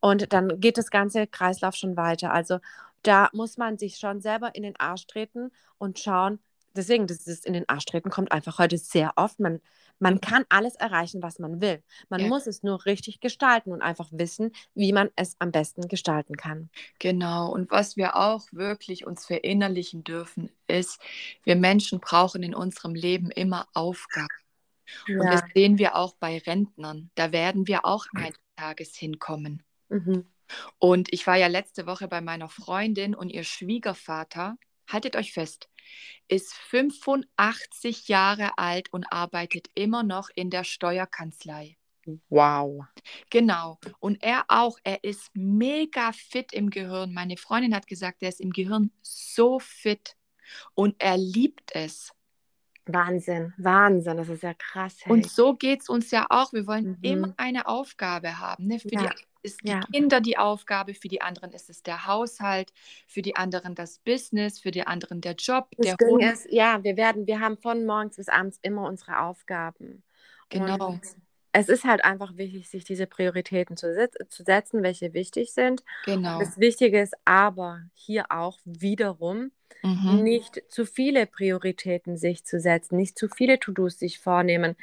Und 0.00 0.32
dann 0.32 0.60
geht 0.60 0.78
das 0.78 0.90
ganze 0.90 1.26
Kreislauf 1.26 1.74
schon 1.74 1.96
weiter. 1.96 2.32
Also 2.32 2.58
da 3.04 3.30
muss 3.32 3.56
man 3.56 3.78
sich 3.78 3.96
schon 3.96 4.20
selber 4.20 4.54
in 4.54 4.62
den 4.62 4.76
Arsch 4.76 5.06
treten 5.06 5.50
und 5.78 5.98
schauen. 5.98 6.40
Deswegen, 6.76 7.06
das 7.06 7.26
ist 7.28 7.46
in 7.46 7.52
den 7.52 7.68
Arsch 7.68 7.84
treten 7.84 8.10
kommt 8.10 8.32
einfach 8.32 8.58
heute 8.58 8.78
sehr 8.78 9.12
oft. 9.14 9.38
Man, 9.38 9.60
man 10.00 10.20
kann 10.20 10.44
alles 10.48 10.74
erreichen, 10.74 11.22
was 11.22 11.38
man 11.38 11.60
will. 11.60 11.80
Man 12.08 12.22
ja. 12.22 12.26
muss 12.26 12.48
es 12.48 12.64
nur 12.64 12.84
richtig 12.84 13.20
gestalten 13.20 13.72
und 13.72 13.80
einfach 13.80 14.08
wissen, 14.10 14.50
wie 14.74 14.92
man 14.92 15.08
es 15.14 15.36
am 15.38 15.52
besten 15.52 15.86
gestalten 15.86 16.36
kann. 16.36 16.70
Genau. 16.98 17.52
Und 17.52 17.70
was 17.70 17.96
wir 17.96 18.16
auch 18.16 18.48
wirklich 18.50 19.06
uns 19.06 19.24
verinnerlichen 19.24 20.02
dürfen, 20.02 20.50
ist, 20.66 21.00
wir 21.44 21.54
Menschen 21.54 22.00
brauchen 22.00 22.42
in 22.42 22.56
unserem 22.56 22.96
Leben 22.96 23.30
immer 23.30 23.68
Aufgaben. 23.74 24.26
Ja. 25.06 25.20
Und 25.20 25.26
das 25.26 25.42
sehen 25.54 25.78
wir 25.78 25.94
auch 25.94 26.14
bei 26.16 26.38
Rentnern. 26.38 27.10
Da 27.14 27.30
werden 27.30 27.68
wir 27.68 27.84
auch 27.84 28.06
eines 28.14 28.38
Tages 28.56 28.96
hinkommen. 28.96 29.62
Mhm. 29.88 30.26
Und 30.78 31.12
ich 31.12 31.26
war 31.26 31.36
ja 31.36 31.46
letzte 31.46 31.86
Woche 31.86 32.08
bei 32.08 32.20
meiner 32.20 32.48
Freundin 32.48 33.14
und 33.14 33.30
ihr 33.30 33.44
Schwiegervater, 33.44 34.56
haltet 34.90 35.16
euch 35.16 35.32
fest, 35.32 35.68
ist 36.28 36.54
85 36.54 38.08
Jahre 38.08 38.58
alt 38.58 38.92
und 38.92 39.12
arbeitet 39.12 39.68
immer 39.74 40.02
noch 40.02 40.28
in 40.34 40.50
der 40.50 40.64
Steuerkanzlei. 40.64 41.76
Wow. 42.28 42.84
Genau. 43.30 43.78
Und 43.98 44.22
er 44.22 44.44
auch, 44.48 44.78
er 44.84 45.02
ist 45.04 45.30
mega 45.34 46.12
fit 46.12 46.52
im 46.52 46.70
Gehirn. 46.70 47.12
Meine 47.14 47.36
Freundin 47.36 47.74
hat 47.74 47.86
gesagt, 47.86 48.22
er 48.22 48.28
ist 48.28 48.40
im 48.40 48.50
Gehirn 48.50 48.90
so 49.02 49.58
fit 49.58 50.16
und 50.74 50.96
er 50.98 51.16
liebt 51.16 51.74
es. 51.74 52.12
Wahnsinn, 52.86 53.54
Wahnsinn, 53.56 54.16
das 54.18 54.28
ist 54.28 54.42
ja 54.42 54.54
krass. 54.54 54.96
Hey. 55.02 55.12
Und 55.12 55.30
so 55.30 55.54
geht 55.54 55.82
es 55.82 55.88
uns 55.88 56.10
ja 56.10 56.26
auch. 56.28 56.52
Wir 56.52 56.66
wollen 56.66 56.90
mhm. 56.90 56.98
immer 57.00 57.34
eine 57.36 57.66
Aufgabe 57.66 58.38
haben. 58.38 58.66
Ne? 58.66 58.78
Für 58.78 58.88
ja. 58.92 59.02
die 59.02 59.24
ist 59.44 59.62
die 59.62 59.68
ja. 59.68 59.80
Kinder 59.92 60.20
die 60.20 60.38
Aufgabe, 60.38 60.94
für 60.94 61.08
die 61.08 61.20
anderen 61.20 61.52
ist 61.52 61.68
es 61.68 61.82
der 61.82 62.06
Haushalt, 62.06 62.72
für 63.06 63.22
die 63.22 63.36
anderen 63.36 63.74
das 63.74 63.98
Business, 63.98 64.58
für 64.58 64.70
die 64.70 64.86
anderen 64.86 65.20
der 65.20 65.34
Job. 65.34 65.68
Das 65.76 65.86
der 65.86 65.96
Ding 65.96 66.08
Hund. 66.08 66.24
ist, 66.24 66.46
ja, 66.50 66.82
wir 66.82 66.96
werden, 66.96 67.26
wir 67.26 67.40
haben 67.40 67.58
von 67.58 67.84
morgens 67.84 68.16
bis 68.16 68.28
abends 68.28 68.58
immer 68.62 68.86
unsere 68.88 69.20
Aufgaben. 69.20 70.02
Genau. 70.48 70.88
Und 70.88 71.02
es 71.54 71.68
ist 71.68 71.84
halt 71.84 72.04
einfach 72.04 72.36
wichtig, 72.36 72.68
sich 72.68 72.84
diese 72.84 73.06
Prioritäten 73.06 73.76
zu, 73.76 74.10
zu 74.28 74.42
setzen, 74.42 74.82
welche 74.82 75.14
wichtig 75.14 75.52
sind. 75.52 75.84
Genau. 76.04 76.40
Das 76.40 76.58
Wichtige 76.58 77.00
ist 77.00 77.14
aber 77.24 77.82
hier 77.94 78.26
auch 78.30 78.58
wiederum, 78.64 79.52
mhm. 79.82 80.22
nicht 80.24 80.62
zu 80.68 80.84
viele 80.84 81.26
Prioritäten 81.26 82.16
sich 82.16 82.44
zu 82.44 82.58
setzen, 82.58 82.96
nicht 82.96 83.16
zu 83.16 83.28
viele 83.28 83.60
To-Dos 83.60 84.00
sich 84.00 84.18
vornehmen, 84.18 84.74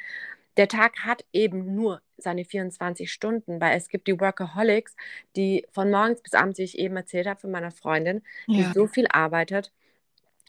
der 0.56 0.68
Tag 0.68 1.04
hat 1.04 1.24
eben 1.32 1.74
nur 1.74 2.00
seine 2.16 2.44
24 2.44 3.10
Stunden, 3.10 3.60
weil 3.60 3.76
es 3.76 3.88
gibt 3.88 4.06
die 4.06 4.18
Workaholics, 4.18 4.96
die 5.36 5.66
von 5.72 5.90
morgens 5.90 6.22
bis 6.22 6.34
abends, 6.34 6.58
wie 6.58 6.64
ich 6.64 6.78
eben 6.78 6.96
erzählt 6.96 7.26
habe 7.26 7.40
von 7.40 7.50
meiner 7.50 7.70
Freundin, 7.70 8.22
die 8.46 8.60
ja. 8.60 8.72
so 8.72 8.86
viel 8.86 9.06
arbeitet. 9.08 9.72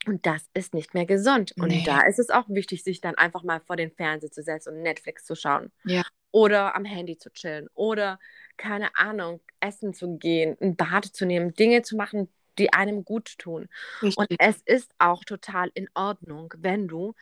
Und 0.06 0.26
das 0.26 0.50
ist 0.54 0.74
nicht 0.74 0.94
mehr 0.94 1.06
gesund. 1.06 1.54
Und 1.58 1.70
nee. 1.70 1.84
da 1.86 2.02
ist 2.02 2.20
es 2.20 2.30
auch 2.30 2.50
wichtig, 2.50 2.84
sich 2.84 3.02
dann 3.02 3.16
einfach 3.16 3.44
mal 3.44 3.60
vor 3.62 3.76
den 3.76 3.92
Fernseher 3.92 4.32
zu 4.32 4.44
setzen 4.44 4.76
und 4.76 4.82
Netflix 4.82 5.26
zu 5.26 5.36
schauen. 5.36 5.72
Ja. 5.86 6.04
Oder 6.32 6.76
am 6.76 6.86
Handy 6.86 7.18
zu 7.18 7.32
chillen. 7.32 7.68
Oder, 7.74 8.20
keine 8.58 8.96
Ahnung, 8.98 9.42
essen 9.60 9.94
zu 9.94 10.18
gehen, 10.18 10.58
ein 10.62 10.76
Bad 10.76 11.06
zu 11.06 11.26
nehmen, 11.26 11.54
Dinge 11.54 11.84
zu 11.84 11.96
machen, 11.96 12.30
die 12.58 12.74
einem 12.74 13.06
gut 13.06 13.38
tun. 13.38 13.68
Richtig. 14.02 14.18
Und 14.18 14.40
es 14.40 14.62
ist 14.66 14.94
auch 15.00 15.24
total 15.24 15.72
in 15.74 15.90
Ordnung, 15.94 16.54
wenn 16.58 16.88
du 16.88 17.14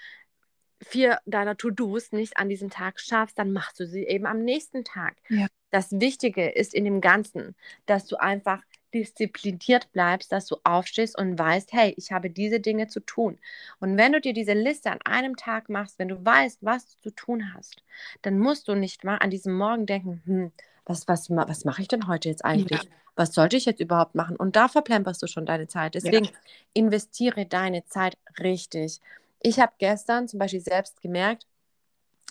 vier 0.82 1.20
deiner 1.26 1.58
To-Dos 1.58 2.12
nicht 2.12 2.38
an 2.38 2.50
diesem 2.50 2.70
Tag 2.70 3.00
schaffst, 3.00 3.38
dann 3.38 3.52
machst 3.52 3.80
du 3.80 3.86
sie 3.86 4.04
eben 4.04 4.26
am 4.26 4.44
nächsten 4.44 4.84
Tag. 4.84 5.16
Ja. 5.30 5.48
Das 5.70 5.92
Wichtige 5.92 6.50
ist 6.50 6.74
in 6.74 6.86
dem 6.86 7.02
Ganzen, 7.02 7.56
dass 7.86 8.08
du 8.08 8.20
einfach 8.20 8.62
diszipliniert 8.94 9.92
bleibst, 9.92 10.32
dass 10.32 10.48
du 10.48 10.58
aufstehst 10.64 11.18
und 11.18 11.38
weißt, 11.38 11.74
hey, 11.74 11.94
ich 11.98 12.12
habe 12.12 12.30
diese 12.30 12.60
Dinge 12.60 12.88
zu 12.88 13.00
tun. 13.00 13.38
Und 13.80 13.98
wenn 13.98 14.12
du 14.12 14.22
dir 14.22 14.34
diese 14.34 14.54
Liste 14.54 14.92
an 14.92 15.00
einem 15.04 15.36
Tag 15.36 15.70
machst, 15.70 16.00
wenn 16.00 16.10
du 16.10 16.24
weißt, 16.24 16.60
was 16.62 16.88
du 16.88 17.10
zu 17.10 17.16
tun 17.16 17.54
hast, 17.54 17.84
dann 18.22 18.40
musst 18.40 18.68
du 18.68 18.76
nicht 18.76 19.04
mal 19.04 19.18
an 19.18 19.30
diesem 19.30 19.54
Morgen 19.54 19.86
denken, 19.86 20.22
hm, 20.26 20.52
was, 20.86 21.08
was, 21.08 21.30
was 21.30 21.66
mache 21.66 21.82
ich 21.82 21.88
denn 21.88 22.08
heute 22.08 22.30
jetzt 22.30 22.44
eigentlich? 22.44 22.84
Ja. 22.84 22.90
Was 23.16 23.34
sollte 23.34 23.58
ich 23.58 23.66
jetzt 23.66 23.80
überhaupt 23.80 24.16
machen? 24.16 24.36
Und 24.36 24.56
da 24.56 24.68
verplemperst 24.68 25.22
du 25.22 25.28
schon 25.28 25.46
deine 25.46 25.68
Zeit. 25.68 25.96
Deswegen 25.96 26.26
ja. 26.26 26.32
investiere 26.74 27.46
deine 27.46 27.86
Zeit 27.86 28.18
richtig. 28.40 29.00
Ich 29.42 29.60
habe 29.60 29.74
gestern 29.78 30.28
zum 30.28 30.40
Beispiel 30.40 30.62
selbst 30.62 31.02
gemerkt, 31.02 31.46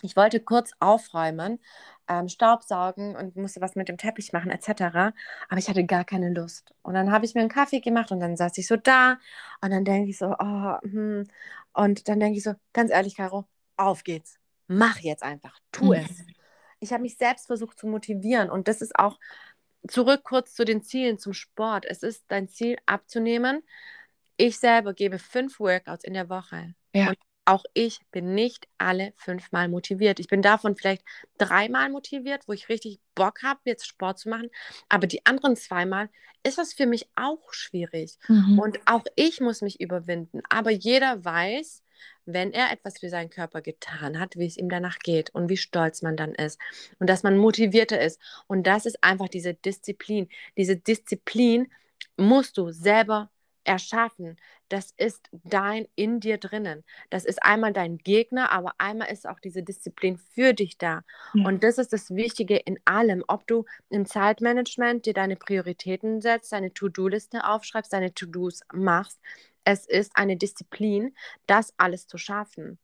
ich 0.03 0.15
wollte 0.15 0.39
kurz 0.39 0.71
aufräumen, 0.79 1.59
ähm, 2.07 2.27
Staubsaugen 2.27 3.15
und 3.15 3.35
musste 3.35 3.61
was 3.61 3.75
mit 3.75 3.89
dem 3.89 3.97
Teppich 3.97 4.33
machen 4.33 4.51
etc. 4.51 5.13
Aber 5.49 5.57
ich 5.57 5.69
hatte 5.69 5.85
gar 5.85 6.03
keine 6.03 6.33
Lust. 6.33 6.73
Und 6.81 6.93
dann 6.93 7.11
habe 7.11 7.25
ich 7.25 7.35
mir 7.35 7.41
einen 7.41 7.49
Kaffee 7.49 7.79
gemacht 7.79 8.11
und 8.11 8.19
dann 8.19 8.35
saß 8.35 8.57
ich 8.57 8.67
so 8.67 8.75
da 8.75 9.17
und 9.61 9.71
dann 9.71 9.85
denke 9.85 10.09
ich 10.09 10.17
so, 10.17 10.35
oh, 10.37 10.77
hm. 10.81 11.27
und 11.73 12.07
dann 12.07 12.19
denke 12.19 12.37
ich 12.37 12.43
so, 12.43 12.53
ganz 12.73 12.91
ehrlich, 12.91 13.15
Caro, 13.15 13.45
auf 13.77 14.03
geht's. 14.03 14.37
Mach 14.67 14.99
jetzt 14.99 15.23
einfach, 15.23 15.59
tu 15.71 15.85
mhm. 15.85 15.93
es. 15.93 16.23
Ich 16.79 16.91
habe 16.93 17.03
mich 17.03 17.17
selbst 17.17 17.47
versucht 17.47 17.77
zu 17.77 17.87
motivieren 17.87 18.49
und 18.49 18.67
das 18.67 18.81
ist 18.81 18.97
auch 18.97 19.19
zurück 19.87 20.23
kurz 20.23 20.53
zu 20.53 20.65
den 20.65 20.81
Zielen 20.81 21.17
zum 21.17 21.33
Sport. 21.33 21.85
Es 21.85 22.03
ist 22.03 22.25
dein 22.27 22.47
Ziel 22.47 22.77
abzunehmen. 22.85 23.63
Ich 24.37 24.59
selber 24.59 24.93
gebe 24.93 25.19
fünf 25.19 25.59
Workouts 25.59 26.03
in 26.03 26.13
der 26.13 26.29
Woche. 26.29 26.73
Ja. 26.93 27.09
Und 27.09 27.17
auch 27.45 27.63
ich 27.73 27.99
bin 28.11 28.35
nicht 28.35 28.67
alle 28.77 29.13
fünfmal 29.15 29.67
motiviert. 29.67 30.19
Ich 30.19 30.27
bin 30.27 30.41
davon 30.41 30.75
vielleicht 30.75 31.03
dreimal 31.37 31.89
motiviert, 31.89 32.47
wo 32.47 32.53
ich 32.53 32.69
richtig 32.69 32.99
Bock 33.15 33.41
habe, 33.43 33.59
jetzt 33.65 33.87
Sport 33.87 34.19
zu 34.19 34.29
machen. 34.29 34.49
Aber 34.89 35.07
die 35.07 35.25
anderen 35.25 35.55
zweimal 35.55 36.09
ist 36.43 36.57
das 36.57 36.73
für 36.73 36.85
mich 36.85 37.09
auch 37.15 37.51
schwierig. 37.51 38.17
Mhm. 38.27 38.59
Und 38.59 38.79
auch 38.85 39.03
ich 39.15 39.41
muss 39.41 39.61
mich 39.61 39.81
überwinden. 39.81 40.41
Aber 40.49 40.71
jeder 40.71 41.23
weiß, 41.25 41.83
wenn 42.25 42.53
er 42.53 42.71
etwas 42.71 42.99
für 42.99 43.09
seinen 43.09 43.29
Körper 43.29 43.61
getan 43.61 44.19
hat, 44.19 44.37
wie 44.37 44.45
es 44.45 44.57
ihm 44.57 44.69
danach 44.69 44.99
geht 44.99 45.31
und 45.31 45.49
wie 45.49 45.57
stolz 45.57 46.01
man 46.01 46.17
dann 46.17 46.33
ist 46.35 46.59
und 46.99 47.09
dass 47.09 47.23
man 47.23 47.37
motivierter 47.37 47.99
ist. 47.99 48.19
Und 48.47 48.67
das 48.67 48.85
ist 48.85 49.03
einfach 49.03 49.29
diese 49.29 49.53
Disziplin. 49.53 50.29
Diese 50.57 50.77
Disziplin 50.77 51.71
musst 52.17 52.57
du 52.57 52.71
selber 52.71 53.30
erschaffen. 53.63 54.37
Das 54.69 54.93
ist 54.97 55.27
dein 55.31 55.87
in 55.95 56.19
dir 56.19 56.37
drinnen. 56.37 56.83
Das 57.09 57.25
ist 57.25 57.43
einmal 57.43 57.73
dein 57.73 57.97
Gegner, 57.97 58.51
aber 58.51 58.73
einmal 58.77 59.11
ist 59.11 59.27
auch 59.27 59.39
diese 59.39 59.63
Disziplin 59.63 60.17
für 60.17 60.53
dich 60.53 60.77
da. 60.77 61.03
Ja. 61.33 61.47
Und 61.47 61.63
das 61.63 61.77
ist 61.77 61.93
das 61.93 62.11
Wichtige 62.11 62.57
in 62.57 62.79
allem, 62.85 63.23
ob 63.27 63.45
du 63.47 63.65
im 63.89 64.05
Zeitmanagement 64.05 65.05
dir 65.05 65.13
deine 65.13 65.35
Prioritäten 65.35 66.21
setzt, 66.21 66.51
deine 66.51 66.73
To-Do-Liste 66.73 67.45
aufschreibst, 67.45 67.93
deine 67.93 68.13
To-Dos 68.13 68.61
machst. 68.73 69.19
es 69.63 69.85
ist 69.85 70.11
eine 70.15 70.37
Disziplin, 70.37 71.15
das 71.45 71.73
alles 71.77 72.07
zu 72.07 72.17
schaffen. 72.17 72.79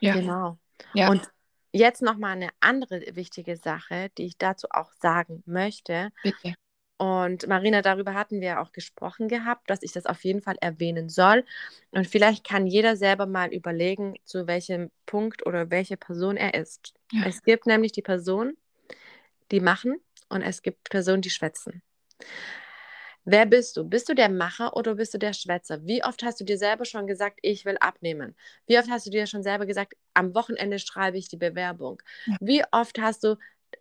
Ja. 0.00 0.14
Genau. 0.14 0.58
Ja. 0.92 1.10
Und 1.10 1.28
jetzt 1.72 2.02
noch 2.02 2.16
mal 2.16 2.32
eine 2.32 2.50
andere 2.60 3.02
wichtige 3.16 3.56
Sache, 3.56 4.10
die 4.16 4.26
ich 4.26 4.38
dazu 4.38 4.68
auch 4.70 4.92
sagen 5.00 5.42
möchte. 5.46 6.10
Bitte. 6.22 6.54
Und 6.96 7.48
Marina, 7.48 7.82
darüber 7.82 8.14
hatten 8.14 8.40
wir 8.40 8.60
auch 8.60 8.72
gesprochen 8.72 9.28
gehabt, 9.28 9.68
dass 9.68 9.82
ich 9.82 9.92
das 9.92 10.06
auf 10.06 10.22
jeden 10.24 10.42
Fall 10.42 10.56
erwähnen 10.60 11.08
soll. 11.08 11.44
Und 11.90 12.06
vielleicht 12.06 12.46
kann 12.46 12.66
jeder 12.66 12.96
selber 12.96 13.26
mal 13.26 13.52
überlegen, 13.52 14.14
zu 14.24 14.46
welchem 14.46 14.90
Punkt 15.04 15.44
oder 15.44 15.70
welche 15.70 15.96
Person 15.96 16.36
er 16.36 16.54
ist. 16.54 16.94
Ja. 17.10 17.24
Es 17.26 17.42
gibt 17.42 17.66
nämlich 17.66 17.92
die 17.92 18.02
Personen, 18.02 18.56
die 19.50 19.60
machen 19.60 19.96
und 20.28 20.42
es 20.42 20.62
gibt 20.62 20.88
Personen, 20.88 21.22
die 21.22 21.30
schwätzen. 21.30 21.82
Wer 23.26 23.46
bist 23.46 23.76
du? 23.76 23.84
Bist 23.84 24.08
du 24.08 24.14
der 24.14 24.28
Macher 24.28 24.76
oder 24.76 24.96
bist 24.96 25.14
du 25.14 25.18
der 25.18 25.32
Schwätzer? 25.32 25.84
Wie 25.86 26.04
oft 26.04 26.22
hast 26.22 26.40
du 26.40 26.44
dir 26.44 26.58
selber 26.58 26.84
schon 26.84 27.06
gesagt, 27.06 27.38
ich 27.40 27.64
will 27.64 27.78
abnehmen? 27.80 28.36
Wie 28.66 28.78
oft 28.78 28.90
hast 28.90 29.06
du 29.06 29.10
dir 29.10 29.26
schon 29.26 29.42
selber 29.42 29.64
gesagt, 29.64 29.94
am 30.12 30.34
Wochenende 30.34 30.78
schreibe 30.78 31.16
ich 31.16 31.28
die 31.28 31.38
Bewerbung? 31.38 32.02
Ja. 32.26 32.36
Wie 32.40 32.62
oft 32.70 32.98
hast 33.00 33.24
du 33.24 33.36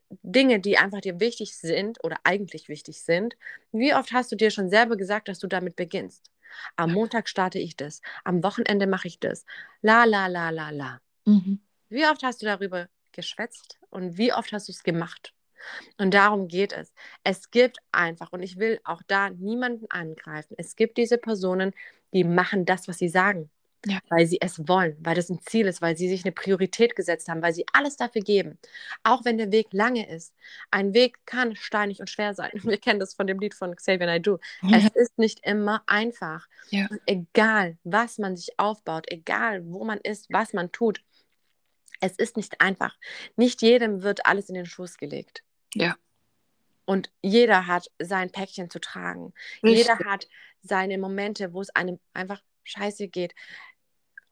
Dinge, 0.09 0.59
die 0.59 0.77
einfach 0.77 1.01
dir 1.01 1.19
wichtig 1.19 1.55
sind 1.57 2.03
oder 2.03 2.17
eigentlich 2.23 2.69
wichtig 2.69 3.01
sind, 3.01 3.35
wie 3.71 3.93
oft 3.93 4.11
hast 4.11 4.31
du 4.31 4.35
dir 4.35 4.51
schon 4.51 4.69
selber 4.69 4.95
gesagt, 4.95 5.27
dass 5.27 5.39
du 5.39 5.47
damit 5.47 5.75
beginnst? 5.75 6.31
Am. 6.75 6.93
Montag 6.93 7.27
starte 7.27 7.59
ich 7.59 7.75
das, 7.75 8.01
am 8.23 8.43
Wochenende 8.43 8.87
mache 8.87 9.07
ich 9.07 9.19
das. 9.19 9.45
La, 9.81 10.03
la, 10.03 10.27
la, 10.27 10.49
la, 10.51 10.69
la. 10.69 11.01
Mhm. 11.25 11.59
Wie 11.89 12.05
oft 12.05 12.23
hast 12.23 12.41
du 12.41 12.45
darüber 12.45 12.89
geschwätzt 13.11 13.79
und 13.89 14.17
wie 14.17 14.33
oft 14.33 14.51
hast 14.51 14.67
du 14.67 14.71
es 14.71 14.83
gemacht? 14.83 15.33
Und 15.97 16.13
darum 16.13 16.47
geht 16.47 16.73
es. 16.73 16.93
Es 17.23 17.49
gibt 17.49 17.77
einfach, 17.91 18.33
und 18.33 18.43
ich 18.43 18.57
will 18.57 18.79
auch 18.83 19.01
da 19.07 19.29
niemanden 19.29 19.85
angreifen, 19.89 20.55
es 20.57 20.75
gibt 20.75 20.97
diese 20.97 21.17
Personen, 21.17 21.73
die 22.13 22.23
machen 22.23 22.65
das, 22.65 22.87
was 22.87 22.97
sie 22.97 23.09
sagen, 23.09 23.49
Ja. 23.85 23.99
weil 24.09 24.25
sie 24.25 24.39
es 24.39 24.65
wollen, 24.67 24.95
weil 25.01 25.15
das 25.15 25.29
ein 25.29 25.41
Ziel 25.41 25.67
ist, 25.67 25.81
weil 25.81 25.97
sie 25.97 26.07
sich 26.07 26.23
eine 26.23 26.31
Priorität 26.31 26.95
gesetzt 26.95 27.27
haben, 27.27 27.41
weil 27.41 27.53
sie 27.53 27.65
alles 27.73 27.97
dafür 27.97 28.21
geben. 28.21 28.57
Auch 29.03 29.25
wenn 29.25 29.37
der 29.37 29.51
Weg 29.51 29.67
lange 29.71 30.09
ist. 30.09 30.33
Ein 30.71 30.93
Weg 30.93 31.17
kann 31.25 31.55
steinig 31.57 31.99
und 31.99 32.09
schwer 32.09 32.33
sein. 32.33 32.51
Wir 32.63 32.77
kennen 32.77 32.99
das 32.99 33.13
von 33.13 33.27
dem 33.27 33.39
Lied 33.39 33.53
von 33.53 33.75
Xavier 33.75 34.05
Naidoo. 34.05 34.39
Es 34.71 34.85
ist 34.95 35.17
nicht 35.17 35.45
immer 35.45 35.83
einfach. 35.85 36.47
Ja. 36.69 36.87
Und 36.89 37.01
egal, 37.07 37.77
was 37.83 38.17
man 38.19 38.37
sich 38.37 38.57
aufbaut, 38.57 39.05
egal, 39.07 39.65
wo 39.65 39.83
man 39.83 39.99
ist, 39.99 40.27
was 40.29 40.53
man 40.53 40.71
tut, 40.71 41.01
es 41.99 42.15
ist 42.17 42.37
nicht 42.37 42.59
einfach. 42.61 42.97
Nicht 43.35 43.61
jedem 43.61 44.03
wird 44.03 44.25
alles 44.25 44.49
in 44.49 44.55
den 44.55 44.65
Schoß 44.65 44.97
gelegt. 44.97 45.43
Ja. 45.73 45.95
Und 46.85 47.11
jeder 47.21 47.67
hat 47.67 47.89
sein 47.99 48.31
Päckchen 48.31 48.69
zu 48.69 48.79
tragen. 48.79 49.33
Richtig. 49.63 49.87
Jeder 49.87 49.99
hat 49.99 50.27
seine 50.61 50.97
Momente, 50.97 51.53
wo 51.53 51.61
es 51.61 51.69
einem 51.69 51.99
einfach 52.13 52.41
scheiße 52.63 53.07
geht. 53.07 53.33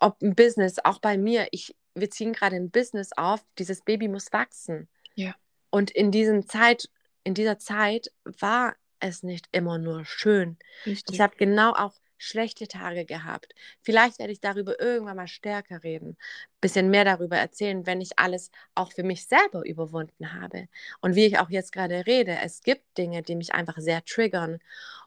Ob 0.02 0.22
ein 0.22 0.36
Business, 0.36 0.78
auch 0.84 1.00
bei 1.00 1.18
mir, 1.18 1.48
ich, 1.52 1.76
wir 1.94 2.10
ziehen 2.10 2.34
gerade 2.34 2.56
ein 2.56 2.72
Business 2.72 3.12
auf, 3.16 3.46
dieses 3.58 3.82
Baby 3.82 4.08
muss 4.08 4.34
wachsen. 4.34 4.90
Ja. 5.16 5.36
Und 5.70 5.92
in 5.92 6.12
diesen 6.12 6.48
Zeit, 6.48 6.90
in 7.24 7.36
dieser 7.36 7.60
Zeit 7.60 8.12
war 8.24 8.76
es 9.00 9.24
nicht 9.24 9.48
immer 9.52 9.78
nur 9.78 10.04
schön. 10.04 10.58
Richtig. 10.86 11.16
Ich 11.16 11.22
habe 11.22 11.36
genau 11.38 11.72
auch 11.74 11.94
schlechte 12.22 12.68
Tage 12.68 13.06
gehabt. 13.06 13.56
Vielleicht 13.82 14.20
werde 14.20 14.32
ich 14.32 14.40
darüber 14.40 14.80
irgendwann 14.80 15.18
mal 15.18 15.28
stärker 15.28 15.84
reden, 15.84 16.18
bisschen 16.62 16.90
mehr 16.90 17.04
darüber 17.04 17.38
erzählen, 17.38 17.86
wenn 17.86 18.00
ich 18.00 18.20
alles 18.20 18.52
auch 18.76 18.92
für 18.92 19.04
mich 19.04 19.26
selber 19.26 19.66
überwunden 19.66 20.34
habe. 20.34 20.68
Und 21.02 21.16
wie 21.16 21.26
ich 21.26 21.40
auch 21.40 21.50
jetzt 21.50 21.72
gerade 21.72 22.06
rede, 22.06 22.38
es 22.44 22.62
gibt 22.62 22.98
Dinge, 22.98 23.24
die 23.24 23.36
mich 23.36 23.54
einfach 23.54 23.78
sehr 23.80 24.06
triggern 24.06 24.60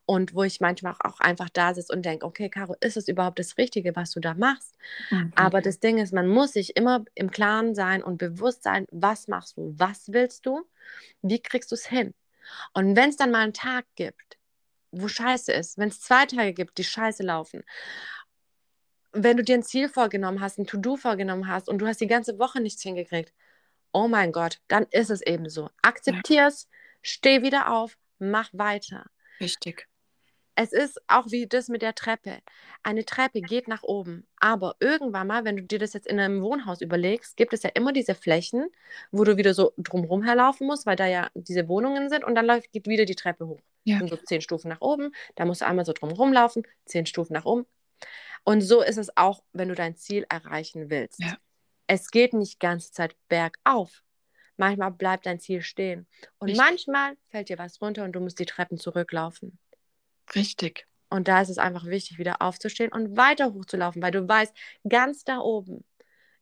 und 0.06 0.34
wo 0.34 0.42
ich 0.42 0.60
manchmal 0.60 0.94
auch 0.98 1.20
einfach 1.20 1.48
da 1.48 1.72
sitze 1.72 1.92
und 1.92 2.04
denke, 2.04 2.26
okay, 2.26 2.48
Caro, 2.48 2.74
ist 2.80 2.96
es 2.96 3.08
überhaupt 3.08 3.38
das 3.38 3.56
Richtige, 3.56 3.94
was 3.96 4.10
du 4.10 4.20
da 4.20 4.34
machst? 4.34 4.76
Mhm. 5.10 5.32
Aber 5.36 5.62
das 5.62 5.80
Ding 5.80 5.98
ist, 5.98 6.12
man 6.12 6.26
muss 6.26 6.52
sich 6.52 6.76
immer 6.76 7.04
im 7.14 7.30
Klaren 7.30 7.74
sein 7.74 8.02
und 8.02 8.18
bewusst 8.18 8.64
sein, 8.64 8.86
was 8.90 9.28
machst 9.28 9.56
du, 9.56 9.72
was 9.76 10.12
willst 10.12 10.46
du, 10.46 10.66
wie 11.22 11.40
kriegst 11.40 11.70
du 11.70 11.76
es 11.76 11.86
hin? 11.86 12.12
Und 12.72 12.96
wenn 12.96 13.10
es 13.10 13.16
dann 13.16 13.30
mal 13.30 13.44
einen 13.44 13.54
Tag 13.54 13.86
gibt, 13.94 14.36
wo 15.00 15.08
Scheiße 15.08 15.52
ist, 15.52 15.78
wenn 15.78 15.88
es 15.88 16.00
zwei 16.00 16.26
Tage 16.26 16.52
gibt, 16.52 16.78
die 16.78 16.84
Scheiße 16.84 17.22
laufen, 17.22 17.64
wenn 19.12 19.36
du 19.36 19.44
dir 19.44 19.54
ein 19.54 19.62
Ziel 19.62 19.88
vorgenommen 19.88 20.40
hast, 20.40 20.58
ein 20.58 20.66
To-Do 20.66 20.96
vorgenommen 20.96 21.48
hast 21.48 21.68
und 21.68 21.78
du 21.78 21.86
hast 21.86 22.00
die 22.00 22.06
ganze 22.06 22.38
Woche 22.38 22.60
nichts 22.60 22.82
hingekriegt, 22.82 23.32
oh 23.92 24.08
mein 24.08 24.32
Gott, 24.32 24.60
dann 24.68 24.86
ist 24.90 25.10
es 25.10 25.22
eben 25.22 25.48
so. 25.48 25.70
Akzeptier's, 25.82 26.68
steh 27.00 27.42
wieder 27.42 27.72
auf, 27.72 27.96
mach 28.18 28.50
weiter. 28.52 29.06
Richtig. 29.40 29.88
Es 30.56 30.72
ist 30.72 31.00
auch 31.08 31.26
wie 31.30 31.48
das 31.48 31.68
mit 31.68 31.82
der 31.82 31.94
Treppe. 31.94 32.38
Eine 32.84 33.04
Treppe 33.04 33.40
geht 33.40 33.66
nach 33.66 33.82
oben, 33.82 34.26
aber 34.36 34.76
irgendwann 34.78 35.26
mal, 35.26 35.44
wenn 35.44 35.56
du 35.56 35.62
dir 35.64 35.80
das 35.80 35.94
jetzt 35.94 36.06
in 36.06 36.20
einem 36.20 36.42
Wohnhaus 36.42 36.80
überlegst, 36.80 37.36
gibt 37.36 37.52
es 37.52 37.64
ja 37.64 37.70
immer 37.74 37.92
diese 37.92 38.14
Flächen, 38.14 38.68
wo 39.10 39.24
du 39.24 39.36
wieder 39.36 39.52
so 39.52 39.72
drumherum 39.78 40.22
herlaufen 40.22 40.66
musst, 40.66 40.86
weil 40.86 40.96
da 40.96 41.06
ja 41.06 41.28
diese 41.34 41.66
Wohnungen 41.68 42.08
sind 42.08 42.24
und 42.24 42.36
dann 42.36 42.46
läuft, 42.46 42.70
geht 42.72 42.86
wieder 42.86 43.04
die 43.04 43.16
Treppe 43.16 43.48
hoch. 43.48 43.60
Ja. 43.84 43.98
sind 43.98 44.08
so 44.08 44.16
zehn 44.16 44.40
Stufen 44.40 44.68
nach 44.68 44.80
oben, 44.80 45.12
da 45.34 45.44
musst 45.44 45.60
du 45.60 45.66
einmal 45.66 45.84
so 45.84 45.92
drumherum 45.92 46.32
laufen, 46.32 46.66
zehn 46.86 47.06
Stufen 47.06 47.34
nach 47.34 47.44
oben. 47.44 47.66
Und 48.44 48.60
so 48.60 48.82
ist 48.82 48.98
es 48.98 49.16
auch, 49.16 49.42
wenn 49.52 49.68
du 49.68 49.74
dein 49.74 49.96
Ziel 49.96 50.26
erreichen 50.28 50.90
willst. 50.90 51.20
Ja. 51.20 51.38
Es 51.86 52.10
geht 52.10 52.32
nicht 52.34 52.60
ganze 52.60 52.92
Zeit 52.92 53.16
bergauf. 53.28 54.02
Manchmal 54.56 54.92
bleibt 54.92 55.26
dein 55.26 55.40
Ziel 55.40 55.62
stehen. 55.62 56.06
Und 56.38 56.48
Richtig. 56.48 56.64
manchmal 56.64 57.16
fällt 57.28 57.48
dir 57.48 57.58
was 57.58 57.80
runter 57.80 58.04
und 58.04 58.12
du 58.12 58.20
musst 58.20 58.38
die 58.38 58.46
Treppen 58.46 58.78
zurücklaufen. 58.78 59.58
Richtig. 60.34 60.86
Und 61.10 61.28
da 61.28 61.40
ist 61.40 61.48
es 61.48 61.58
einfach 61.58 61.86
wichtig, 61.86 62.18
wieder 62.18 62.40
aufzustehen 62.40 62.92
und 62.92 63.16
weiter 63.16 63.52
hochzulaufen, 63.52 64.02
weil 64.02 64.10
du 64.10 64.26
weißt, 64.26 64.54
ganz 64.88 65.24
da 65.24 65.38
oben, 65.38 65.84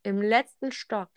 im 0.03 0.20
letzten 0.20 0.72
Stock, 0.72 1.11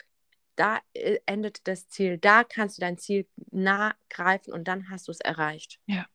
da 0.56 0.80
äh, 0.94 1.18
endet 1.26 1.66
das 1.68 1.88
Ziel. 1.88 2.18
Da 2.18 2.44
kannst 2.44 2.78
du 2.78 2.80
dein 2.80 2.98
Ziel 2.98 3.26
nah 3.50 3.94
greifen 4.08 4.52
und 4.52 4.68
dann 4.68 4.90
hast 4.90 5.08
du 5.08 5.12
es 5.12 5.20
erreicht. 5.20 5.80
Ja. 5.86 6.06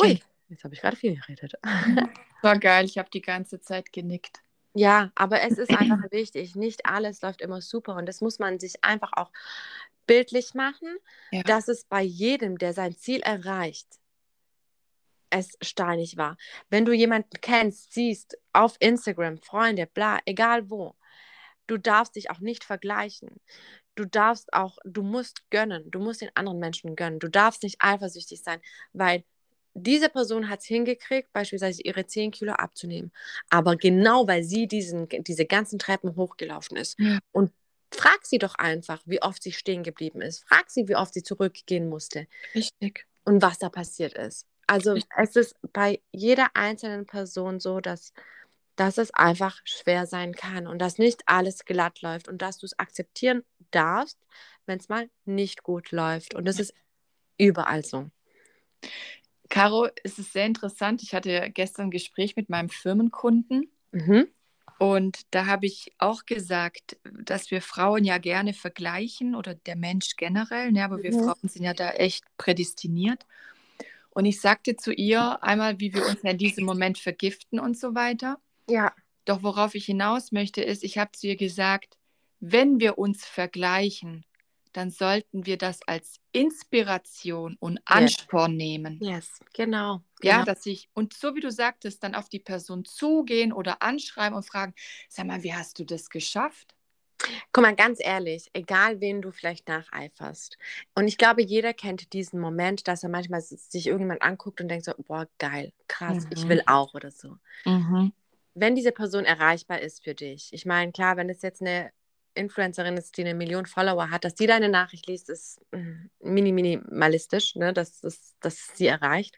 Ui, 0.00 0.20
jetzt 0.48 0.64
habe 0.64 0.74
ich 0.74 0.80
gerade 0.80 0.96
viel 0.96 1.16
geredet. 1.16 1.54
War 2.42 2.58
geil. 2.58 2.84
Ich 2.84 2.98
habe 2.98 3.10
die 3.10 3.20
ganze 3.22 3.60
Zeit 3.60 3.92
genickt. 3.92 4.42
Ja, 4.74 5.10
aber 5.14 5.40
es 5.42 5.58
ist 5.58 5.70
einfach 5.70 5.98
wichtig. 6.12 6.54
Nicht 6.54 6.86
alles 6.86 7.22
läuft 7.22 7.40
immer 7.42 7.60
super 7.60 7.96
und 7.96 8.06
das 8.06 8.20
muss 8.20 8.38
man 8.38 8.58
sich 8.60 8.84
einfach 8.84 9.12
auch 9.14 9.32
bildlich 10.06 10.54
machen, 10.54 10.96
Ja. 11.32 11.42
dass 11.42 11.68
es 11.68 11.84
bei 11.84 12.02
jedem, 12.02 12.58
der 12.58 12.72
sein 12.72 12.96
Ziel 12.96 13.20
erreicht, 13.20 13.86
es 15.30 15.58
steinig 15.60 16.16
war. 16.16 16.36
Wenn 16.70 16.84
du 16.86 16.92
jemanden 16.92 17.40
kennst, 17.42 17.92
siehst, 17.92 18.38
auf 18.52 18.76
Instagram, 18.80 19.38
Freunde, 19.38 19.86
bla, 19.86 20.18
egal 20.24 20.70
wo, 20.70 20.94
du 21.66 21.76
darfst 21.76 22.16
dich 22.16 22.30
auch 22.30 22.40
nicht 22.40 22.64
vergleichen. 22.64 23.40
Du 23.94 24.06
darfst 24.06 24.52
auch, 24.54 24.78
du 24.84 25.02
musst 25.02 25.50
gönnen, 25.50 25.90
du 25.90 25.98
musst 25.98 26.22
den 26.22 26.30
anderen 26.34 26.58
Menschen 26.60 26.96
gönnen. 26.96 27.18
Du 27.18 27.28
darfst 27.28 27.62
nicht 27.62 27.76
eifersüchtig 27.80 28.42
sein, 28.42 28.60
weil 28.92 29.24
diese 29.86 30.08
Person 30.08 30.48
hat 30.48 30.60
es 30.60 30.66
hingekriegt, 30.66 31.32
beispielsweise 31.32 31.82
ihre 31.82 32.06
10 32.06 32.30
Kilo 32.30 32.52
abzunehmen. 32.52 33.12
Aber 33.50 33.76
genau 33.76 34.26
weil 34.26 34.44
sie 34.44 34.66
diesen, 34.66 35.08
diese 35.08 35.46
ganzen 35.46 35.78
Treppen 35.78 36.16
hochgelaufen 36.16 36.76
ist. 36.76 36.98
Ja. 36.98 37.18
Und 37.32 37.52
frag 37.92 38.24
sie 38.24 38.38
doch 38.38 38.54
einfach, 38.56 39.00
wie 39.06 39.22
oft 39.22 39.42
sie 39.42 39.52
stehen 39.52 39.82
geblieben 39.82 40.20
ist. 40.20 40.44
Frag 40.46 40.70
sie, 40.70 40.88
wie 40.88 40.96
oft 40.96 41.14
sie 41.14 41.22
zurückgehen 41.22 41.88
musste 41.88 42.26
Richtig. 42.54 43.06
und 43.24 43.42
was 43.42 43.58
da 43.58 43.68
passiert 43.68 44.14
ist. 44.14 44.46
Also 44.66 44.92
Richtig. 44.92 45.10
es 45.16 45.36
ist 45.36 45.56
bei 45.72 46.00
jeder 46.12 46.48
einzelnen 46.54 47.06
Person 47.06 47.58
so, 47.58 47.80
dass, 47.80 48.12
dass 48.76 48.98
es 48.98 49.12
einfach 49.14 49.60
schwer 49.64 50.06
sein 50.06 50.34
kann 50.34 50.66
und 50.66 50.78
dass 50.78 50.98
nicht 50.98 51.22
alles 51.26 51.64
glatt 51.64 52.02
läuft 52.02 52.28
und 52.28 52.42
dass 52.42 52.58
du 52.58 52.66
es 52.66 52.78
akzeptieren 52.78 53.44
darfst, 53.70 54.18
wenn 54.66 54.78
es 54.78 54.88
mal 54.88 55.08
nicht 55.24 55.62
gut 55.62 55.90
läuft. 55.90 56.34
Und 56.34 56.44
das 56.44 56.60
ist 56.60 56.74
überall 57.38 57.84
so. 57.84 58.10
Caro, 59.58 59.88
es 60.04 60.18
ist 60.18 60.32
sehr 60.32 60.46
interessant. 60.46 61.02
Ich 61.02 61.14
hatte 61.14 61.50
gestern 61.52 61.86
ein 61.86 61.90
Gespräch 61.90 62.36
mit 62.36 62.48
meinem 62.48 62.68
Firmenkunden 62.68 63.70
Mhm. 63.90 64.28
und 64.78 65.22
da 65.32 65.46
habe 65.46 65.66
ich 65.66 65.92
auch 65.98 66.26
gesagt, 66.26 66.96
dass 67.02 67.50
wir 67.50 67.60
Frauen 67.60 68.04
ja 68.04 68.18
gerne 68.18 68.54
vergleichen 68.54 69.34
oder 69.34 69.54
der 69.54 69.74
Mensch 69.76 70.16
generell, 70.16 70.70
ne, 70.70 70.84
aber 70.84 71.02
wir 71.02 71.12
Mhm. 71.12 71.24
Frauen 71.24 71.48
sind 71.48 71.64
ja 71.64 71.74
da 71.74 71.90
echt 71.90 72.24
prädestiniert. 72.36 73.26
Und 74.10 74.26
ich 74.26 74.40
sagte 74.40 74.76
zu 74.76 74.92
ihr 74.92 75.42
einmal, 75.42 75.80
wie 75.80 75.92
wir 75.92 76.06
uns 76.06 76.20
in 76.22 76.38
diesem 76.38 76.64
Moment 76.64 76.98
vergiften 76.98 77.58
und 77.58 77.76
so 77.76 77.94
weiter. 77.94 78.38
Ja. 78.68 78.92
Doch 79.24 79.42
worauf 79.42 79.74
ich 79.74 79.86
hinaus 79.86 80.32
möchte, 80.32 80.62
ist, 80.62 80.84
ich 80.84 80.98
habe 80.98 81.12
zu 81.12 81.26
ihr 81.26 81.36
gesagt, 81.36 81.98
wenn 82.40 82.78
wir 82.78 82.98
uns 82.98 83.24
vergleichen, 83.24 84.24
dann 84.72 84.90
sollten 84.90 85.46
wir 85.46 85.58
das 85.58 85.80
als 85.86 86.20
Inspiration 86.32 87.56
und 87.60 87.80
Ansporn 87.84 88.56
nehmen. 88.56 88.98
Yes, 89.00 89.40
genau. 89.52 90.02
Ja, 90.22 90.38
genau. 90.38 90.44
dass 90.44 90.66
ich, 90.66 90.88
und 90.94 91.14
so 91.14 91.34
wie 91.34 91.40
du 91.40 91.50
sagtest, 91.50 92.02
dann 92.02 92.14
auf 92.14 92.28
die 92.28 92.40
Person 92.40 92.84
zugehen 92.84 93.52
oder 93.52 93.82
anschreiben 93.82 94.36
und 94.36 94.44
fragen, 94.44 94.74
sag 95.08 95.26
mal, 95.26 95.42
wie 95.42 95.54
hast 95.54 95.78
du 95.78 95.84
das 95.84 96.10
geschafft? 96.10 96.74
Guck 97.52 97.62
mal, 97.62 97.74
ganz 97.74 97.98
ehrlich, 98.00 98.48
egal 98.52 99.00
wen 99.00 99.22
du 99.22 99.32
vielleicht 99.32 99.68
nacheiferst. 99.68 100.56
Und 100.94 101.08
ich 101.08 101.18
glaube, 101.18 101.42
jeder 101.42 101.74
kennt 101.74 102.12
diesen 102.12 102.38
Moment, 102.38 102.86
dass 102.86 103.02
er 103.02 103.08
manchmal 103.08 103.40
sich 103.40 103.86
irgendjemand 103.86 104.22
anguckt 104.22 104.60
und 104.60 104.68
denkt 104.68 104.84
so, 104.84 104.92
boah, 104.98 105.26
geil, 105.38 105.72
krass, 105.88 106.24
mhm. 106.24 106.30
ich 106.32 106.48
will 106.48 106.62
auch 106.66 106.94
oder 106.94 107.10
so. 107.10 107.36
Mhm. 107.64 108.12
Wenn 108.54 108.74
diese 108.74 108.92
Person 108.92 109.24
erreichbar 109.24 109.80
ist 109.80 110.04
für 110.04 110.14
dich, 110.14 110.52
ich 110.52 110.64
meine, 110.64 110.92
klar, 110.92 111.16
wenn 111.16 111.28
es 111.28 111.42
jetzt 111.42 111.60
eine 111.60 111.90
Influencerin 112.38 112.96
ist, 112.96 113.16
die 113.16 113.22
eine 113.22 113.34
Million 113.34 113.66
Follower 113.66 114.10
hat, 114.10 114.24
dass 114.24 114.34
die 114.34 114.46
deine 114.46 114.68
Nachricht 114.68 115.06
liest, 115.06 115.28
ist 115.28 115.60
mm, 115.72 116.06
mini 116.20 116.52
minimalistisch, 116.52 117.56
ne, 117.56 117.72
dass, 117.72 118.00
dass, 118.00 118.36
dass 118.40 118.68
sie 118.74 118.86
erreicht. 118.86 119.36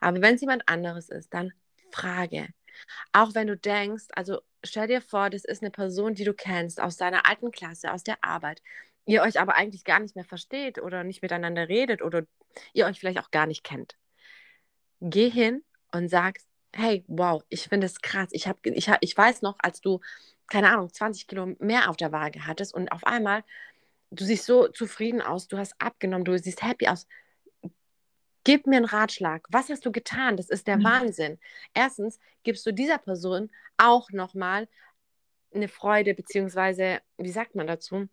Aber 0.00 0.20
wenn 0.22 0.36
es 0.36 0.40
jemand 0.40 0.68
anderes 0.68 1.08
ist, 1.08 1.32
dann 1.34 1.52
frage. 1.90 2.48
Auch 3.12 3.34
wenn 3.34 3.46
du 3.46 3.56
denkst, 3.56 4.04
also 4.14 4.40
stell 4.64 4.86
dir 4.86 5.00
vor, 5.00 5.30
das 5.30 5.44
ist 5.44 5.62
eine 5.62 5.70
Person, 5.70 6.14
die 6.14 6.24
du 6.24 6.34
kennst 6.34 6.80
aus 6.80 6.96
deiner 6.96 7.28
alten 7.28 7.50
Klasse, 7.50 7.92
aus 7.92 8.02
der 8.04 8.22
Arbeit. 8.22 8.62
Ihr 9.06 9.22
euch 9.22 9.40
aber 9.40 9.56
eigentlich 9.56 9.84
gar 9.84 9.98
nicht 10.00 10.14
mehr 10.14 10.24
versteht 10.24 10.80
oder 10.80 11.04
nicht 11.04 11.22
miteinander 11.22 11.68
redet 11.68 12.02
oder 12.02 12.22
ihr 12.72 12.86
euch 12.86 13.00
vielleicht 13.00 13.18
auch 13.18 13.30
gar 13.30 13.46
nicht 13.46 13.64
kennt. 13.64 13.96
Geh 15.00 15.28
hin 15.28 15.64
und 15.90 16.08
sagst, 16.08 16.46
hey, 16.74 17.04
wow, 17.08 17.42
ich 17.48 17.64
finde 17.64 17.86
es 17.86 18.00
krass. 18.00 18.28
Ich, 18.32 18.46
hab, 18.46 18.64
ich, 18.64 18.90
ich 19.00 19.16
weiß 19.16 19.42
noch, 19.42 19.56
als 19.58 19.80
du, 19.80 20.00
keine 20.52 20.70
Ahnung, 20.70 20.92
20 20.92 21.28
Kilo 21.28 21.56
mehr 21.60 21.88
auf 21.88 21.96
der 21.96 22.12
Waage 22.12 22.46
hattest 22.46 22.74
und 22.74 22.92
auf 22.92 23.04
einmal, 23.04 23.42
du 24.10 24.22
siehst 24.22 24.44
so 24.44 24.68
zufrieden 24.68 25.22
aus, 25.22 25.48
du 25.48 25.56
hast 25.56 25.74
abgenommen, 25.78 26.26
du 26.26 26.38
siehst 26.38 26.62
happy 26.62 26.88
aus. 26.88 27.06
Gib 28.44 28.66
mir 28.66 28.76
einen 28.76 28.84
Ratschlag. 28.84 29.46
Was 29.48 29.70
hast 29.70 29.86
du 29.86 29.92
getan? 29.92 30.36
Das 30.36 30.50
ist 30.50 30.66
der 30.66 30.76
mhm. 30.76 30.84
Wahnsinn. 30.84 31.38
Erstens 31.72 32.18
gibst 32.42 32.66
du 32.66 32.72
dieser 32.72 32.98
Person 32.98 33.50
auch 33.78 34.10
nochmal 34.10 34.68
eine 35.54 35.68
Freude, 35.68 36.12
beziehungsweise, 36.12 37.00
wie 37.16 37.30
sagt 37.30 37.54
man 37.54 37.66
dazu? 37.66 38.08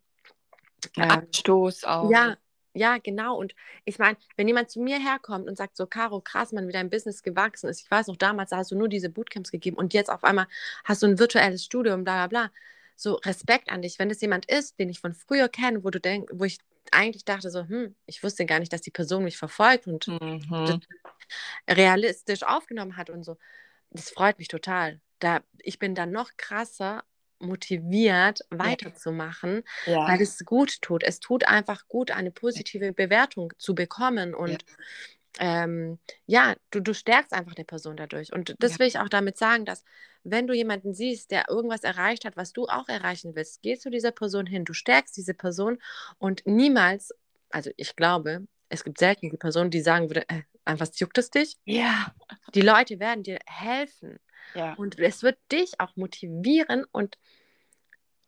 Ein 0.96 1.12
Abstoß 1.12 1.84
auch. 1.84 2.10
Ja, 2.10 2.38
ja, 2.74 2.98
genau. 2.98 3.38
Und 3.38 3.56
ich 3.86 4.00
meine, 4.00 4.18
wenn 4.38 4.48
jemand 4.48 4.70
zu 4.70 4.80
mir 4.80 5.00
herkommt 5.00 5.48
und 5.48 5.58
sagt 5.58 5.76
so, 5.76 5.88
Caro, 5.88 6.22
krass, 6.22 6.52
man, 6.52 6.68
wie 6.68 6.72
dein 6.72 6.90
Business 6.90 7.24
gewachsen 7.24 7.70
ist. 7.70 7.82
Ich 7.82 7.90
weiß 7.90 8.08
noch, 8.08 8.18
damals 8.18 8.52
hast 8.52 8.72
du 8.72 8.76
nur 8.76 8.90
diese 8.90 9.10
Bootcamps 9.10 9.52
gegeben 9.52 9.78
und 9.78 9.94
jetzt 9.94 10.10
auf 10.10 10.24
einmal 10.24 10.48
hast 10.86 11.02
du 11.02 11.08
ein 11.08 11.20
virtuelles 11.20 11.66
Studium, 11.66 12.04
bla 12.04 12.28
bla 12.28 12.48
bla. 12.48 12.52
So 12.96 13.16
Respekt 13.16 13.72
an 13.72 13.82
dich. 13.82 13.98
Wenn 13.98 14.10
es 14.12 14.22
jemand 14.22 14.46
ist, 14.46 14.78
den 14.80 14.90
ich 14.90 15.00
von 15.00 15.14
früher 15.14 15.50
kenne, 15.50 15.84
wo 15.84 15.90
du 15.90 16.00
denkst, 16.00 16.32
wo 16.34 16.44
ich 16.44 16.60
eigentlich 16.92 17.26
dachte 17.26 17.50
so, 17.50 17.62
hm, 17.68 17.96
ich 18.06 18.24
wusste 18.24 18.46
gar 18.46 18.60
nicht, 18.60 18.74
dass 18.74 18.82
die 18.82 18.92
Person 18.92 19.24
mich 19.24 19.38
verfolgt 19.38 19.88
und 19.88 20.08
mhm. 20.08 20.82
realistisch 21.70 22.44
aufgenommen 22.44 22.98
hat 22.98 23.10
und 23.10 23.24
so. 23.24 23.38
Das 23.92 24.10
freut 24.12 24.38
mich 24.38 24.48
total. 24.48 25.00
Da, 25.20 25.42
ich 25.60 25.80
bin 25.80 25.96
dann 25.96 26.12
noch 26.12 26.32
krasser 26.38 27.04
motiviert, 27.40 28.42
weiterzumachen, 28.50 29.64
ja. 29.86 30.08
weil 30.08 30.22
es 30.22 30.46
gut 30.46 30.82
tut. 30.82 31.04
Es 31.04 31.20
tut 31.20 31.48
einfach 31.48 31.88
gut, 31.88 32.12
eine 32.12 32.32
positive 32.32 32.94
Bewertung 32.94 33.54
zu 33.58 33.76
bekommen 33.76 34.34
und 34.34 34.66
ja, 35.40 35.64
ähm, 35.64 36.00
ja 36.26 36.56
du, 36.72 36.80
du 36.80 36.94
stärkst 36.94 37.34
einfach 37.34 37.56
der 37.56 37.64
Person 37.64 37.98
dadurch. 37.98 38.34
Und 38.34 38.56
das 38.60 38.74
ja. 38.74 38.80
will 38.80 38.88
ich 38.88 39.00
auch 39.00 39.10
damit 39.10 39.38
sagen, 39.38 39.66
dass 39.66 39.84
wenn 40.24 40.48
du 40.48 40.54
jemanden 40.54 40.94
siehst, 40.94 41.32
der 41.32 41.50
irgendwas 41.50 41.84
erreicht 41.84 42.26
hat, 42.26 42.36
was 42.36 42.52
du 42.52 42.66
auch 42.66 42.90
erreichen 42.90 43.36
willst, 43.36 43.62
geh 43.62 43.78
zu 43.78 43.90
dieser 43.90 44.12
Person 44.12 44.46
hin, 44.46 44.66
du 44.66 44.74
stärkst 44.74 45.16
diese 45.16 45.34
Person 45.34 45.80
und 46.18 46.46
niemals, 46.46 47.14
also 47.50 47.72
ich 47.78 47.96
glaube, 47.96 48.46
es 48.70 48.84
gibt 48.84 49.00
selten 49.00 49.30
die 49.30 49.38
Person, 49.38 49.72
die 49.72 49.82
sagen 49.82 50.10
würde, 50.10 50.28
äh, 50.30 50.44
was 50.66 51.00
juckt 51.00 51.18
es 51.18 51.32
dich? 51.32 51.58
Ja. 51.66 52.14
Die 52.54 52.62
Leute 52.62 53.00
werden 53.00 53.24
dir 53.24 53.40
helfen. 53.46 54.20
Ja. 54.56 54.74
Und 54.74 55.00
es 55.00 55.24
wird 55.24 55.38
dich 55.52 55.80
auch 55.80 55.96
motivieren 55.96 56.86
und 56.92 57.18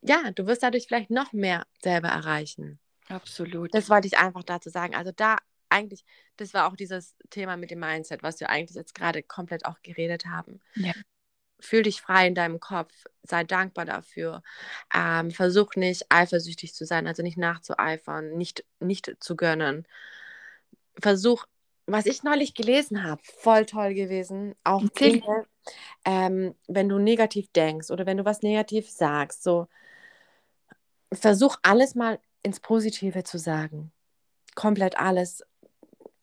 ja, 0.01 0.32
du 0.32 0.47
wirst 0.47 0.64
dadurch 0.64 0.88
vielleicht 0.88 1.12
noch 1.12 1.32
mehr 1.34 1.66
selber 1.82 2.09
erreichen. 2.09 2.80
Absolut. 3.07 3.74
Das 3.74 3.89
wollte 3.89 4.07
ich 4.07 4.18
einfach 4.18 4.43
dazu 4.43 4.70
sagen. 4.70 4.95
Also 4.95 5.12
da 5.12 5.38
eigentlich, 5.70 6.03
das 6.38 6.53
war 6.53 6.68
auch 6.68 6.76
dieses 6.76 7.16
Thema 7.30 7.55
mit 7.57 7.72
dem 7.72 7.80
Mindset, 7.80 8.24
was 8.24 8.39
wir 8.39 8.49
eigentlich 8.49 8.76
jetzt 8.76 8.95
gerade 8.95 9.24
komplett 9.24 9.66
auch 9.66 9.82
geredet 9.82 10.26
haben. 10.26 10.59
Ja. 10.76 10.93
Fühl 11.59 11.84
dich 11.84 12.01
frei 12.01 12.28
in 12.28 12.36
deinem 12.36 12.59
Kopf, 12.59 12.91
sei 13.24 13.43
dankbar 13.43 13.86
dafür. 13.86 14.41
Ähm, 14.93 15.30
versuch 15.30 15.76
nicht 15.76 16.05
eifersüchtig 16.09 16.74
zu 16.74 16.86
sein, 16.86 17.07
also 17.07 17.22
nicht 17.22 17.38
nachzueifern, 17.38 18.32
nicht, 18.32 18.66
nicht 18.80 19.16
zu 19.20 19.36
gönnen. 19.36 19.88
Versuch 20.99 21.45
was 21.88 22.05
ich 22.05 22.24
neulich 22.24 22.53
gelesen 22.53 23.03
habe, 23.03 23.22
voll 23.24 23.66
toll 23.66 23.93
gewesen. 23.93 24.55
Auch 24.64 24.88
Dinge, 24.89 25.45
ähm, 26.05 26.55
wenn 26.68 26.89
du 26.89 26.97
negativ 26.99 27.51
denkst 27.51 27.91
oder 27.91 28.05
wenn 28.05 28.18
du 28.18 28.26
was 28.26 28.41
negativ 28.41 28.89
sagst, 28.89 29.43
so 29.43 29.68
versuch 31.14 31.57
alles 31.62 31.95
mal 31.95 32.20
ins 32.43 32.59
Positive 32.59 33.24
zu 33.24 33.38
sagen. 33.38 33.91
Komplett 34.55 34.97
alles. 34.99 35.43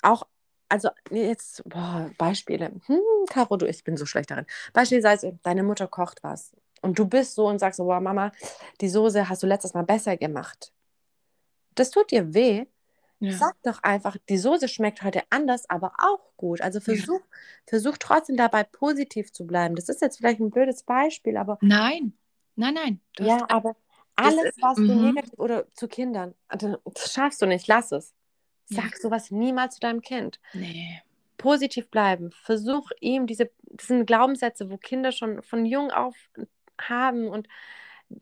Auch, 0.03 0.27
also 0.69 0.91
jetzt, 1.11 1.63
boah, 1.69 2.11
Beispiele. 2.19 2.73
Hm, 2.87 3.01
Caro, 3.29 3.57
du, 3.57 3.67
ich 3.67 3.85
bin 3.85 3.97
so 3.97 4.07
schlecht 4.07 4.31
darin. 4.31 4.47
Beispielsweise, 4.73 5.39
deine 5.43 5.63
Mutter 5.63 5.87
kocht 5.87 6.23
was 6.23 6.53
und 6.83 6.99
du 6.99 7.07
bist 7.07 7.35
so 7.35 7.47
und 7.47 7.59
sagst 7.59 7.79
so, 7.79 7.85
boah, 7.85 8.01
Mama, 8.01 8.33
die 8.81 8.89
Soße 8.89 9.29
hast 9.29 9.43
du 9.43 9.47
letztes 9.47 9.75
Mal 9.75 9.85
besser 9.85 10.17
gemacht. 10.17 10.73
Das 11.75 11.91
tut 11.91 12.11
dir 12.11 12.35
weh, 12.35 12.67
ja. 13.21 13.33
Sag 13.33 13.61
doch 13.63 13.83
einfach, 13.83 14.17
die 14.29 14.39
Soße 14.39 14.69
schmeckt 14.69 15.03
heute 15.03 15.23
anders, 15.31 15.69
aber 15.69 15.93
auch 15.99 16.21
gut. 16.37 16.61
Also 16.61 16.81
versuch, 16.81 17.21
ja. 17.21 17.39
versuch 17.67 17.97
trotzdem 17.99 18.37
dabei 18.37 18.63
positiv 18.63 19.33
zu 19.33 19.47
bleiben. 19.47 19.75
Das 19.75 19.89
ist 19.89 20.01
jetzt 20.01 20.19
vielleicht 20.19 20.41
ein 20.41 20.51
blödes 20.51 20.85
Beispiel, 20.85 21.37
aber. 21.37 21.59
Nein, 21.61 22.13
nein, 22.55 22.75
nein. 22.75 23.01
ja, 23.19 23.45
aber 23.49 23.75
alles, 24.15 24.55
was 24.61 24.77
du 24.77 24.83
mhm. 24.83 25.07
negativ 25.07 25.39
oder 25.39 25.67
zu 25.75 25.89
Kindern, 25.89 26.35
also, 26.49 26.79
das 26.85 27.13
schaffst 27.13 27.43
du 27.43 27.47
nicht, 27.47 27.67
lass 27.67 27.93
es. 27.93 28.15
Sag 28.67 28.93
ja. 28.93 29.01
sowas 29.01 29.31
niemals 29.31 29.77
zu 29.77 29.81
deinem 29.81 30.03
Kind. 30.03 30.41
Nee. 30.53 31.01
Positiv 31.39 31.89
bleiben. 31.91 32.33
Versuch 32.33 32.91
ihm 33.01 33.27
diese, 33.27 33.51
das 33.63 33.87
sind 33.87 34.07
Glaubenssätze, 34.07 34.71
wo 34.71 34.77
Kinder 34.77 35.11
schon 35.11 35.43
von 35.43 35.65
jung 35.65 35.91
auf 35.91 36.15
haben 36.81 37.29
und 37.29 37.49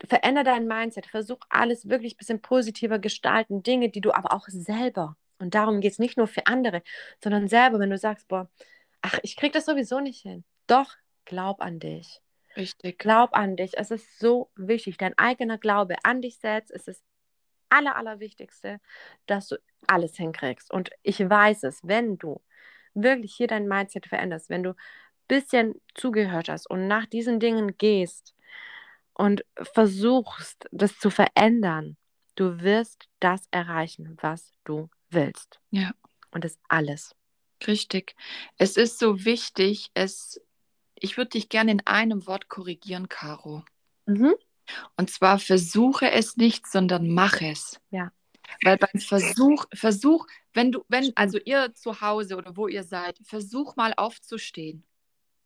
verändere 0.07 0.45
dein 0.45 0.66
Mindset, 0.66 1.07
versuch 1.07 1.39
alles 1.49 1.89
wirklich 1.89 2.14
ein 2.14 2.18
bisschen 2.18 2.43
positiver 2.43 2.99
gestalten, 2.99 3.62
Dinge, 3.62 3.89
die 3.89 4.01
du 4.01 4.12
aber 4.12 4.32
auch 4.32 4.49
selber, 4.49 5.16
und 5.39 5.55
darum 5.55 5.80
geht 5.80 5.93
es 5.93 5.99
nicht 5.99 6.16
nur 6.16 6.26
für 6.26 6.47
andere, 6.47 6.82
sondern 7.22 7.49
selber, 7.49 7.78
wenn 7.78 7.91
du 7.91 7.99
sagst, 7.99 8.28
boah, 8.28 8.49
ach, 9.03 9.18
ich 9.22 9.37
krieg 9.37 9.53
das 9.53 9.66
sowieso 9.66 10.01
nicht 10.01 10.22
hin. 10.22 10.45
Doch, 10.66 10.95
glaub 11.24 11.61
an 11.61 11.78
dich. 11.78 12.20
Richtig. 12.57 12.99
Glaub 12.99 13.34
an 13.34 13.57
dich. 13.57 13.76
Es 13.76 13.91
ist 13.91 14.18
so 14.18 14.51
wichtig. 14.57 14.97
Dein 14.97 15.16
eigener 15.18 15.59
Glaube 15.59 15.97
an 16.05 16.22
dich 16.22 16.39
selbst 16.39 16.70
ist 16.70 16.89
das 16.89 17.03
Aller, 17.68 17.97
Allerwichtigste, 17.97 18.80
dass 19.26 19.49
du 19.49 19.57
alles 19.87 20.16
hinkriegst. 20.16 20.70
Und 20.72 20.91
ich 21.03 21.20
weiß 21.20 21.64
es, 21.64 21.80
wenn 21.82 22.16
du 22.16 22.41
wirklich 22.95 23.34
hier 23.34 23.49
dein 23.49 23.68
Mindset 23.68 24.07
veränderst, 24.07 24.49
wenn 24.49 24.62
du 24.62 24.70
ein 24.70 24.76
bisschen 25.28 25.74
zugehört 25.95 26.49
hast 26.49 26.70
und 26.70 26.87
nach 26.87 27.05
diesen 27.07 27.41
Dingen 27.41 27.76
gehst, 27.76 28.34
und 29.16 29.44
versuchst, 29.72 30.68
das 30.72 30.98
zu 30.98 31.10
verändern, 31.10 31.96
du 32.34 32.60
wirst 32.60 33.08
das 33.18 33.48
erreichen, 33.50 34.16
was 34.20 34.52
du 34.64 34.90
willst. 35.08 35.58
Ja. 35.70 35.92
Und 36.30 36.44
das 36.44 36.58
alles. 36.68 37.14
Richtig. 37.66 38.14
Es 38.58 38.76
ist 38.76 38.98
so 38.98 39.24
wichtig, 39.24 39.90
es, 39.94 40.40
ich 40.94 41.16
würde 41.16 41.30
dich 41.30 41.48
gerne 41.48 41.72
in 41.72 41.86
einem 41.86 42.26
Wort 42.26 42.48
korrigieren, 42.48 43.08
Caro. 43.08 43.64
Mhm. 44.04 44.34
Und 44.96 45.10
zwar 45.10 45.38
versuche 45.38 46.10
es 46.10 46.36
nicht, 46.36 46.66
sondern 46.66 47.08
mach 47.08 47.40
es. 47.40 47.80
Ja. 47.90 48.12
Weil 48.62 48.76
beim 48.76 49.00
Versuch, 49.00 49.64
Versuch, 49.72 50.26
wenn 50.52 50.72
du, 50.72 50.84
wenn, 50.88 51.12
also 51.16 51.38
ihr 51.42 51.72
zu 51.74 52.02
Hause 52.02 52.36
oder 52.36 52.56
wo 52.56 52.68
ihr 52.68 52.84
seid, 52.84 53.18
versuch 53.22 53.76
mal 53.76 53.94
aufzustehen. 53.96 54.84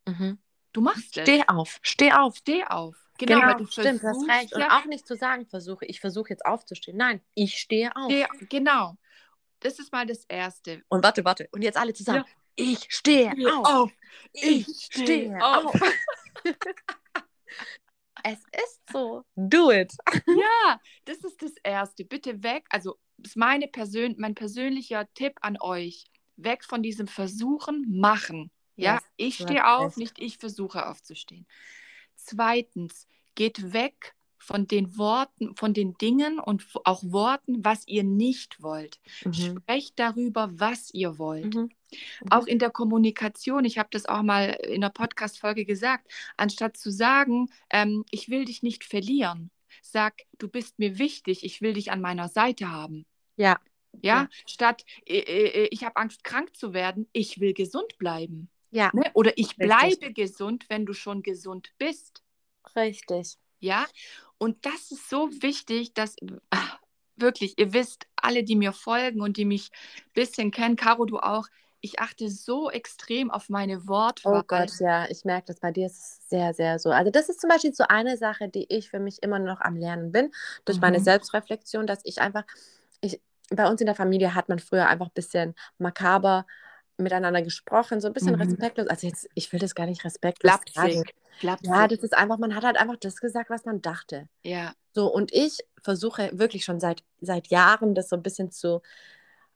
Mhm. 0.06 0.38
Du 0.72 0.80
machst 0.80 1.16
es. 1.16 1.22
Steh 1.22 1.42
auf, 1.46 1.78
steh 1.82 2.12
auf. 2.12 2.36
Steh 2.38 2.64
auf. 2.64 2.96
Genau, 3.20 3.40
genau 3.40 3.58
du 3.58 3.66
stimmt, 3.66 4.02
hast 4.02 4.26
recht. 4.28 4.54
Und 4.54 4.62
auch 4.62 4.86
nicht 4.86 5.06
zu 5.06 5.14
sagen, 5.14 5.46
versuche, 5.46 5.84
ich 5.84 6.00
versuche 6.00 6.30
jetzt 6.30 6.46
aufzustehen. 6.46 6.96
Nein, 6.96 7.20
ich 7.34 7.58
stehe 7.58 7.94
auf. 7.94 8.10
Stehe, 8.10 8.26
genau. 8.48 8.96
Das 9.60 9.78
ist 9.78 9.92
mal 9.92 10.06
das 10.06 10.24
Erste. 10.24 10.82
Und 10.88 11.04
warte, 11.04 11.22
warte. 11.22 11.46
Und 11.52 11.60
jetzt 11.60 11.76
alle 11.76 11.92
zusammen. 11.92 12.24
Ja. 12.26 12.34
Ich 12.56 12.86
stehe 12.88 13.30
auf. 13.52 13.66
auf. 13.66 13.92
Ich, 14.32 14.68
ich 14.68 14.88
stehe 14.90 15.36
auf. 15.44 15.66
auf. 15.66 15.80
es 18.24 18.38
ist 18.38 18.80
so. 18.90 19.22
Do 19.36 19.70
it. 19.70 19.92
ja, 20.26 20.80
das 21.04 21.18
ist 21.18 21.42
das 21.42 21.52
Erste. 21.62 22.06
Bitte 22.06 22.42
weg. 22.42 22.64
Also, 22.70 22.98
ist 23.22 23.36
meine 23.36 23.68
Persön 23.68 24.14
mein 24.18 24.34
persönlicher 24.34 25.06
Tipp 25.12 25.34
an 25.42 25.58
euch. 25.60 26.06
Weg 26.36 26.64
von 26.64 26.82
diesem 26.82 27.06
Versuchen, 27.06 27.84
machen. 28.00 28.50
Ja, 28.76 28.94
yes, 28.94 29.02
ich 29.16 29.34
stehe 29.34 29.66
auf, 29.66 29.98
nicht 29.98 30.18
ich 30.18 30.38
versuche 30.38 30.86
aufzustehen. 30.86 31.46
Zweitens, 32.30 33.06
geht 33.34 33.72
weg 33.72 34.14
von 34.38 34.66
den 34.66 34.96
Worten, 34.96 35.54
von 35.54 35.74
den 35.74 35.94
Dingen 35.94 36.38
und 36.38 36.66
auch 36.84 37.02
Worten, 37.04 37.64
was 37.64 37.86
ihr 37.86 38.04
nicht 38.04 38.62
wollt. 38.62 38.98
Mhm. 39.24 39.32
Sprecht 39.32 39.98
darüber, 39.98 40.50
was 40.52 40.92
ihr 40.92 41.18
wollt. 41.18 41.54
Mhm. 41.54 41.60
Mhm. 41.60 41.70
Auch 42.30 42.46
in 42.46 42.58
der 42.58 42.70
Kommunikation, 42.70 43.64
ich 43.64 43.78
habe 43.78 43.88
das 43.92 44.06
auch 44.06 44.22
mal 44.22 44.50
in 44.66 44.80
der 44.80 44.90
Podcast-Folge 44.90 45.64
gesagt, 45.64 46.10
anstatt 46.36 46.76
zu 46.76 46.90
sagen, 46.90 47.50
ähm, 47.70 48.04
ich 48.10 48.28
will 48.28 48.44
dich 48.44 48.62
nicht 48.62 48.84
verlieren, 48.84 49.50
sag, 49.82 50.22
du 50.38 50.48
bist 50.48 50.78
mir 50.78 50.98
wichtig, 50.98 51.44
ich 51.44 51.60
will 51.60 51.74
dich 51.74 51.90
an 51.90 52.00
meiner 52.00 52.28
Seite 52.28 52.70
haben. 52.70 53.06
Ja. 53.36 53.58
Ja, 54.02 54.28
statt 54.46 54.84
äh, 55.04 55.18
äh, 55.18 55.68
ich 55.72 55.82
habe 55.82 55.96
Angst, 55.96 56.22
krank 56.22 56.56
zu 56.56 56.72
werden, 56.72 57.08
ich 57.12 57.40
will 57.40 57.54
gesund 57.54 57.98
bleiben. 57.98 58.48
Ja. 58.70 58.90
Ne? 58.94 59.04
Oder 59.14 59.36
ich 59.36 59.58
Richtig. 59.58 59.58
bleibe 59.58 60.12
gesund, 60.12 60.66
wenn 60.68 60.86
du 60.86 60.92
schon 60.92 61.22
gesund 61.22 61.72
bist. 61.78 62.22
Richtig. 62.76 63.38
Ja, 63.60 63.86
und 64.38 64.64
das 64.64 64.90
ist 64.90 65.08
so 65.10 65.30
wichtig, 65.42 65.92
dass 65.92 66.16
wirklich, 67.16 67.58
ihr 67.58 67.72
wisst, 67.74 68.06
alle, 68.16 68.42
die 68.42 68.56
mir 68.56 68.72
folgen 68.72 69.20
und 69.20 69.36
die 69.36 69.44
mich 69.44 69.70
ein 69.98 70.12
bisschen 70.14 70.50
kennen, 70.50 70.76
Caro, 70.76 71.04
du 71.04 71.18
auch, 71.18 71.46
ich 71.82 71.98
achte 71.98 72.28
so 72.30 72.70
extrem 72.70 73.30
auf 73.30 73.48
meine 73.48 73.86
Wortwahl. 73.86 74.40
Oh 74.40 74.42
Gott, 74.46 74.70
ja, 74.80 75.08
ich 75.10 75.24
merke 75.24 75.46
das 75.48 75.60
bei 75.60 75.70
dir 75.72 75.86
ist 75.86 75.96
es 75.98 76.28
sehr, 76.28 76.54
sehr 76.54 76.78
so. 76.78 76.90
Also 76.90 77.10
das 77.10 77.28
ist 77.28 77.40
zum 77.40 77.48
Beispiel 77.48 77.74
so 77.74 77.84
eine 77.88 78.16
Sache, 78.16 78.48
die 78.48 78.66
ich 78.68 78.90
für 78.90 79.00
mich 79.00 79.22
immer 79.22 79.38
noch 79.38 79.60
am 79.60 79.76
Lernen 79.76 80.12
bin, 80.12 80.30
durch 80.64 80.80
meine 80.80 80.98
Mhm. 80.98 81.04
Selbstreflexion, 81.04 81.86
dass 81.86 82.00
ich 82.04 82.20
einfach, 82.20 82.44
ich, 83.00 83.20
bei 83.50 83.68
uns 83.68 83.80
in 83.80 83.86
der 83.86 83.94
Familie 83.94 84.34
hat 84.34 84.48
man 84.48 84.58
früher 84.58 84.88
einfach 84.88 85.06
ein 85.06 85.14
bisschen 85.14 85.54
makaber 85.78 86.46
miteinander 87.00 87.42
gesprochen, 87.42 88.00
so 88.00 88.06
ein 88.08 88.12
bisschen 88.12 88.34
Mhm. 88.34 88.42
respektlos. 88.42 88.88
Also 88.88 89.06
jetzt, 89.06 89.28
ich 89.34 89.52
will 89.52 89.58
das 89.60 89.74
gar 89.74 89.86
nicht 89.86 90.04
respektlos 90.04 90.52
sagen. 90.72 91.04
Flapsig. 91.38 91.66
Ja, 91.66 91.88
das 91.88 92.00
ist 92.00 92.14
einfach, 92.16 92.38
man 92.38 92.54
hat 92.54 92.64
halt 92.64 92.76
einfach 92.76 92.96
das 92.96 93.16
gesagt, 93.20 93.50
was 93.50 93.64
man 93.64 93.80
dachte. 93.82 94.28
ja. 94.42 94.72
So, 94.92 95.06
und 95.06 95.32
ich 95.32 95.58
versuche 95.80 96.30
wirklich 96.36 96.64
schon 96.64 96.80
seit, 96.80 97.04
seit 97.20 97.46
Jahren 97.46 97.94
das 97.94 98.08
so 98.08 98.16
ein 98.16 98.24
bisschen 98.24 98.50
zu, 98.50 98.82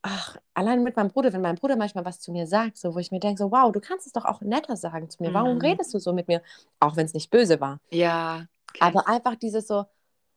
ach, 0.02 0.36
allein 0.54 0.84
mit 0.84 0.94
meinem 0.96 1.08
Bruder, 1.08 1.32
wenn 1.32 1.40
mein 1.40 1.56
Bruder 1.56 1.74
manchmal 1.74 2.04
was 2.04 2.20
zu 2.20 2.30
mir 2.30 2.46
sagt, 2.46 2.76
so, 2.76 2.94
wo 2.94 3.00
ich 3.00 3.10
mir 3.10 3.18
denke, 3.18 3.38
so, 3.42 3.50
wow, 3.50 3.72
du 3.72 3.80
kannst 3.80 4.06
es 4.06 4.12
doch 4.12 4.26
auch 4.26 4.42
netter 4.42 4.76
sagen 4.76 5.10
zu 5.10 5.20
mir. 5.22 5.34
Warum 5.34 5.56
Mhm. 5.56 5.60
redest 5.62 5.92
du 5.92 5.98
so 5.98 6.12
mit 6.12 6.28
mir? 6.28 6.40
Auch 6.78 6.94
wenn 6.96 7.06
es 7.06 7.14
nicht 7.14 7.30
böse 7.30 7.60
war. 7.60 7.80
Ja. 7.90 8.46
kenn 8.72 8.86
Aber 8.86 9.08
einfach 9.08 9.34
dieses 9.34 9.66
so, 9.66 9.86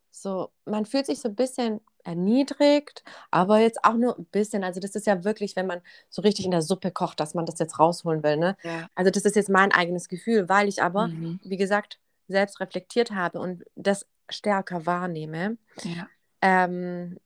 so, 0.09 0.49
man 0.65 0.85
fühlt 0.87 1.05
sich 1.05 1.19
so 1.19 1.29
ein 1.29 1.35
bisschen 1.35 1.79
erniedrigt, 2.07 3.03
aber 3.29 3.59
jetzt 3.59 3.83
auch 3.83 3.93
nur 3.93 4.17
ein 4.17 4.25
bisschen. 4.25 4.63
Also 4.63 4.79
das 4.79 4.95
ist 4.95 5.05
ja 5.05 5.23
wirklich, 5.23 5.55
wenn 5.55 5.67
man 5.67 5.81
so 6.09 6.21
richtig 6.23 6.45
in 6.45 6.51
der 6.51 6.61
Suppe 6.63 6.89
kocht, 6.91 7.19
dass 7.19 7.33
man 7.35 7.45
das 7.45 7.59
jetzt 7.59 7.77
rausholen 7.79 8.23
will, 8.23 8.37
ne? 8.37 8.57
Ja. 8.63 8.87
Also 8.95 9.11
das 9.11 9.25
ist 9.25 9.35
jetzt 9.35 9.49
mein 9.49 9.71
eigenes 9.71 10.07
Gefühl, 10.07 10.49
weil 10.49 10.67
ich 10.67 10.81
aber, 10.81 11.07
Mhm. 11.09 11.39
wie 11.43 11.57
gesagt, 11.57 11.99
selbst 12.27 12.59
reflektiert 12.59 13.11
habe 13.11 13.39
und 13.39 13.63
das 13.75 14.07
stärker 14.29 14.85
wahrnehme. 14.85 15.57
ja. 15.83 16.07
Ähm, 16.41 17.17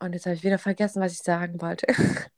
und 0.00 0.12
jetzt 0.12 0.26
habe 0.26 0.34
ich 0.36 0.42
wieder 0.42 0.58
vergessen, 0.58 1.00
was 1.00 1.12
ich 1.12 1.18
sagen 1.22 1.60
wollte. 1.62 1.86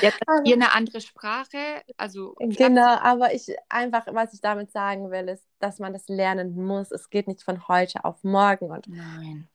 Jetzt 0.00 0.18
habt 0.26 0.48
ihr 0.48 0.54
eine 0.54 0.72
andere 0.72 1.00
Sprache, 1.00 1.58
also 1.96 2.34
Genau, 2.38 2.96
aber 2.96 3.34
ich 3.34 3.54
einfach, 3.68 4.06
was 4.10 4.32
ich 4.32 4.40
damit 4.40 4.72
sagen 4.72 5.10
will, 5.10 5.28
ist, 5.28 5.46
dass 5.60 5.78
man 5.78 5.92
das 5.92 6.08
lernen 6.08 6.56
muss. 6.56 6.90
Es 6.90 7.10
geht 7.10 7.28
nicht 7.28 7.42
von 7.42 7.68
heute 7.68 8.04
auf 8.04 8.24
morgen. 8.24 8.70
Und 8.70 8.88
Nein. 8.88 9.46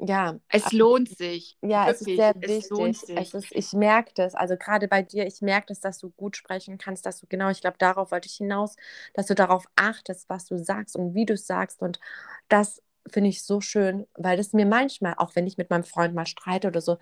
Ja, 0.00 0.38
Es 0.48 0.72
lohnt 0.72 1.08
sich. 1.08 1.58
ja, 1.62 1.90
es 1.90 2.00
ist 2.02 2.14
Wirklich, 2.14 2.16
sehr 2.16 2.34
es 2.40 2.68
lohnt 2.70 2.96
wichtig. 2.96 3.06
sich. 3.06 3.10
Es 3.14 3.34
ist, 3.34 3.52
ich 3.52 3.72
merke 3.74 4.12
das, 4.14 4.34
also 4.34 4.56
gerade 4.56 4.88
bei 4.88 5.02
dir, 5.02 5.26
ich 5.26 5.42
merke 5.42 5.66
das, 5.68 5.80
dass 5.80 5.98
du 5.98 6.10
gut 6.10 6.36
sprechen 6.36 6.78
kannst, 6.78 7.06
dass 7.06 7.20
du 7.20 7.26
genau, 7.28 7.50
ich 7.50 7.60
glaube, 7.60 7.76
darauf 7.78 8.12
wollte 8.12 8.28
ich 8.28 8.36
hinaus, 8.36 8.76
dass 9.14 9.26
du 9.26 9.34
darauf 9.34 9.66
achtest, 9.76 10.28
was 10.30 10.46
du 10.46 10.58
sagst 10.58 10.96
und 10.96 11.14
wie 11.14 11.26
du 11.26 11.34
es 11.34 11.46
sagst. 11.46 11.82
Und 11.82 12.00
das 12.48 12.82
finde 13.08 13.30
ich 13.30 13.42
so 13.44 13.60
schön, 13.60 14.06
weil 14.14 14.36
das 14.36 14.52
mir 14.54 14.66
manchmal, 14.66 15.14
auch 15.18 15.34
wenn 15.36 15.46
ich 15.46 15.58
mit 15.58 15.70
meinem 15.70 15.84
Freund 15.84 16.14
mal 16.14 16.26
streite 16.26 16.68
oder 16.68 16.80
so, 16.80 16.98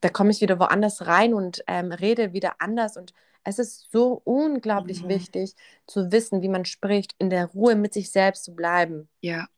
da 0.00 0.08
komme 0.10 0.30
ich 0.32 0.40
wieder 0.40 0.58
woanders 0.60 1.06
rein 1.06 1.34
und 1.34 1.62
ähm, 1.68 1.92
rede 1.92 2.32
wieder 2.34 2.56
anders. 2.60 2.96
Und 2.96 3.14
es 3.44 3.58
ist 3.58 3.90
so 3.92 4.20
unglaublich 4.24 5.04
Mhm. 5.04 5.08
wichtig 5.08 5.54
zu 5.86 6.12
wissen, 6.12 6.42
wie 6.42 6.48
man 6.48 6.64
spricht, 6.66 7.14
in 7.18 7.30
der 7.30 7.46
Ruhe 7.46 7.76
mit 7.76 7.94
sich 7.94 8.10
selbst 8.10 8.44
zu 8.44 8.54
bleiben. 8.56 9.08
Ja. 9.20 9.48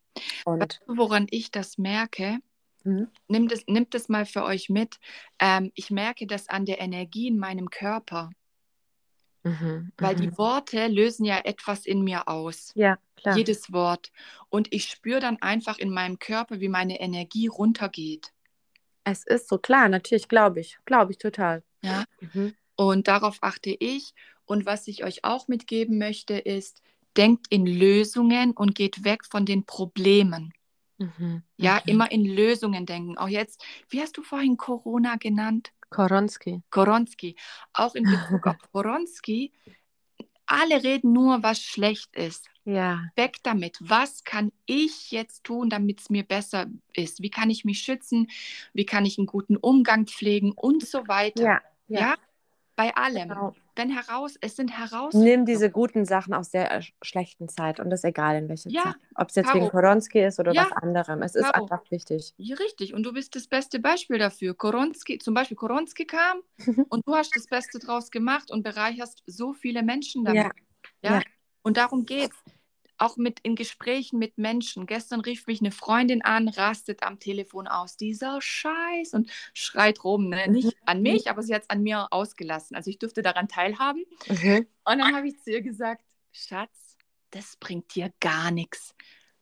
Und 0.44 0.80
Weißt 0.86 0.88
du, 0.88 0.96
woran 0.98 1.26
ich 1.30 1.50
das 1.50 1.78
merke? 1.78 2.40
Mhm. 2.84 3.08
Nimmt 3.28 3.52
es, 3.52 3.66
nimmt 3.66 3.94
es 3.94 4.08
mal 4.08 4.26
für 4.26 4.44
euch 4.44 4.68
mit. 4.68 4.98
Ähm, 5.38 5.70
ich 5.74 5.90
merke 5.90 6.26
das 6.26 6.48
an 6.48 6.64
der 6.64 6.80
Energie 6.80 7.28
in 7.28 7.38
meinem 7.38 7.68
Körper, 7.70 8.30
Mhm. 9.42 9.92
weil 9.98 10.14
Mhm. 10.16 10.20
die 10.20 10.38
Worte 10.38 10.86
lösen 10.88 11.24
ja 11.24 11.38
etwas 11.44 11.86
in 11.86 12.02
mir 12.02 12.28
aus. 12.28 12.72
ja, 12.74 12.98
klar. 13.16 13.36
Jedes 13.36 13.72
Wort. 13.72 14.12
Und 14.50 14.68
ich 14.72 14.84
spüre 14.86 15.20
dann 15.20 15.40
einfach 15.40 15.78
in 15.78 15.90
meinem 15.90 16.18
Körper, 16.18 16.60
wie 16.60 16.68
meine 16.68 17.00
Energie 17.00 17.46
runtergeht. 17.46 18.32
Es 19.04 19.24
ist 19.26 19.48
so 19.48 19.56
klar, 19.58 19.88
natürlich, 19.88 20.28
glaube 20.28 20.60
ich. 20.60 20.78
Glaube 20.84 21.12
ich 21.12 21.18
total. 21.18 21.62
Ja. 21.82 22.04
Mhm. 22.20 22.54
Und 22.76 23.08
darauf 23.08 23.38
achte 23.40 23.70
ich. 23.78 24.12
Und 24.44 24.66
was 24.66 24.88
ich 24.88 25.04
euch 25.04 25.24
auch 25.24 25.48
mitgeben 25.48 25.96
möchte, 25.98 26.34
ist, 26.34 26.82
denkt 27.16 27.46
in 27.50 27.66
Lösungen 27.66 28.52
und 28.52 28.74
geht 28.74 29.04
weg 29.04 29.24
von 29.24 29.46
den 29.46 29.64
Problemen. 29.64 30.52
Mhm. 31.00 31.42
Ja, 31.56 31.76
Mhm. 31.76 31.80
immer 31.86 32.12
in 32.12 32.24
Lösungen 32.24 32.86
denken. 32.86 33.16
Auch 33.18 33.28
jetzt, 33.28 33.64
wie 33.88 34.00
hast 34.00 34.16
du 34.16 34.22
vorhin 34.22 34.56
Corona 34.56 35.16
genannt? 35.16 35.72
Koronski. 35.88 36.62
Koronski. 36.70 37.36
Auch 37.72 37.94
in 37.94 38.04
Bezug 38.04 38.46
auf 38.46 38.56
Koronski, 38.72 39.52
alle 40.46 40.82
reden 40.82 41.12
nur, 41.12 41.42
was 41.42 41.62
schlecht 41.62 42.14
ist. 42.16 42.48
Ja. 42.64 43.04
Weg 43.16 43.42
damit. 43.42 43.78
Was 43.80 44.24
kann 44.24 44.52
ich 44.66 45.10
jetzt 45.10 45.44
tun, 45.44 45.70
damit 45.70 46.00
es 46.00 46.10
mir 46.10 46.22
besser 46.22 46.66
ist? 46.92 47.22
Wie 47.22 47.30
kann 47.30 47.50
ich 47.50 47.64
mich 47.64 47.80
schützen? 47.80 48.28
Wie 48.74 48.84
kann 48.84 49.06
ich 49.06 49.16
einen 49.18 49.26
guten 49.26 49.56
Umgang 49.56 50.06
pflegen 50.06 50.52
und 50.52 50.84
so 50.86 51.06
weiter? 51.08 51.42
Ja. 51.42 51.60
Ja, 52.00 52.16
bei 52.76 52.94
allem. 52.94 53.28
Genau. 53.28 53.56
Wenn 53.80 53.88
heraus, 53.88 54.36
es 54.42 54.56
sind 54.56 54.70
Herausforderungen. 54.70 55.24
Nimm 55.24 55.46
diese 55.46 55.70
guten 55.70 56.04
Sachen 56.04 56.34
aus 56.34 56.50
der 56.50 56.70
äh, 56.70 56.82
schlechten 57.00 57.48
Zeit 57.48 57.80
und 57.80 57.88
das 57.88 58.00
ist 58.00 58.04
egal 58.04 58.36
in 58.36 58.48
welcher 58.50 58.68
Ja, 58.68 58.82
Zeit. 58.82 58.96
Ob 59.14 59.30
es 59.30 59.36
jetzt 59.36 59.46
Caro. 59.46 59.58
wegen 59.58 59.70
Koronski 59.70 60.22
ist 60.22 60.38
oder 60.38 60.52
Ja, 60.52 60.64
was 60.64 60.82
anderem. 60.82 61.22
Es 61.22 61.34
ist 61.34 61.44
Caro. 61.50 61.62
einfach 61.62 61.90
wichtig. 61.90 62.34
Ja, 62.36 62.56
richtig. 62.56 62.92
Und 62.92 63.04
du 63.04 63.14
bist 63.14 63.34
das 63.36 63.46
beste 63.46 63.78
Beispiel 63.80 64.18
dafür. 64.18 64.54
Koronski, 64.54 65.16
zum 65.16 65.32
Beispiel 65.32 65.56
Koronski 65.56 66.04
kam 66.04 66.42
und 66.90 67.06
du 67.06 67.14
hast 67.14 67.34
das 67.34 67.46
Beste 67.46 67.78
draus 67.78 68.10
gemacht 68.10 68.50
und 68.50 68.62
bereicherst 68.62 69.22
so 69.26 69.54
viele 69.54 69.82
Menschen 69.82 70.26
damit. 70.26 70.44
Ja. 70.44 70.50
Ja. 71.02 71.14
Ja. 71.14 71.22
Und 71.62 71.78
darum 71.78 72.04
geht's. 72.04 72.36
Auch 73.00 73.16
mit 73.16 73.40
in 73.40 73.56
Gesprächen 73.56 74.18
mit 74.18 74.36
Menschen. 74.36 74.84
Gestern 74.84 75.20
rief 75.20 75.46
mich 75.46 75.60
eine 75.60 75.70
Freundin 75.70 76.22
an, 76.22 76.48
rastet 76.48 77.02
am 77.02 77.18
Telefon 77.18 77.66
aus. 77.66 77.96
Dieser 77.96 78.40
Scheiß 78.42 79.14
und 79.14 79.30
schreit 79.54 80.04
rum. 80.04 80.28
Ne? 80.28 80.44
Mhm. 80.46 80.52
Nicht 80.52 80.76
an 80.84 81.00
mich, 81.00 81.30
aber 81.30 81.42
sie 81.42 81.54
hat 81.54 81.62
es 81.62 81.70
an 81.70 81.82
mir 81.82 82.08
ausgelassen. 82.10 82.76
Also 82.76 82.90
ich 82.90 82.98
durfte 82.98 83.22
daran 83.22 83.48
teilhaben. 83.48 84.04
Mhm. 84.28 84.66
Und 84.84 84.98
dann 84.98 85.14
habe 85.14 85.28
ich 85.28 85.40
zu 85.42 85.50
ihr 85.50 85.62
gesagt, 85.62 86.04
Schatz, 86.30 86.98
das 87.30 87.56
bringt 87.56 87.94
dir 87.94 88.12
gar 88.20 88.50
nichts. 88.50 88.94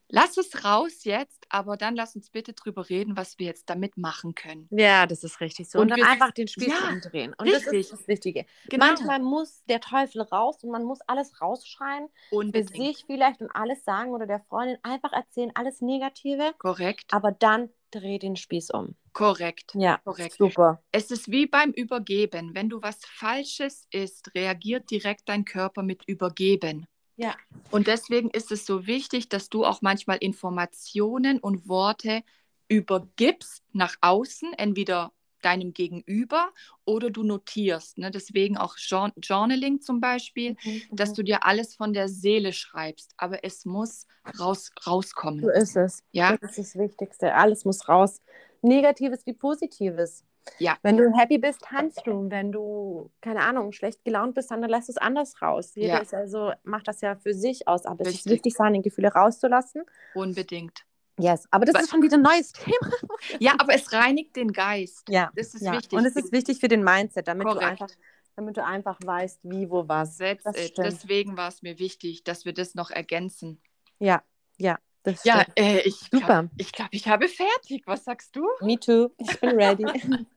Lass 0.09 0.37
es 0.37 0.63
raus 0.65 1.03
jetzt, 1.03 1.45
aber 1.49 1.77
dann 1.77 1.95
lass 1.95 2.15
uns 2.15 2.29
bitte 2.31 2.53
drüber 2.53 2.89
reden, 2.89 3.15
was 3.17 3.39
wir 3.39 3.47
jetzt 3.47 3.69
damit 3.69 3.97
machen 3.97 4.35
können. 4.35 4.69
Ja, 4.71 5.07
das 5.07 5.23
ist 5.23 5.41
richtig 5.41 5.69
so. 5.69 5.79
Und 5.79 5.89
Und, 5.89 5.89
dann 5.89 6.03
einfach 6.03 6.31
den 6.31 6.47
Spieß 6.47 6.67
Ja, 6.67 6.89
umdrehen. 6.89 7.33
Und 7.37 7.51
das 7.51 7.65
richtig. 7.65 7.79
ist 7.81 7.91
das 7.91 8.07
Wichtige. 8.07 8.45
Genau. 8.69 8.85
Manchmal 8.85 9.19
muss 9.19 9.63
der 9.65 9.79
Teufel 9.81 10.21
raus 10.21 10.63
und 10.63 10.69
man 10.71 10.83
muss 10.83 11.01
alles 11.07 11.41
rausschreien. 11.41 12.07
Für 12.51 12.63
Unbedingt. 12.67 12.75
sich 12.75 13.05
vielleicht 13.05 13.41
und 13.41 13.49
alles 13.55 13.83
sagen 13.83 14.11
oder 14.11 14.27
der 14.27 14.41
Freundin 14.41 14.77
einfach 14.83 15.11
erzählen, 15.13 15.51
alles 15.55 15.81
Negative. 15.81 16.53
Korrekt, 16.59 17.11
Aber 17.11 17.31
dann 17.31 17.69
dreh 17.91 18.19
den 18.19 18.35
Spieß 18.35 18.71
um. 18.71 18.95
korrekt. 19.13 19.73
Ja, 19.73 20.01
Korrekt. 20.03 20.37
super. 20.37 20.83
Es 20.91 21.11
ist 21.11 21.31
wie 21.31 21.47
beim 21.47 21.71
Übergeben. 21.71 22.55
Wenn 22.55 22.69
du 22.69 22.81
was 22.81 22.99
Falsches 23.05 23.87
isst, 23.91 24.33
reagiert 24.35 24.89
direkt 24.91 25.29
dein 25.29 25.45
Körper 25.45 25.83
mit 25.83 26.03
Übergeben. 26.07 26.87
Ja. 27.19 27.35
Und 27.69 27.87
deswegen 27.87 28.29
ist 28.29 28.49
es 28.49 28.65
so 28.65 28.87
wichtig, 28.87 29.27
dass 29.27 29.49
du 29.49 29.65
auch 29.65 29.81
manchmal 29.81 30.17
Informationen 30.21 31.39
und 31.39 31.67
Worte 31.67 32.23
übergibst 32.69 33.61
nach 33.73 33.95
außen, 33.99 34.53
entweder 34.53 35.11
deinem 35.41 35.73
Gegenüber 35.73 36.51
oder 36.85 37.09
du 37.09 37.23
notierst. 37.23 37.97
Ne? 37.97 38.09
Deswegen 38.09 38.57
auch 38.57 38.77
Jour- 38.77 39.11
Journaling 39.17 39.81
zum 39.81 39.99
Beispiel, 39.99 40.55
dass 40.91 41.11
du 41.11 41.23
dir 41.23 41.45
alles 41.45 41.75
von 41.75 41.91
der 41.91 42.07
Seele 42.07 42.53
schreibst. 42.53 43.13
Aber 43.17 43.43
es 43.43 43.65
muss 43.65 44.07
raus, 44.39 44.71
rauskommen. 44.87 45.41
So 45.41 45.49
ist 45.49 45.75
es. 45.75 46.03
Ja. 46.11 46.37
Das 46.37 46.57
ist 46.57 46.73
das 46.73 46.81
Wichtigste. 46.81 47.35
Alles 47.35 47.65
muss 47.65 47.89
raus. 47.89 48.21
Negatives 48.61 49.25
wie 49.25 49.33
Positives. 49.33 50.23
Ja. 50.57 50.77
Wenn 50.81 50.97
du 50.97 51.15
happy 51.17 51.37
bist, 51.37 51.61
tanzt 51.61 52.01
du. 52.05 52.29
Wenn 52.29 52.51
du, 52.51 53.11
keine 53.21 53.41
Ahnung, 53.41 53.71
schlecht 53.71 54.03
gelaunt 54.03 54.35
bist, 54.35 54.49
dann 54.51 54.61
lässt 54.63 54.89
es 54.89 54.97
anders 54.97 55.41
raus. 55.41 55.73
Jeder 55.75 55.95
Ja. 55.95 55.99
ist 55.99 56.13
also, 56.13 56.51
macht 56.63 56.87
das 56.87 57.01
ja 57.01 57.15
für 57.15 57.33
sich 57.33 57.67
aus. 57.67 57.85
Aber 57.85 58.01
es 58.01 58.07
ist 58.09 58.15
Richtig. 58.15 58.31
wichtig, 58.31 58.53
seine 58.55 58.81
Gefühle 58.81 59.09
rauszulassen. 59.13 59.83
Unbedingt. 60.15 60.85
Yes. 61.19 61.45
Aber 61.51 61.65
das 61.65 61.75
Was- 61.75 61.83
ist 61.83 61.91
schon 61.91 62.01
wieder 62.01 62.17
ein 62.17 62.21
neues 62.23 62.51
Thema. 62.53 62.75
Ja, 63.39 63.53
aber 63.59 63.73
es 63.75 63.91
reinigt 63.93 64.35
den 64.35 64.51
Geist. 64.53 65.03
Ja. 65.09 65.31
Das 65.35 65.53
ist 65.53 65.61
ja. 65.61 65.73
wichtig. 65.73 65.97
Und 65.97 66.05
es 66.05 66.15
ist 66.15 66.31
wichtig 66.31 66.59
für 66.59 66.67
den 66.69 66.83
Mindset, 66.83 67.27
damit 67.27 67.45
du 67.45 67.51
Korrekt. 67.51 67.69
einfach, 67.81 67.89
damit 68.35 68.57
du 68.57 68.63
einfach 68.65 68.97
weißt, 69.03 69.41
wie, 69.43 69.69
wo, 69.69 69.87
was. 69.87 70.17
Deswegen 70.17 71.37
war 71.37 71.49
es 71.49 71.61
mir 71.61 71.77
wichtig, 71.77 72.23
dass 72.23 72.45
wir 72.45 72.53
das 72.53 72.73
noch 72.73 72.89
ergänzen. 72.89 73.61
Ja, 73.99 74.23
ja. 74.57 74.79
Das 75.03 75.23
Ja, 75.23 75.45
äh, 75.55 75.79
ich 75.87 75.95
Super. 76.11 76.43
Glaub, 76.43 76.49
ich 76.57 76.71
glaube, 76.71 76.89
ich 76.91 77.07
habe 77.07 77.27
fertig. 77.29 77.83
Was 77.85 78.03
sagst 78.03 78.35
du? 78.35 78.45
Me 78.61 78.77
too. 78.79 79.09
Ich 79.17 79.39
bin 79.39 79.51
ready. 79.51 79.85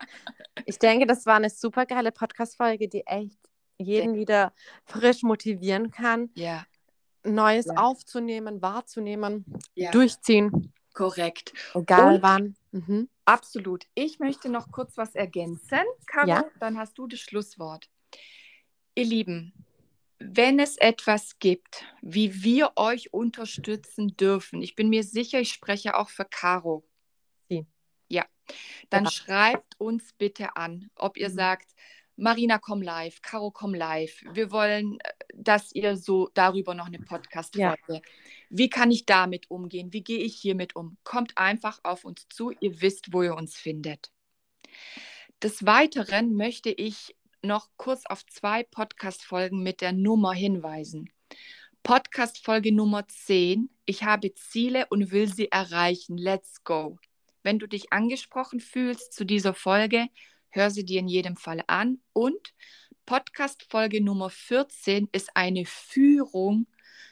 ich 0.67 0.79
denke, 0.79 1.07
das 1.07 1.27
war 1.27 1.37
eine 1.37 1.51
super 1.51 1.85
geile 1.87 2.13
Podcast-Folge, 2.13 2.89
die 2.89 3.05
echt 3.07 3.39
jeden 3.79 4.15
wieder 4.15 4.53
frisch 4.85 5.23
motivieren 5.23 5.91
kann, 5.91 6.31
Ja. 6.35 6.65
Neues 7.25 7.67
Ja. 7.67 7.75
aufzunehmen, 7.77 8.63
wahrzunehmen, 8.63 9.45
Ja. 9.75 9.91
durchziehen. 9.91 10.73
Korrekt. 10.95 11.53
Egal 11.75 12.17
Und- 12.17 12.23
wann. 12.23 12.57
Mhm. 12.73 13.09
Absolut. 13.25 13.87
Ich 13.95 14.19
möchte 14.19 14.49
noch 14.49 14.71
kurz 14.73 14.97
was 14.97 15.15
ergänzen. 15.15 15.79
Caro, 16.07 16.29
Ja. 16.29 16.45
dann 16.61 16.77
hast 16.79 16.99
du 16.99 17.07
das 17.07 17.21
Schlusswort. 17.21 17.89
Ihr 18.95 19.05
Lieben, 19.05 19.53
wenn 20.25 20.59
es 20.59 20.77
etwas 20.77 21.39
gibt, 21.39 21.85
wie 22.01 22.43
wir 22.43 22.73
euch 22.77 23.13
unterstützen 23.13 24.17
dürfen, 24.17 24.63
ich 24.63 24.75
bin 24.75 24.89
mir 24.89 25.05
sicher, 25.05 25.41
ich 25.41 25.53
spreche 25.53 25.97
auch 25.97 26.09
für 26.11 26.25
Caro. 26.25 26.85
Sie. 27.49 27.67
Ja. 28.09 28.27
Dann 28.91 29.05
Ja. 29.05 29.11
schreibt 29.11 29.79
uns 29.81 30.13
bitte 30.15 30.57
an, 30.57 30.91
ob 30.97 31.17
ihr 31.17 31.31
Mhm. 31.31 31.35
sagt, 31.35 31.75
Marina, 32.17 32.59
komm 32.59 32.83
live, 32.83 33.23
Caro, 33.23 33.51
komm 33.51 33.75
live. 33.75 34.23
Wir 34.33 34.51
wollen, 34.53 34.99
äh, 35.01 35.13
dass 35.35 35.73
ihr 35.73 35.97
so 35.97 36.29
darüber 36.35 36.75
noch 36.75 36.87
eine 36.87 36.99
Podcast-Folge. 36.99 38.03
Wie 38.51 38.69
kann 38.69 38.91
ich 38.91 39.07
damit 39.07 39.51
umgehen? 39.51 39.93
Wie 39.93 40.05
gehe 40.05 40.19
ich 40.19 40.37
hiermit 40.37 40.77
um? 40.77 40.99
Kommt 41.05 41.39
einfach 41.39 41.81
auf 41.85 42.05
uns 42.05 42.27
zu. 42.29 42.51
Ihr 42.61 42.81
wisst, 42.83 43.13
wo 43.13 43.23
ihr 43.23 43.35
uns 43.35 43.57
findet. 43.57 44.13
Des 45.43 45.65
Weiteren 45.65 46.35
möchte 46.37 46.71
ich 46.71 47.17
noch 47.45 47.69
kurz 47.77 48.07
auf 48.07 48.25
zwei 48.27 48.63
Podcast-Folgen 48.63 49.63
mit 49.63 49.81
der 49.81 49.93
Nummer 49.93 50.33
hinweisen. 50.33 51.11
Podcast-Folge 51.83 52.73
Nummer 52.73 53.09
10. 53.09 53.69
Ich 53.85 54.05
habe 54.05 54.33
Ziele 54.35 54.87
und 54.91 55.11
will 55.11 55.33
sie 55.33 55.51
erreichen. 55.51 56.17
Let's 56.17 56.63
go. 56.63 56.99
Wenn 57.43 57.59
du 57.59 57.67
dich 57.67 57.93
angesprochen 57.93 58.61
fühlst 58.61 59.13
zu 59.13 59.25
dieser 59.25 59.55
Folge, 59.55 60.07
hör 60.51 60.71
sie 60.71 60.85
dir 60.85 61.01
in 61.01 61.09
jedem 61.09 61.37
Fall 61.37 61.65
an. 61.67 62.01
Und 62.13 62.55
Podcast-Folge 63.07 64.03
Nummer 64.03 64.31
14 64.31 65.09
ist 65.11 65.37
eine 65.37 65.67
Führung 65.67 66.69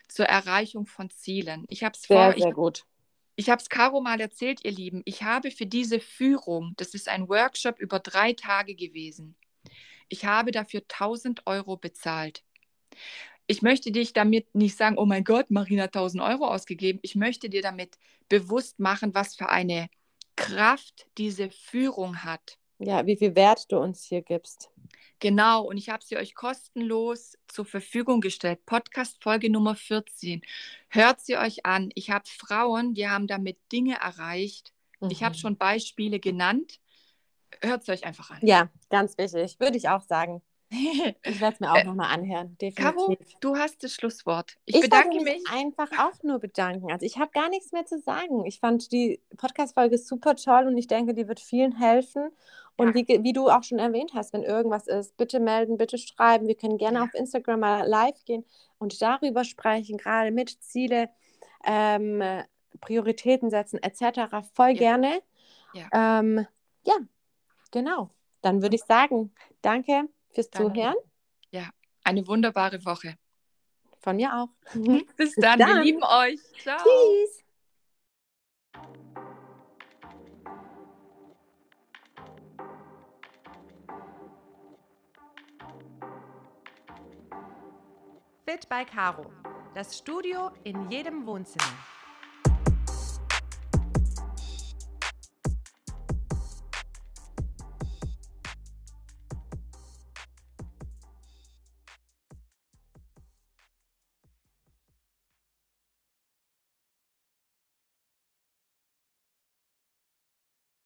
zur 0.08 0.26
Erreichung 0.26 0.86
von 0.86 1.10
Zielen. 1.10 1.64
Ich 1.68 1.82
habe 1.82 1.96
es 1.96 2.06
vor, 2.06 2.28
Sehr, 2.28 2.36
ich 2.36 2.42
sehr 2.44 2.52
gut. 2.52 2.84
ich 3.34 3.50
habe 3.50 3.60
es 3.60 3.68
Caro 3.68 4.00
mal 4.00 4.20
erzählt, 4.20 4.64
ihr 4.64 4.72
Lieben. 4.72 5.02
Ich 5.04 5.24
habe 5.24 5.50
für 5.50 5.66
diese 5.66 5.98
Führung, 5.98 6.74
das 6.76 6.94
ist 6.94 7.08
ein 7.08 7.28
Workshop 7.28 7.80
über 7.80 7.98
drei 7.98 8.32
Tage 8.34 8.76
gewesen, 8.76 9.34
ich 10.10 10.26
habe 10.26 10.50
dafür 10.50 10.82
1000 10.88 11.46
Euro 11.46 11.76
bezahlt. 11.78 12.44
Ich 13.46 13.62
möchte 13.62 13.90
dich 13.90 14.12
damit 14.12 14.54
nicht 14.54 14.76
sagen, 14.76 14.98
oh 14.98 15.06
mein 15.06 15.24
Gott, 15.24 15.50
Marina 15.50 15.84
hat 15.84 15.96
1000 15.96 16.22
Euro 16.22 16.46
ausgegeben. 16.46 17.00
Ich 17.02 17.16
möchte 17.16 17.48
dir 17.48 17.62
damit 17.62 17.98
bewusst 18.28 18.78
machen, 18.78 19.14
was 19.14 19.34
für 19.34 19.48
eine 19.48 19.88
Kraft 20.36 21.06
diese 21.18 21.50
Führung 21.50 22.22
hat. 22.22 22.58
Ja, 22.78 23.06
wie 23.06 23.16
viel 23.16 23.34
Wert 23.34 23.70
du 23.72 23.78
uns 23.78 24.04
hier 24.04 24.22
gibst. 24.22 24.70
Genau, 25.18 25.64
und 25.64 25.76
ich 25.76 25.90
habe 25.90 26.02
sie 26.02 26.16
euch 26.16 26.34
kostenlos 26.34 27.36
zur 27.46 27.66
Verfügung 27.66 28.20
gestellt. 28.22 28.64
Podcast 28.64 29.22
Folge 29.22 29.50
Nummer 29.50 29.74
14. 29.74 30.40
Hört 30.88 31.20
sie 31.20 31.36
euch 31.36 31.66
an. 31.66 31.90
Ich 31.94 32.10
habe 32.10 32.24
Frauen, 32.26 32.94
die 32.94 33.08
haben 33.08 33.26
damit 33.26 33.58
Dinge 33.70 33.96
erreicht. 33.96 34.72
Ich 35.10 35.22
habe 35.22 35.34
Mhm. 35.34 35.38
schon 35.38 35.56
Beispiele 35.56 36.20
genannt. 36.20 36.80
Hört 37.62 37.82
es 37.82 37.88
euch 37.88 38.04
einfach 38.04 38.30
an. 38.30 38.38
Ja, 38.42 38.68
ganz 38.90 39.16
wichtig. 39.18 39.58
Würde 39.60 39.76
ich 39.76 39.88
auch 39.88 40.02
sagen. 40.02 40.42
Ich 41.24 41.40
werde 41.40 41.54
es 41.54 41.60
mir 41.60 41.72
auch 41.72 41.76
Äh, 41.78 41.84
nochmal 41.84 42.14
anhören. 42.14 42.56
Definitiv. 42.60 42.94
Caro, 42.96 43.16
du 43.40 43.56
hast 43.56 43.82
das 43.82 43.92
Schlusswort. 43.92 44.56
Ich, 44.66 44.76
Ich 44.76 44.82
bedanke 44.82 45.16
wollte 45.16 45.24
mich. 45.32 45.42
einfach 45.50 45.90
auch 45.98 46.22
nur 46.22 46.38
bedanken. 46.38 46.92
Also 46.92 47.04
ich 47.04 47.18
habe 47.18 47.30
gar 47.32 47.48
nichts 47.48 47.72
mehr 47.72 47.84
zu 47.86 47.98
sagen. 47.98 48.44
Ich 48.46 48.60
fand 48.60 48.92
die 48.92 49.20
Podcast-Folge 49.36 49.98
super 49.98 50.36
toll 50.36 50.66
und 50.68 50.78
ich 50.78 50.86
denke, 50.86 51.12
die 51.12 51.26
wird 51.26 51.40
vielen 51.40 51.76
helfen. 51.76 52.30
Und 52.76 52.88
Ja. 52.88 52.94
wie, 52.94 53.22
wie 53.24 53.32
du 53.32 53.48
auch 53.50 53.64
schon 53.64 53.80
erwähnt 53.80 54.12
hast, 54.14 54.32
wenn 54.32 54.44
irgendwas 54.44 54.86
ist, 54.86 55.16
bitte 55.16 55.40
melden, 55.40 55.76
bitte 55.76 55.98
schreiben. 55.98 56.46
Wir 56.46 56.54
können 56.54 56.78
gerne 56.78 56.98
Ja. 56.98 57.04
auf 57.04 57.14
Instagram 57.14 57.60
mal 57.60 57.86
live 57.88 58.24
gehen 58.24 58.44
und 58.78 59.02
darüber 59.02 59.42
sprechen, 59.44 59.98
gerade 59.98 60.30
mit 60.30 60.50
Ziele, 60.62 61.10
ähm, 61.66 62.22
Prioritäten 62.80 63.50
setzen 63.50 63.82
etc. 63.82 64.46
Voll 64.54 64.70
Ja. 64.70 64.78
gerne. 64.78 65.20
Ja. 65.74 66.20
Ähm, 66.20 66.46
ja, 66.86 66.94
genau. 67.70 68.10
Dann 68.42 68.62
würde 68.62 68.76
ich 68.76 68.82
sagen, 68.82 69.32
danke 69.62 70.08
fürs 70.32 70.50
Dann- 70.50 70.74
Zuhören. 70.74 70.94
Eine 72.02 72.26
wunderbare 72.26 72.84
Woche. 72.84 73.14
Von 74.00 74.16
mir 74.16 74.34
auch. 74.34 74.48
Bis 74.74 75.04
Bis 75.16 75.34
dann. 75.36 75.58
Wir 75.58 75.66
dann. 75.66 75.82
lieben 75.82 76.02
euch. 76.02 76.40
Ciao. 76.62 76.78
Tschüss. 76.78 77.44
Fit 88.46 88.68
by 88.68 88.84
Caro. 88.84 89.30
Das 89.74 89.96
Studio 89.98 90.50
in 90.64 90.90
jedem 90.90 91.26
Wohnzimmer. 91.26 91.99